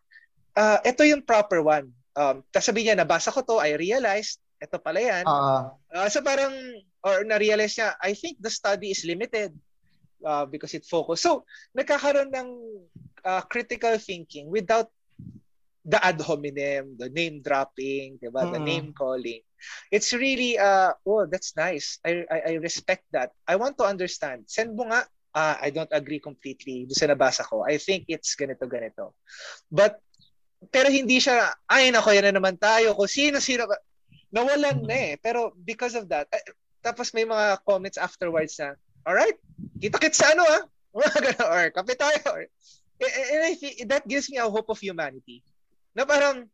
uh, 0.57 0.81
ito 0.85 1.05
yung 1.05 1.25
proper 1.25 1.61
one. 1.61 1.93
Um, 2.17 2.41
tapos 2.49 2.73
sabi 2.73 2.85
niya, 2.85 2.97
nabasa 2.97 3.29
ko 3.29 3.45
to, 3.45 3.61
I 3.61 3.77
realized 3.77 4.41
ito 4.57 4.77
pala 4.81 4.99
yan. 4.99 5.23
Uh, 5.25 5.69
uh, 5.93 6.07
so 6.09 6.21
parang, 6.25 6.53
or 7.05 7.23
na-realize 7.23 7.77
niya, 7.77 7.93
I 8.01 8.13
think 8.17 8.41
the 8.41 8.49
study 8.49 8.91
is 8.91 9.05
limited 9.05 9.53
uh, 10.25 10.45
because 10.45 10.73
it 10.73 10.85
focus. 10.85 11.21
So, 11.21 11.45
nagkakaroon 11.77 12.33
ng 12.33 12.49
uh, 13.25 13.41
critical 13.45 13.97
thinking 14.01 14.49
without 14.49 14.89
the 15.87 16.03
ad 16.03 16.19
hominem, 16.19 16.99
the 16.99 17.07
name 17.07 17.39
dropping, 17.39 18.19
diba? 18.19 18.43
Mm-hmm. 18.43 18.55
the 18.57 18.59
name 18.59 18.87
calling. 18.91 19.39
It's 19.89 20.11
really, 20.11 20.59
uh, 20.59 20.91
oh, 21.07 21.25
that's 21.25 21.55
nice. 21.55 21.99
I, 22.03 22.27
I, 22.27 22.37
I 22.39 22.53
respect 22.59 23.07
that. 23.13 23.31
I 23.47 23.55
want 23.55 23.77
to 23.79 23.87
understand. 23.87 24.51
Send 24.51 24.75
mo 24.75 24.83
nga, 24.91 25.07
uh, 25.33 25.55
I 25.61 25.71
don't 25.71 25.89
agree 25.95 26.19
completely 26.19 26.85
doon 26.89 26.97
sa 26.97 27.07
nabasa 27.07 27.47
ko. 27.47 27.63
I 27.63 27.79
think 27.79 28.05
it's 28.11 28.35
ganito, 28.35 28.67
ganito. 28.67 29.15
But, 29.71 30.03
pero 30.75 30.91
hindi 30.91 31.23
siya, 31.23 31.55
ay 31.71 31.93
nako, 31.95 32.11
yan 32.11 32.27
na 32.29 32.35
naman 32.35 32.59
tayo. 32.59 32.91
Kung 32.91 33.07
sino-sino, 33.07 33.63
nawalan 34.31 34.83
na 34.83 34.95
eh. 34.95 35.13
Pero 35.19 35.53
because 35.55 35.95
of 35.95 36.07
that, 36.11 36.27
eh, 36.31 36.43
tapos 36.83 37.11
may 37.11 37.25
mga 37.27 37.63
comments 37.67 37.99
afterwards 37.99 38.55
na, 38.59 38.75
alright, 39.07 39.35
kita-kits 39.79 40.19
sa 40.19 40.31
ano 40.35 40.43
ah, 40.45 40.63
or 41.53 41.71
kape 41.71 41.93
tayo. 41.95 42.21
Or, 42.31 42.43
and 43.01 43.43
I 43.45 43.53
think 43.55 43.85
that 43.87 44.07
gives 44.07 44.29
me 44.29 44.37
a 44.41 44.49
hope 44.49 44.69
of 44.69 44.81
humanity. 44.81 45.43
Na 45.93 46.05
parang, 46.05 46.49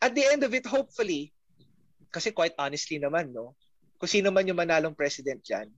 at 0.00 0.14
the 0.14 0.26
end 0.26 0.42
of 0.42 0.52
it, 0.54 0.66
hopefully, 0.66 1.32
kasi 2.10 2.34
quite 2.34 2.56
honestly 2.58 2.98
naman, 2.98 3.30
no, 3.30 3.54
kung 4.00 4.10
sino 4.10 4.32
man 4.32 4.48
yung 4.48 4.58
manalong 4.58 4.96
president 4.96 5.44
dyan, 5.44 5.70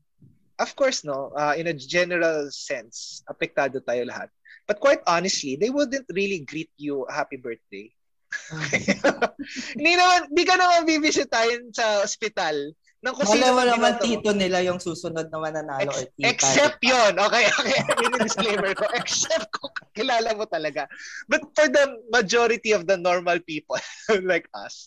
of 0.62 0.70
course, 0.78 1.04
no, 1.04 1.34
uh, 1.34 1.52
in 1.58 1.66
a 1.68 1.74
general 1.74 2.48
sense, 2.54 3.20
apektado 3.26 3.82
tayo 3.82 4.06
lahat. 4.06 4.30
But 4.64 4.78
quite 4.78 5.02
honestly, 5.10 5.58
they 5.58 5.74
wouldn't 5.74 6.06
really 6.14 6.46
greet 6.46 6.70
you 6.78 7.04
happy 7.10 7.36
birthday 7.36 7.90
Hindi 9.76 9.92
naman, 9.96 10.18
di 10.32 10.44
ka 10.46 10.54
naman 10.56 10.88
bibisitahin 10.88 11.72
sa 11.72 12.00
ospital 12.04 12.72
ng 13.02 13.14
kung 13.18 13.26
sino 13.26 13.50
mo 13.50 13.66
naman 13.66 13.98
tito 13.98 14.30
nila 14.30 14.62
yung 14.62 14.78
susunod 14.78 15.26
na 15.26 15.38
mananalo 15.42 15.90
Ex- 15.90 15.98
or 15.98 16.04
tita. 16.14 16.28
Except 16.30 16.78
yon 16.86 17.12
Okay, 17.18 17.44
okay. 17.50 17.78
Yun 18.06 18.14
yung 18.14 18.26
disclaimer 18.30 18.72
ko. 18.78 18.86
Except 18.94 19.50
kung 19.50 19.74
kilala 19.90 20.30
mo 20.38 20.46
talaga. 20.46 20.86
But 21.26 21.42
for 21.50 21.66
the 21.66 21.98
majority 22.14 22.70
of 22.70 22.86
the 22.86 22.94
normal 22.94 23.42
people 23.42 23.82
like 24.22 24.46
us, 24.54 24.86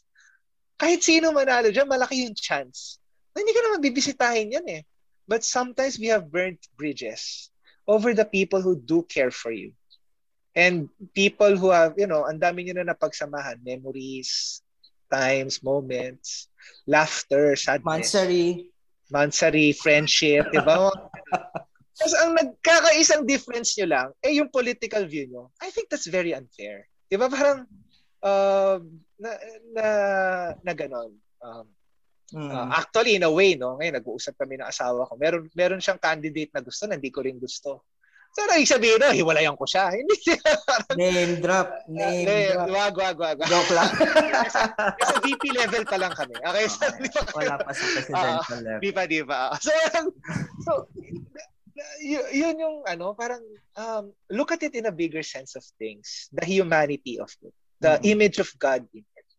kahit 0.80 1.04
sino 1.04 1.36
manalo 1.36 1.76
dyan, 1.76 1.92
malaki 1.92 2.24
yung 2.24 2.40
chance. 2.40 3.04
Na 3.36 3.44
hindi 3.44 3.52
ka 3.52 3.62
naman 3.68 3.84
bibisitahin 3.84 4.56
yan 4.56 4.68
eh. 4.72 4.82
But 5.28 5.44
sometimes 5.44 6.00
we 6.00 6.08
have 6.08 6.32
burnt 6.32 6.64
bridges 6.80 7.52
over 7.84 8.16
the 8.16 8.26
people 8.26 8.64
who 8.64 8.80
do 8.80 9.04
care 9.12 9.32
for 9.32 9.52
you. 9.52 9.76
And 10.56 10.88
people 11.12 11.60
who 11.60 11.70
have, 11.76 12.00
you 12.00 12.08
know, 12.08 12.24
ang 12.24 12.40
dami 12.40 12.64
nyo 12.64 12.80
na 12.80 12.96
napagsamahan, 12.96 13.60
memories, 13.60 14.64
times, 15.12 15.60
moments, 15.60 16.48
laughter, 16.88 17.60
sadness. 17.60 18.16
Mansari. 18.16 18.72
Mansari, 19.12 19.76
friendship, 19.76 20.48
di 20.50 20.64
ba? 20.64 20.90
Kasi 22.00 22.16
ang 22.20 22.36
nagkakaisang 22.36 23.24
difference 23.24 23.76
nyo 23.80 23.88
lang, 23.88 24.08
eh 24.20 24.36
yung 24.36 24.52
political 24.52 25.08
view 25.08 25.28
nyo, 25.32 25.44
I 25.64 25.72
think 25.72 25.88
that's 25.88 26.08
very 26.08 26.36
unfair. 26.36 26.88
Di 27.08 27.16
ba? 27.16 27.32
Parang, 27.32 27.64
uh, 28.20 28.80
na, 29.16 29.32
na, 29.72 29.88
na 30.60 30.74
ganon. 30.76 31.16
Um, 31.40 31.66
mm. 32.36 32.52
uh, 32.52 32.68
actually, 32.76 33.16
in 33.16 33.24
a 33.24 33.32
way, 33.32 33.56
no, 33.56 33.80
ngayon 33.80 34.02
nag-uusap 34.02 34.36
kami 34.36 34.60
ng 34.60 34.68
asawa 34.68 35.08
ko, 35.08 35.16
meron, 35.16 35.48
meron 35.56 35.80
siyang 35.80 36.02
candidate 36.02 36.52
na 36.52 36.60
gusto 36.60 36.84
na 36.84 37.00
hindi 37.00 37.14
ko 37.14 37.24
rin 37.24 37.40
gusto. 37.40 37.88
So, 38.36 38.44
ibig 38.52 38.68
sabihin, 38.68 39.00
no, 39.00 39.16
hiwalayan 39.16 39.56
ko 39.56 39.64
siya. 39.64 39.92
Hindi 39.96 40.16
Name 41.00 41.40
drop. 41.40 41.88
Name 41.88 42.28
uh, 42.28 42.68
drop. 42.68 42.68
Wag, 42.68 42.94
wag, 43.00 43.16
wag. 43.16 43.38
Joke 43.48 43.72
lang. 43.72 43.88
Sa 45.00 45.16
VP 45.24 45.56
level 45.56 45.88
pa 45.88 45.96
lang 45.96 46.12
kami. 46.12 46.36
Okay, 46.44 46.66
so, 46.68 46.84
okay. 46.84 47.48
Wala 47.48 47.64
pa 47.64 47.72
sa 47.72 47.86
presidential 47.96 48.60
uh, 48.60 48.66
level. 48.68 48.82
Di 48.84 48.92
pa, 48.92 49.04
di 49.08 49.24
pa. 49.24 49.56
So, 49.64 49.72
so 50.68 50.72
y- 52.04 52.32
yun 52.36 52.60
yung 52.60 52.78
ano, 52.84 53.16
parang 53.16 53.40
um, 53.80 54.12
look 54.28 54.52
at 54.52 54.68
it 54.68 54.76
in 54.76 54.92
a 54.92 54.92
bigger 54.92 55.24
sense 55.24 55.56
of 55.56 55.64
things. 55.80 56.28
The 56.36 56.44
humanity 56.44 57.24
of 57.24 57.32
it. 57.40 57.56
The 57.80 58.04
mm-hmm. 58.04 58.12
image 58.20 58.44
of 58.44 58.52
God 58.60 58.84
in 58.92 59.08
it. 59.16 59.30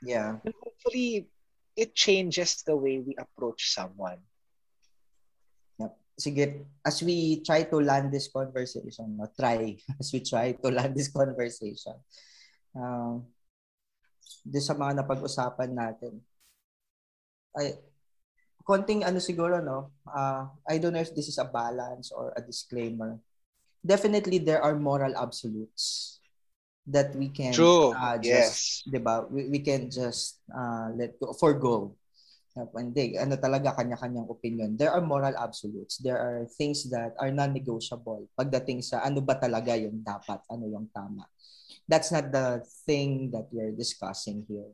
Yeah. 0.00 0.40
And 0.40 0.56
hopefully, 0.64 1.28
it 1.76 1.92
changes 1.92 2.64
the 2.64 2.72
way 2.72 3.04
we 3.04 3.20
approach 3.20 3.68
someone 3.68 4.24
sige, 6.16 6.64
as 6.80 7.04
we 7.04 7.44
try 7.44 7.68
to 7.68 7.76
land 7.76 8.08
this 8.08 8.32
conversation, 8.32 9.16
no, 9.16 9.28
try, 9.36 9.76
as 10.00 10.08
we 10.12 10.24
try 10.24 10.56
to 10.56 10.68
land 10.72 10.96
this 10.96 11.12
conversation, 11.12 11.94
uh, 12.72 13.20
sa 14.56 14.74
mga 14.74 15.04
napag-usapan 15.04 15.70
natin, 15.76 16.18
ay, 17.56 17.76
konting 18.64 19.04
ano 19.04 19.20
siguro, 19.20 19.60
no, 19.60 19.92
uh, 20.08 20.48
I 20.66 20.80
don't 20.80 20.96
know 20.96 21.04
if 21.04 21.14
this 21.14 21.28
is 21.28 21.38
a 21.38 21.46
balance 21.46 22.10
or 22.10 22.32
a 22.34 22.40
disclaimer. 22.40 23.20
Definitely, 23.84 24.42
there 24.42 24.58
are 24.64 24.74
moral 24.74 25.14
absolutes 25.14 26.18
that 26.86 27.14
we 27.14 27.30
can 27.30 27.54
True. 27.54 27.94
Uh, 27.94 28.18
just, 28.18 28.86
yes. 28.86 28.90
diba, 28.90 29.30
we, 29.30 29.46
we 29.46 29.60
can 29.62 29.90
just 29.90 30.42
uh, 30.50 30.90
let 30.96 31.18
go, 31.20 31.32
forgo 31.34 31.94
hindi, 32.76 33.20
ano 33.20 33.36
talaga 33.36 33.76
kanya-kanyang 33.76 34.28
opinion. 34.32 34.70
There 34.80 34.88
are 34.88 35.04
moral 35.04 35.36
absolutes. 35.36 36.00
There 36.00 36.16
are 36.16 36.48
things 36.56 36.88
that 36.88 37.12
are 37.20 37.28
non-negotiable 37.28 38.32
pagdating 38.32 38.80
sa 38.80 39.04
ano 39.04 39.20
ba 39.20 39.36
talaga 39.36 39.76
yung 39.76 40.00
dapat, 40.00 40.40
ano 40.48 40.64
yung 40.64 40.88
tama. 40.88 41.28
That's 41.84 42.10
not 42.10 42.32
the 42.32 42.64
thing 42.88 43.30
that 43.30 43.52
we're 43.52 43.76
discussing 43.76 44.48
here. 44.48 44.72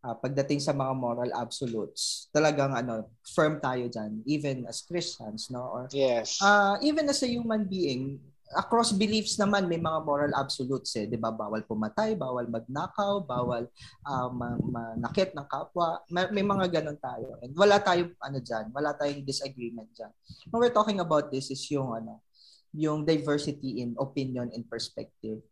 Uh, 0.00 0.16
pagdating 0.16 0.64
sa 0.64 0.72
mga 0.72 0.96
moral 0.96 1.30
absolutes, 1.36 2.32
talagang 2.32 2.72
ano, 2.72 3.04
firm 3.20 3.60
tayo 3.60 3.84
dyan, 3.84 4.24
even 4.24 4.64
as 4.64 4.80
Christians, 4.80 5.52
no? 5.52 5.60
Or, 5.60 5.84
yes. 5.92 6.40
Uh, 6.40 6.80
even 6.80 7.04
as 7.12 7.20
a 7.20 7.28
human 7.28 7.68
being, 7.68 8.16
across 8.58 8.90
beliefs 8.90 9.38
naman 9.38 9.70
may 9.70 9.78
mga 9.78 10.02
moral 10.02 10.32
absolutes 10.34 10.90
eh, 10.98 11.06
'di 11.06 11.18
ba? 11.18 11.30
Bawal 11.30 11.62
pumatay, 11.62 12.18
bawal 12.18 12.50
magnakaw, 12.50 13.22
bawal 13.22 13.70
uh, 14.06 14.28
manakit 14.66 15.30
ng 15.34 15.46
kapwa. 15.46 16.02
May, 16.10 16.26
may 16.34 16.44
mga 16.44 16.80
ganun 16.80 16.98
tayo. 16.98 17.38
And 17.42 17.54
wala 17.54 17.78
tayong 17.78 18.14
ano 18.18 18.38
diyan, 18.42 18.74
wala 18.74 18.90
tayong 18.98 19.22
disagreement 19.22 19.90
diyan. 19.94 20.10
When 20.50 20.58
we're 20.66 20.74
talking 20.74 20.98
about 20.98 21.30
this 21.30 21.54
is 21.54 21.62
yung 21.70 21.94
ano, 21.94 22.26
yung 22.74 23.06
diversity 23.06 23.82
in 23.82 23.94
opinion 23.98 24.50
and 24.50 24.66
perspective. 24.66 25.42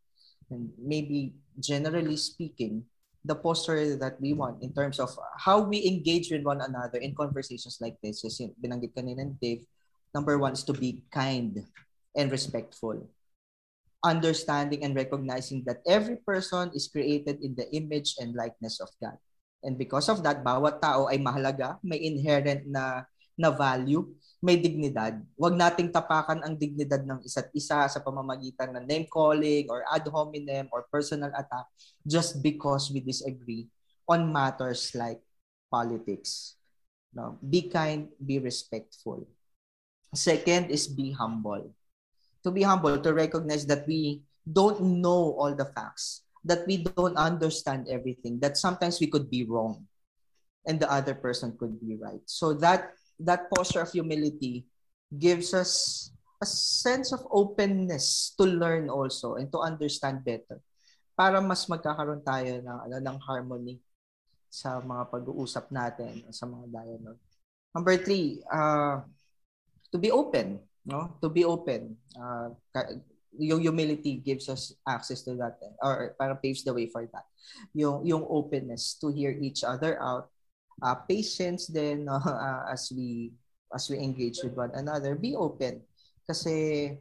And 0.50 0.74
maybe 0.80 1.38
generally 1.54 2.16
speaking, 2.18 2.82
the 3.22 3.36
posture 3.36 3.98
that 4.00 4.16
we 4.18 4.32
want 4.32 4.62
in 4.62 4.72
terms 4.72 4.98
of 4.98 5.12
how 5.36 5.60
we 5.60 5.84
engage 5.86 6.30
with 6.30 6.42
one 6.42 6.62
another 6.62 6.98
in 6.98 7.14
conversations 7.14 7.78
like 7.82 8.00
this 8.00 8.24
is 8.24 8.40
binanggit 8.58 8.96
kanina 8.96 9.26
ni 9.26 9.34
Dave, 9.36 9.62
number 10.14 10.38
one 10.38 10.54
is 10.54 10.64
to 10.64 10.72
be 10.72 11.04
kind 11.12 11.62
and 12.16 12.30
respectful. 12.30 13.08
Understanding 14.04 14.86
and 14.86 14.94
recognizing 14.94 15.66
that 15.66 15.82
every 15.82 16.22
person 16.22 16.70
is 16.72 16.86
created 16.86 17.42
in 17.42 17.58
the 17.58 17.66
image 17.74 18.14
and 18.22 18.34
likeness 18.34 18.78
of 18.78 18.88
God. 19.02 19.18
And 19.62 19.74
because 19.74 20.06
of 20.06 20.22
that, 20.22 20.46
bawat 20.46 20.78
tao 20.78 21.10
ay 21.10 21.18
mahalaga, 21.18 21.82
may 21.82 21.98
inherent 21.98 22.62
na 22.70 23.02
na 23.38 23.54
value, 23.54 24.02
may 24.42 24.58
dignidad. 24.58 25.22
Huwag 25.38 25.54
nating 25.54 25.94
tapakan 25.94 26.42
ang 26.42 26.58
dignidad 26.58 27.06
ng 27.06 27.22
isa't 27.22 27.50
isa 27.54 27.86
sa 27.86 28.02
pamamagitan 28.02 28.74
ng 28.74 28.84
name 28.86 29.06
calling 29.06 29.70
or 29.70 29.86
ad 29.86 30.02
hominem 30.10 30.66
or 30.74 30.86
personal 30.90 31.30
attack 31.30 31.70
just 32.02 32.42
because 32.42 32.90
we 32.90 32.98
disagree 32.98 33.70
on 34.10 34.26
matters 34.26 34.90
like 34.98 35.22
politics. 35.70 36.58
No, 37.14 37.38
be 37.38 37.70
kind, 37.70 38.10
be 38.18 38.42
respectful. 38.42 39.22
Second 40.10 40.74
is 40.74 40.90
be 40.90 41.14
humble 41.14 41.70
to 42.44 42.50
be 42.50 42.62
humble, 42.62 42.98
to 42.98 43.14
recognize 43.14 43.66
that 43.66 43.86
we 43.86 44.22
don't 44.44 44.80
know 44.80 45.36
all 45.36 45.54
the 45.54 45.68
facts, 45.76 46.22
that 46.44 46.66
we 46.66 46.84
don't 46.84 47.16
understand 47.16 47.88
everything, 47.88 48.40
that 48.40 48.56
sometimes 48.56 49.00
we 49.00 49.06
could 49.06 49.30
be 49.30 49.44
wrong 49.44 49.86
and 50.66 50.80
the 50.80 50.90
other 50.90 51.14
person 51.14 51.56
could 51.58 51.80
be 51.80 51.96
right. 51.96 52.22
So 52.26 52.54
that 52.60 52.92
that 53.20 53.50
posture 53.50 53.82
of 53.82 53.90
humility 53.90 54.66
gives 55.10 55.52
us 55.54 56.10
a 56.38 56.46
sense 56.46 57.10
of 57.10 57.26
openness 57.32 58.36
to 58.38 58.46
learn 58.46 58.86
also 58.88 59.34
and 59.34 59.50
to 59.50 59.58
understand 59.58 60.22
better 60.22 60.62
para 61.18 61.42
mas 61.42 61.66
magkakaroon 61.66 62.22
tayo 62.22 62.62
ng 62.62 62.78
ano 62.86 62.96
ng 63.02 63.18
harmony 63.18 63.82
sa 64.46 64.78
mga 64.78 65.10
pag-uusap 65.10 65.68
natin 65.74 66.22
sa 66.30 66.46
mga 66.46 66.70
dialogue. 66.70 67.20
Number 67.74 67.98
three, 67.98 68.40
uh, 68.48 69.02
to 69.90 69.98
be 69.98 70.14
open 70.14 70.62
no? 70.88 71.14
To 71.20 71.28
be 71.28 71.44
open 71.44 71.96
uh, 72.16 72.56
yung 73.38 73.62
humility 73.62 74.18
gives 74.18 74.48
us 74.48 74.74
access 74.82 75.22
to 75.22 75.38
that 75.38 75.60
or 75.84 76.16
para 76.18 76.34
paves 76.34 76.66
the 76.66 76.74
way 76.74 76.90
for 76.90 77.06
that. 77.14 77.28
Yung 77.76 78.02
yung 78.02 78.26
openness 78.26 78.98
to 78.98 79.14
hear 79.14 79.30
each 79.30 79.62
other 79.62 80.00
out 80.02 80.32
uh, 80.82 80.98
patience 81.06 81.70
then 81.70 82.08
uh, 82.10 82.66
as 82.66 82.90
we 82.90 83.30
as 83.70 83.86
we 83.86 84.00
engage 84.00 84.42
with 84.42 84.58
one 84.58 84.74
another 84.74 85.14
be 85.14 85.38
open. 85.38 85.84
Kasi 86.26 86.98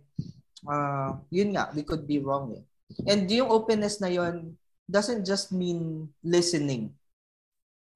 uh, 0.68 1.10
yun 1.34 1.58
nga 1.58 1.74
we 1.74 1.82
could 1.82 2.06
be 2.06 2.22
wrong 2.22 2.54
eh. 2.54 2.64
and 3.10 3.28
yung 3.28 3.52
openness 3.52 4.00
na 4.00 4.08
yon 4.08 4.56
doesn't 4.88 5.28
just 5.28 5.52
mean 5.52 6.08
listening 6.24 6.96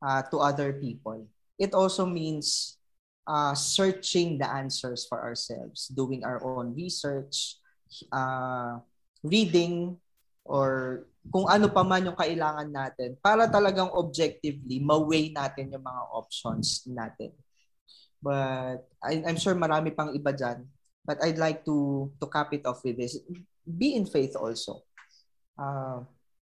uh, 0.03 0.19
to 0.27 0.43
other 0.43 0.75
people. 0.75 1.23
It 1.55 1.71
also 1.71 2.03
means 2.03 2.75
uh, 3.31 3.55
searching 3.55 4.35
the 4.35 4.47
answers 4.47 5.07
for 5.07 5.23
ourselves, 5.23 5.87
doing 5.87 6.27
our 6.27 6.43
own 6.43 6.75
research, 6.75 7.55
uh, 8.11 8.83
reading, 9.23 9.95
or 10.43 11.07
kung 11.31 11.47
ano 11.47 11.71
pa 11.71 11.87
man 11.87 12.11
yung 12.11 12.19
kailangan 12.19 12.67
natin 12.67 13.15
para 13.23 13.47
talagang 13.47 13.87
objectively 13.95 14.83
ma-weigh 14.83 15.31
natin 15.31 15.71
yung 15.71 15.85
mga 15.85 16.03
options 16.11 16.83
natin. 16.91 17.31
But 18.19 18.83
I, 18.99 19.23
I'm 19.23 19.39
sure 19.39 19.55
marami 19.55 19.95
pang 19.95 20.11
iba 20.11 20.35
dyan. 20.35 20.67
But 21.01 21.23
I'd 21.23 21.41
like 21.41 21.65
to 21.65 22.09
to 22.21 22.25
cap 22.29 22.53
it 22.53 22.67
off 22.69 22.85
with 22.85 22.99
this. 22.99 23.17
Be 23.65 23.97
in 23.97 24.05
faith 24.05 24.37
also. 24.37 24.85
Uh, 25.57 26.05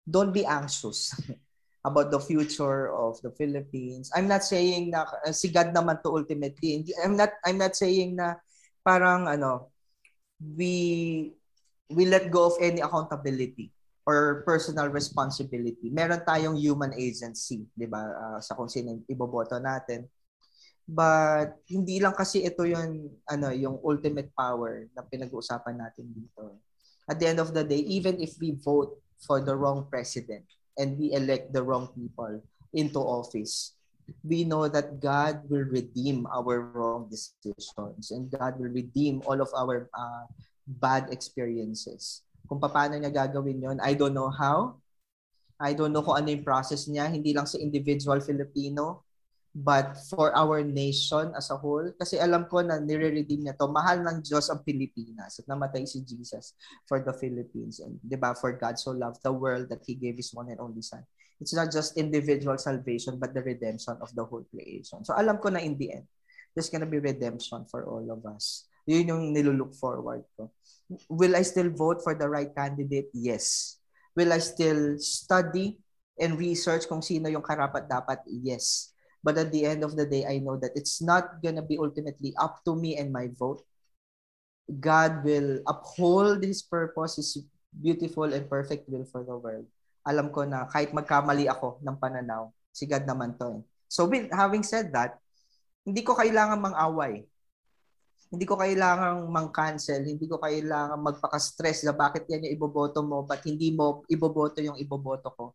don't 0.06 0.30
be 0.30 0.46
anxious. 0.46 1.16
about 1.86 2.10
the 2.10 2.18
future 2.18 2.90
of 2.90 3.22
the 3.22 3.30
Philippines. 3.38 4.10
I'm 4.18 4.26
not 4.26 4.42
saying 4.42 4.90
na 4.90 5.06
uh, 5.06 5.30
si 5.30 5.54
naman 5.54 6.02
to 6.02 6.10
ultimately. 6.10 6.82
I'm 6.98 7.14
not 7.14 7.38
I'm 7.46 7.62
not 7.62 7.78
saying 7.78 8.18
na 8.18 8.42
parang 8.82 9.30
ano 9.30 9.70
we 10.42 11.32
we 11.94 12.04
let 12.10 12.34
go 12.34 12.50
of 12.50 12.58
any 12.58 12.82
accountability 12.82 13.70
or 14.10 14.42
personal 14.50 14.90
responsibility. 14.90 15.94
Meron 15.94 16.26
tayong 16.26 16.58
human 16.58 16.98
agency, 16.98 17.70
'di 17.78 17.86
ba? 17.86 18.02
Uh, 18.02 18.40
sa 18.42 18.58
kung 18.58 18.70
sino 18.70 19.06
iboboto 19.06 19.62
natin. 19.62 20.10
But 20.86 21.66
hindi 21.70 21.98
lang 22.02 22.14
kasi 22.14 22.46
ito 22.46 22.66
yung 22.66 23.10
ano 23.30 23.50
yung 23.54 23.78
ultimate 23.82 24.34
power 24.34 24.90
na 24.94 25.06
pinag-uusapan 25.06 25.78
natin 25.78 26.10
dito. 26.10 26.62
At 27.06 27.22
the 27.22 27.30
end 27.30 27.42
of 27.42 27.54
the 27.54 27.62
day, 27.62 27.82
even 27.86 28.18
if 28.18 28.38
we 28.42 28.58
vote 28.58 28.98
for 29.22 29.38
the 29.42 29.54
wrong 29.54 29.86
president, 29.90 30.46
and 30.78 31.00
we 31.00 31.12
elect 31.14 31.52
the 31.54 31.64
wrong 31.64 31.90
people 31.96 32.42
into 32.76 33.00
office, 33.00 33.76
we 34.22 34.44
know 34.44 34.68
that 34.68 35.00
God 35.02 35.42
will 35.50 35.66
redeem 35.66 36.28
our 36.30 36.62
wrong 36.74 37.10
decisions 37.10 38.12
and 38.12 38.30
God 38.30 38.60
will 38.60 38.70
redeem 38.70 39.22
all 39.26 39.42
of 39.42 39.50
our 39.56 39.90
uh, 39.94 40.26
bad 40.68 41.10
experiences. 41.10 42.22
Kung 42.46 42.62
paano 42.62 42.98
niya 42.98 43.10
gagawin 43.10 43.62
yon, 43.62 43.78
I 43.82 43.98
don't 43.98 44.14
know 44.14 44.30
how. 44.30 44.78
I 45.56 45.72
don't 45.72 45.96
know 45.96 46.04
kung 46.04 46.20
ano 46.20 46.30
yung 46.36 46.44
process 46.44 46.86
niya, 46.86 47.08
hindi 47.08 47.32
lang 47.32 47.48
sa 47.48 47.58
individual 47.58 48.20
Filipino, 48.20 49.05
but 49.56 49.96
for 50.12 50.36
our 50.36 50.60
nation 50.60 51.32
as 51.32 51.48
a 51.48 51.56
whole. 51.56 51.88
Kasi 51.96 52.20
alam 52.20 52.44
ko 52.52 52.60
na 52.60 52.76
nire-redeem 52.76 53.48
niya 53.48 53.56
to. 53.56 53.72
Mahal 53.72 54.04
ng 54.04 54.20
Diyos 54.20 54.52
ang 54.52 54.60
Pilipinas 54.68 55.40
at 55.40 55.48
namatay 55.48 55.88
si 55.88 56.04
Jesus 56.04 56.60
for 56.84 57.00
the 57.00 57.16
Philippines. 57.16 57.80
And, 57.80 57.96
di 58.04 58.20
ba, 58.20 58.36
for 58.36 58.52
God 58.60 58.76
so 58.76 58.92
loved 58.92 59.24
the 59.24 59.32
world 59.32 59.72
that 59.72 59.80
He 59.88 59.96
gave 59.96 60.20
His 60.20 60.36
one 60.36 60.52
and 60.52 60.60
only 60.60 60.84
Son. 60.84 61.08
It's 61.40 61.56
not 61.56 61.72
just 61.72 61.96
individual 61.96 62.60
salvation, 62.60 63.16
but 63.16 63.32
the 63.32 63.40
redemption 63.40 63.96
of 64.04 64.12
the 64.12 64.28
whole 64.28 64.44
creation. 64.52 65.08
So 65.08 65.16
alam 65.16 65.40
ko 65.40 65.48
na 65.48 65.64
in 65.64 65.80
the 65.80 66.04
end, 66.04 66.08
there's 66.52 66.68
gonna 66.68 66.88
be 66.88 67.00
redemption 67.00 67.64
for 67.72 67.88
all 67.88 68.04
of 68.12 68.28
us. 68.28 68.68
Yun 68.84 69.08
yung 69.08 69.24
nilulook 69.32 69.76
forward 69.76 70.28
ko. 70.36 70.52
Will 71.08 71.36
I 71.36 71.44
still 71.48 71.72
vote 71.72 72.04
for 72.04 72.16
the 72.16 72.28
right 72.28 72.52
candidate? 72.52 73.12
Yes. 73.16 73.80
Will 74.16 74.32
I 74.32 74.40
still 74.40 74.96
study 75.00 75.76
and 76.16 76.40
research 76.40 76.88
kung 76.88 77.04
sino 77.04 77.28
yung 77.28 77.44
karapat 77.44 77.88
dapat? 77.92 78.24
Yes 78.28 78.95
But 79.26 79.42
at 79.42 79.50
the 79.50 79.66
end 79.66 79.82
of 79.82 79.98
the 79.98 80.06
day, 80.06 80.22
I 80.22 80.38
know 80.38 80.54
that 80.62 80.78
it's 80.78 81.02
not 81.02 81.42
gonna 81.42 81.66
be 81.66 81.82
ultimately 81.82 82.38
up 82.38 82.62
to 82.70 82.78
me 82.78 82.94
and 83.02 83.10
my 83.10 83.34
vote. 83.34 83.66
God 84.70 85.26
will 85.26 85.66
uphold 85.66 86.46
His 86.46 86.62
purpose, 86.62 87.18
His 87.18 87.42
beautiful 87.74 88.30
and 88.30 88.46
perfect 88.46 88.86
will 88.86 89.10
for 89.10 89.26
the 89.26 89.34
world. 89.34 89.66
Alam 90.06 90.30
ko 90.30 90.46
na 90.46 90.70
kahit 90.70 90.94
magkamali 90.94 91.50
ako 91.50 91.82
ng 91.82 91.98
pananaw, 91.98 92.54
si 92.70 92.86
God 92.86 93.10
naman 93.10 93.34
to 93.42 93.58
eh. 93.58 93.64
So 93.90 94.06
with, 94.06 94.30
having 94.30 94.62
said 94.62 94.94
that, 94.94 95.18
hindi 95.82 96.06
ko 96.06 96.14
kailangan 96.14 96.62
mang-away. 96.62 97.26
Hindi 98.30 98.46
ko 98.46 98.58
kailangan 98.58 99.26
mang-cancel. 99.30 100.02
Hindi 100.02 100.26
ko 100.26 100.42
kailangan 100.42 100.98
magpaka-stress 100.98 101.86
na 101.86 101.94
bakit 101.94 102.26
yan 102.30 102.46
yung 102.46 102.54
iboboto 102.58 103.06
mo, 103.06 103.22
but 103.26 103.42
hindi 103.46 103.74
mo 103.74 104.02
iboboto 104.10 104.62
yung 104.62 104.78
iboboto 104.82 105.30
ko. 105.34 105.46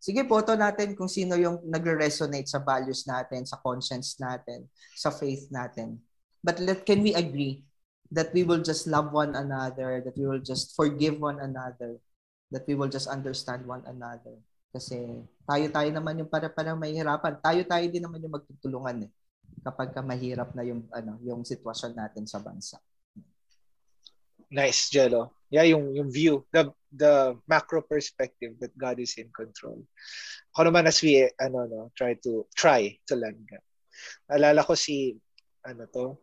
Sige, 0.00 0.24
boto 0.24 0.56
natin 0.56 0.96
kung 0.96 1.12
sino 1.12 1.36
yung 1.36 1.60
nagre-resonate 1.68 2.48
sa 2.48 2.64
values 2.64 3.04
natin, 3.04 3.44
sa 3.44 3.60
conscience 3.60 4.16
natin, 4.16 4.64
sa 4.96 5.12
faith 5.12 5.52
natin. 5.52 6.00
But 6.40 6.56
let, 6.64 6.88
can 6.88 7.04
we 7.04 7.12
agree 7.12 7.68
that 8.08 8.32
we 8.32 8.42
will 8.42 8.64
just 8.64 8.88
love 8.88 9.12
one 9.12 9.36
another, 9.36 10.00
that 10.00 10.16
we 10.16 10.24
will 10.24 10.40
just 10.40 10.72
forgive 10.72 11.20
one 11.20 11.36
another, 11.38 12.00
that 12.48 12.64
we 12.64 12.72
will 12.72 12.88
just 12.88 13.12
understand 13.12 13.68
one 13.68 13.84
another. 13.84 14.40
Kasi 14.72 15.20
tayo-tayo 15.44 15.92
naman 15.92 16.24
yung 16.24 16.32
para-parang 16.32 16.80
mahihirapan. 16.80 17.36
Tayo-tayo 17.44 17.86
din 17.92 18.00
naman 18.00 18.24
yung 18.24 18.34
magtutulungan 18.40 19.04
eh 19.04 19.12
kapag 19.60 19.92
ka 19.92 20.00
mahirap 20.00 20.54
na 20.56 20.64
yung 20.64 20.86
ano 20.94 21.20
yung 21.20 21.44
sitwasyon 21.44 21.92
natin 21.92 22.24
sa 22.24 22.40
bansa. 22.40 22.80
Nice, 24.50 24.90
Jello. 24.90 25.36
Yeah, 25.52 25.66
yung 25.68 25.94
yung 25.94 26.10
view, 26.10 26.42
the 26.50 26.72
the 26.90 27.38
macro 27.46 27.82
perspective 27.82 28.58
that 28.60 28.74
God 28.76 28.98
is 28.98 29.14
in 29.18 29.30
control. 29.30 29.82
Ako 30.54 30.70
naman 30.70 30.90
as 30.90 30.98
we 31.02 31.22
ano 31.38 31.66
no, 31.66 31.82
try 31.94 32.18
to 32.26 32.46
try 32.54 32.98
to 33.06 33.14
learn. 33.14 33.38
Alala 34.30 34.66
ko 34.66 34.74
si 34.74 35.14
ano 35.62 35.86
to, 35.94 36.18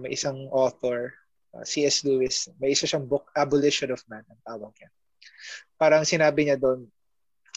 may 0.00 0.16
isang 0.16 0.48
author 0.52 1.12
uh, 1.56 1.64
C.S. 1.64 2.04
Lewis, 2.04 2.48
may 2.60 2.76
isa 2.76 2.84
siyang 2.84 3.08
book, 3.08 3.32
Abolition 3.32 3.88
of 3.92 4.04
Man, 4.12 4.24
ang 4.28 4.42
tawag 4.44 4.72
niya. 4.76 4.90
Parang 5.80 6.04
sinabi 6.04 6.48
niya 6.48 6.60
doon 6.60 6.84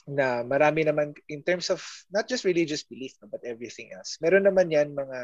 na 0.09 0.41
marami 0.41 0.87
naman, 0.87 1.13
in 1.29 1.43
terms 1.43 1.69
of 1.69 1.83
not 2.09 2.25
just 2.25 2.47
religious 2.47 2.81
belief, 2.81 3.13
but 3.29 3.43
everything 3.45 3.93
else. 3.93 4.17
Meron 4.23 4.47
naman 4.47 4.71
yan 4.73 4.95
mga 4.95 5.19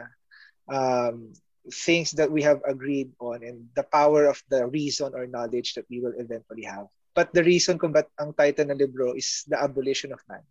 um, 0.70 1.34
things 1.72 2.14
that 2.14 2.30
we 2.30 2.46
have 2.46 2.62
agreed 2.70 3.10
on 3.18 3.42
and 3.42 3.66
the 3.74 3.88
power 3.90 4.30
of 4.30 4.38
the 4.54 4.68
reason 4.70 5.10
or 5.18 5.26
knowledge 5.26 5.74
that 5.74 5.90
we 5.90 5.98
will 5.98 6.14
eventually 6.22 6.68
have. 6.68 6.86
But 7.16 7.32
the 7.32 7.48
reason 7.48 7.80
kung 7.80 7.96
ba't 7.96 8.12
ang 8.20 8.36
title 8.36 8.70
ng 8.70 8.78
libro 8.78 9.16
is 9.16 9.48
The 9.48 9.56
Abolition 9.56 10.12
of 10.12 10.20
Man 10.28 10.44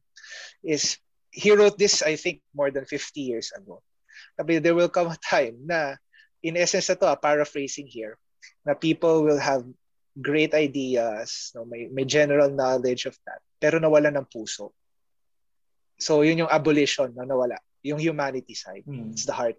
is 0.64 0.96
he 1.28 1.52
wrote 1.52 1.76
this, 1.76 2.00
I 2.00 2.16
think, 2.16 2.40
more 2.56 2.72
than 2.72 2.88
50 2.88 3.20
years 3.20 3.52
ago. 3.52 3.84
Sabi, 4.40 4.58
there 4.58 4.74
will 4.74 4.88
come 4.88 5.12
a 5.12 5.20
time 5.20 5.60
na 5.68 6.00
in 6.40 6.56
essence 6.56 6.88
na 6.88 6.96
to, 6.96 7.06
ah, 7.12 7.18
paraphrasing 7.20 7.86
here, 7.86 8.16
na 8.64 8.72
people 8.72 9.26
will 9.26 9.38
have 9.38 9.66
great 10.14 10.54
ideas, 10.54 11.50
no, 11.54 11.66
may, 11.66 11.90
may 11.90 12.06
general 12.06 12.48
knowledge 12.48 13.04
of 13.10 13.18
that, 13.26 13.42
pero 13.58 13.82
nawala 13.82 14.14
ng 14.14 14.26
puso. 14.30 14.70
So, 15.98 16.22
yun 16.22 16.46
yung 16.46 16.52
abolition 16.52 17.10
na 17.14 17.26
nawala. 17.26 17.58
Yung 17.82 17.98
humanity 17.98 18.54
side. 18.54 18.86
Mm. 18.86 19.12
It's 19.12 19.26
the 19.26 19.34
heart. 19.34 19.58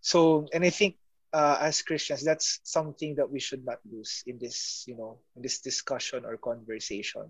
So, 0.00 0.48
and 0.52 0.64
I 0.64 0.70
think 0.70 0.96
uh, 1.32 1.58
as 1.60 1.82
Christians, 1.82 2.24
that's 2.24 2.60
something 2.64 3.14
that 3.16 3.30
we 3.30 3.40
should 3.40 3.64
not 3.64 3.78
lose 3.90 4.22
in 4.26 4.38
this, 4.38 4.84
you 4.86 4.96
know, 4.96 5.18
in 5.36 5.42
this 5.42 5.60
discussion 5.60 6.24
or 6.24 6.36
conversation. 6.36 7.26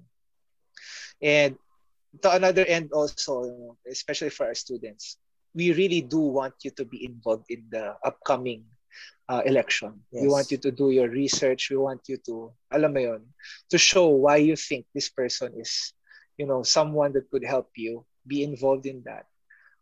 And 1.21 1.57
to 2.23 2.31
another 2.33 2.65
end 2.65 2.93
also, 2.93 3.77
especially 3.91 4.31
for 4.31 4.47
our 4.47 4.55
students, 4.55 5.19
we 5.55 5.73
really 5.73 6.01
do 6.01 6.19
want 6.19 6.55
you 6.63 6.71
to 6.71 6.85
be 6.85 7.05
involved 7.05 7.47
in 7.51 7.65
the 7.71 7.97
upcoming 8.05 8.65
uh, 9.29 9.43
election. 9.45 10.01
Yes. 10.13 10.23
We 10.23 10.29
want 10.29 10.51
you 10.51 10.59
to 10.59 10.71
do 10.71 10.91
your 10.91 11.09
research. 11.09 11.71
We 11.71 11.77
want 11.77 12.03
you 12.09 12.17
to, 12.27 12.53
alam 12.71 12.95
mo 12.95 13.01
yun, 13.01 13.23
to 13.71 13.79
show 13.79 14.09
why 14.09 14.37
you 14.37 14.57
think 14.57 14.87
this 14.95 15.09
person 15.09 15.53
is, 15.59 15.93
you 16.37 16.47
know, 16.47 16.63
someone 16.63 17.13
that 17.13 17.31
could 17.31 17.45
help 17.45 17.71
you 17.77 18.05
be 18.27 18.43
involved 18.43 18.87
in 18.87 19.03
that. 19.05 19.27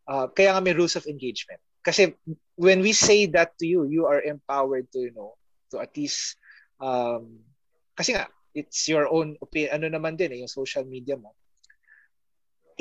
Uh, 0.07 0.27
kaya 0.29 0.55
nga 0.55 0.63
may 0.63 0.73
rules 0.73 0.97
of 0.97 1.07
engagement. 1.07 1.61
Kasi 1.87 2.19
when 2.59 2.83
we 2.83 2.91
say 2.91 3.31
that 3.31 3.55
to 3.63 3.67
you, 3.67 3.87
you 3.87 4.11
are 4.11 4.19
empowered 4.19 4.91
to, 4.91 5.07
you 5.07 5.15
know, 5.15 5.39
to 5.71 5.79
at 5.79 5.95
least, 5.95 6.35
um, 6.83 7.47
kasi 7.95 8.19
nga, 8.19 8.27
it's 8.59 8.91
your 8.91 9.07
own 9.07 9.39
opinion, 9.39 9.79
ano 9.79 9.87
naman 9.95 10.19
din 10.19 10.35
eh, 10.35 10.43
yung 10.43 10.51
social 10.51 10.83
media 10.83 11.15
mo. 11.15 11.31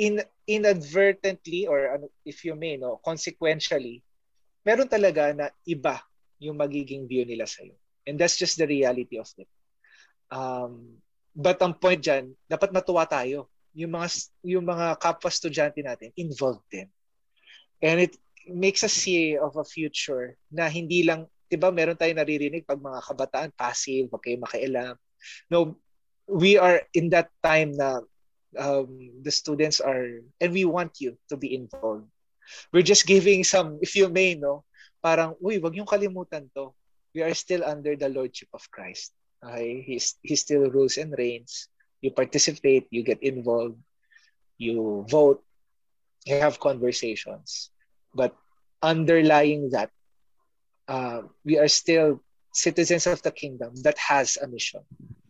In 0.02 0.18
inadvertently 0.46 1.66
or 1.66 1.98
ano, 1.98 2.06
if 2.22 2.46
you 2.46 2.54
may 2.54 2.78
no 2.78 3.02
consequentially 3.02 4.00
meron 4.62 4.86
talaga 4.86 5.34
na 5.34 5.50
iba 5.66 5.98
yung 6.38 6.54
magiging 6.58 7.08
view 7.10 7.26
nila 7.26 7.48
sa 7.50 7.66
iyo 7.66 7.74
and 8.06 8.14
that's 8.14 8.38
just 8.38 8.54
the 8.60 8.66
reality 8.66 9.18
of 9.18 9.26
it. 9.40 9.50
Um 10.30 11.02
but 11.34 11.58
ang 11.58 11.74
point 11.80 11.98
diyan 11.98 12.30
dapat 12.46 12.70
matuwa 12.70 13.08
tayo. 13.08 13.50
Yung 13.74 13.92
mga 13.92 14.08
yung 14.46 14.64
mga 14.68 15.00
kapwa 15.02 15.28
estudyante 15.28 15.82
natin 15.82 16.14
involved 16.14 16.64
din. 16.70 16.86
And 17.82 18.04
it 18.06 18.14
makes 18.48 18.86
us 18.86 18.94
see 18.94 19.34
of 19.38 19.54
a 19.58 19.66
future 19.66 20.38
na 20.50 20.70
hindi 20.70 21.02
lang 21.02 21.26
'di 21.46 21.58
ba 21.58 21.70
meron 21.70 21.98
tayong 21.98 22.18
naririnig 22.18 22.66
pag 22.66 22.82
mga 22.82 23.00
kabataan 23.02 23.50
passive 23.54 24.10
wag 24.10 24.22
kayo 24.22 24.38
makialam 24.42 24.94
no 25.50 25.78
we 26.26 26.58
are 26.58 26.82
in 26.94 27.10
that 27.10 27.30
time 27.42 27.70
na 27.74 28.02
um, 28.58 28.98
the 29.22 29.30
students 29.30 29.80
are, 29.80 30.22
and 30.40 30.52
we 30.52 30.64
want 30.64 31.00
you 31.00 31.16
to 31.28 31.36
be 31.36 31.54
involved. 31.54 32.08
We're 32.72 32.86
just 32.86 33.06
giving 33.06 33.44
some, 33.44 33.78
if 33.80 33.96
you 33.96 34.08
may, 34.08 34.34
no, 34.34 34.64
parang, 35.02 35.34
uy, 35.42 35.62
wag 35.62 35.76
yung 35.76 35.86
kalimutan 35.86 36.50
to. 36.54 36.74
We 37.14 37.22
are 37.22 37.34
still 37.34 37.64
under 37.64 37.96
the 37.96 38.08
lordship 38.08 38.48
of 38.52 38.68
Christ. 38.70 39.12
Okay? 39.42 39.82
He's, 39.82 40.16
he 40.22 40.36
still 40.36 40.70
rules 40.70 40.96
and 40.96 41.14
reigns. 41.16 41.68
You 42.02 42.10
participate, 42.10 42.86
you 42.90 43.02
get 43.02 43.22
involved, 43.22 43.80
you 44.58 45.04
vote, 45.08 45.42
you 46.24 46.38
have 46.38 46.60
conversations. 46.60 47.70
But 48.16 48.32
underlying 48.80 49.70
that, 49.70 49.90
uh, 50.88 51.28
we 51.44 51.58
are 51.58 51.68
still 51.68 52.24
citizens 52.52 53.06
of 53.06 53.20
the 53.20 53.30
kingdom 53.30 53.76
that 53.84 53.98
has 53.98 54.38
a 54.40 54.48
mission. 54.48 54.80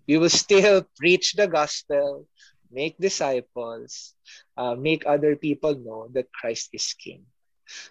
We 0.07 0.19
will 0.19 0.31
still 0.31 0.87
preach 0.99 1.35
the 1.35 1.49
gospel 1.51 2.31
make 2.71 2.99
disciples, 2.99 4.15
uh, 4.57 4.75
make 4.75 5.07
other 5.07 5.37
people 5.37 5.75
know 5.75 6.09
that 6.13 6.33
Christ 6.33 6.71
is 6.73 6.95
King. 6.95 7.25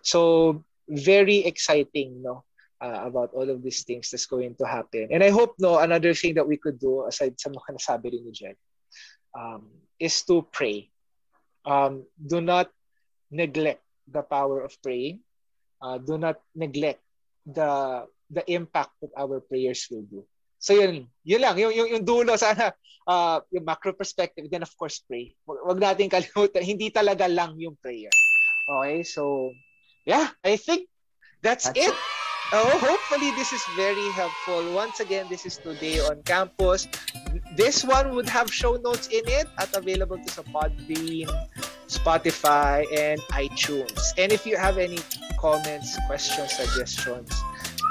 So 0.02 0.64
very 0.88 1.46
exciting, 1.46 2.22
no, 2.22 2.44
uh, 2.82 3.02
about 3.06 3.32
all 3.34 3.50
of 3.50 3.64
these 3.64 3.84
things 3.84 4.12
that's 4.12 4.26
going 4.26 4.56
to 4.60 4.66
happen. 4.68 5.10
And 5.12 5.24
I 5.24 5.30
hope, 5.30 5.56
no, 5.60 5.80
another 5.80 6.14
thing 6.14 6.36
that 6.36 6.48
we 6.48 6.58
could 6.58 6.80
do 6.80 7.06
aside 7.08 7.40
sa 7.40 7.50
mga 7.50 7.80
nasabi 7.80 8.14
rin 8.14 8.24
ni 8.26 8.32
Jen, 8.32 8.56
um, 9.36 9.68
is 10.00 10.24
to 10.30 10.46
pray. 10.52 10.90
Um, 11.66 12.06
do 12.16 12.42
not 12.42 12.70
neglect 13.32 13.82
the 14.08 14.22
power 14.22 14.62
of 14.62 14.74
praying. 14.82 15.22
Uh, 15.82 15.98
do 15.98 16.18
not 16.18 16.40
neglect 16.56 17.02
the 17.46 18.06
the 18.30 18.44
impact 18.50 18.92
that 19.02 19.14
our 19.18 19.40
prayers 19.40 19.86
will 19.92 20.06
do. 20.08 20.26
So 20.58 20.74
yun, 20.74 21.06
yun 21.22 21.42
lang, 21.46 21.62
yung, 21.62 21.74
yung, 21.76 21.90
yung 21.94 22.06
dulo 22.06 22.34
sana, 22.42 22.74
uh, 23.06 23.38
yung 23.54 23.66
macro 23.66 23.94
perspective, 23.94 24.50
then 24.50 24.66
of 24.66 24.74
course 24.78 24.98
pray. 25.06 25.38
Wag 25.46 25.78
natin 25.78 26.10
kalimutan, 26.16 26.66
hindi 26.66 26.90
talaga 26.90 27.30
lang 27.30 27.54
yung 27.62 27.78
prayer. 27.78 28.10
Okay, 28.66 29.06
so 29.06 29.54
yeah, 30.10 30.34
I 30.42 30.58
think 30.58 30.90
that's, 31.46 31.70
that's 31.70 31.78
it. 31.78 31.94
Oh, 32.54 32.78
hopefully 32.78 33.34
this 33.34 33.54
is 33.54 33.62
very 33.74 34.06
helpful. 34.14 34.62
Once 34.74 35.02
again, 35.02 35.26
this 35.30 35.50
is 35.50 35.58
today 35.58 35.98
on 35.98 36.22
campus. 36.30 36.86
This 37.58 37.82
one 37.82 38.14
would 38.14 38.30
have 38.30 38.54
show 38.54 38.78
notes 38.78 39.10
in 39.10 39.26
it 39.26 39.50
at 39.58 39.74
available 39.74 40.22
to 40.22 40.30
sa 40.30 40.46
Podbean, 40.54 41.26
Spotify, 41.88 42.86
and 42.94 43.22
iTunes. 43.34 44.14
And 44.18 44.32
if 44.32 44.46
you 44.46 44.58
have 44.58 44.78
any 44.78 45.00
comments, 45.40 45.98
questions, 46.08 46.52
suggestions, 46.54 47.32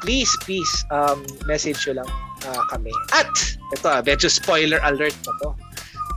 please, 0.03 0.31
please 0.41 0.73
um, 0.91 1.25
message 1.47 1.87
you 1.87 1.95
lang 1.95 2.09
uh, 2.47 2.63
kami. 2.71 2.93
At, 3.15 3.31
ito 3.73 3.87
ah, 3.89 4.03
medyo 4.03 4.29
spoiler 4.29 4.81
alert 4.85 5.17
na 5.27 5.33
to. 5.43 5.51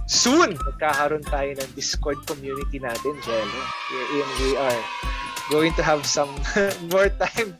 Soon, 0.08 0.56
magkakaroon 0.56 1.24
tayo 1.28 1.52
ng 1.52 1.70
Discord 1.76 2.24
community 2.24 2.80
natin, 2.80 3.20
Jello. 3.28 3.62
Wherein 3.92 4.30
we 4.40 4.56
are 4.56 4.82
going 5.52 5.74
to 5.76 5.84
have 5.84 6.08
some 6.08 6.32
more 6.92 7.12
time 7.12 7.56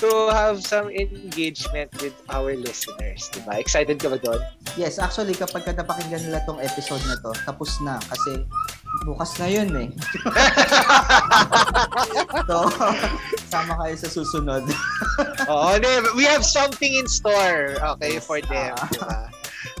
to 0.00 0.08
have 0.32 0.64
some 0.64 0.88
engagement 0.88 1.92
with 2.00 2.16
our 2.28 2.56
listeners. 2.56 3.28
Diba? 3.32 3.56
Excited 3.56 4.00
ka 4.00 4.12
ba 4.12 4.18
doon? 4.20 4.40
Yes, 4.76 5.00
actually, 5.00 5.36
kapag 5.36 5.64
ka 5.64 5.72
napakinggan 5.76 6.24
nila 6.24 6.40
tong 6.44 6.60
episode 6.60 7.00
na 7.08 7.16
to, 7.20 7.32
tapos 7.44 7.80
na. 7.84 8.00
Kasi 8.08 8.44
bukas 9.06 9.38
na 9.38 9.46
yun 9.48 9.70
eh. 9.76 9.88
so, 12.48 12.56
sama 13.48 13.72
kayo 13.80 13.94
sa 13.96 14.08
susunod. 14.10 14.64
Oo, 15.50 15.80
we 16.14 16.24
have 16.26 16.44
something 16.44 16.92
in 16.92 17.06
store, 17.06 17.78
okay, 17.96 18.18
for 18.18 18.42
them. 18.44 18.74
Uh, 18.76 19.30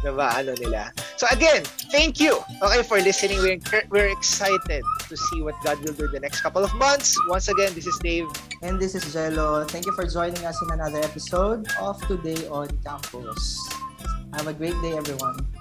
diba, 0.00 0.26
ano 0.32 0.52
nila. 0.56 0.82
So 1.20 1.28
again, 1.28 1.66
thank 1.92 2.16
you. 2.16 2.40
Okay, 2.64 2.82
for 2.86 2.96
listening. 3.02 3.44
We're 3.44 3.60
we're 3.92 4.08
excited 4.08 4.80
to 4.80 5.14
see 5.14 5.44
what 5.44 5.58
God 5.60 5.76
will 5.84 5.92
do 5.92 6.08
the 6.08 6.20
next 6.20 6.40
couple 6.40 6.64
of 6.64 6.72
months. 6.80 7.12
Once 7.28 7.52
again, 7.52 7.76
this 7.76 7.84
is 7.84 8.00
Dave. 8.00 8.30
And 8.64 8.80
this 8.80 8.96
is 8.96 9.04
Jello. 9.12 9.68
Thank 9.68 9.84
you 9.84 9.92
for 9.92 10.08
joining 10.08 10.40
us 10.48 10.56
in 10.64 10.72
another 10.72 11.04
episode 11.04 11.68
of 11.76 12.00
Today 12.08 12.48
on 12.48 12.72
Campus. 12.80 13.60
Have 14.32 14.48
a 14.48 14.56
great 14.56 14.78
day, 14.80 14.96
everyone. 14.96 15.59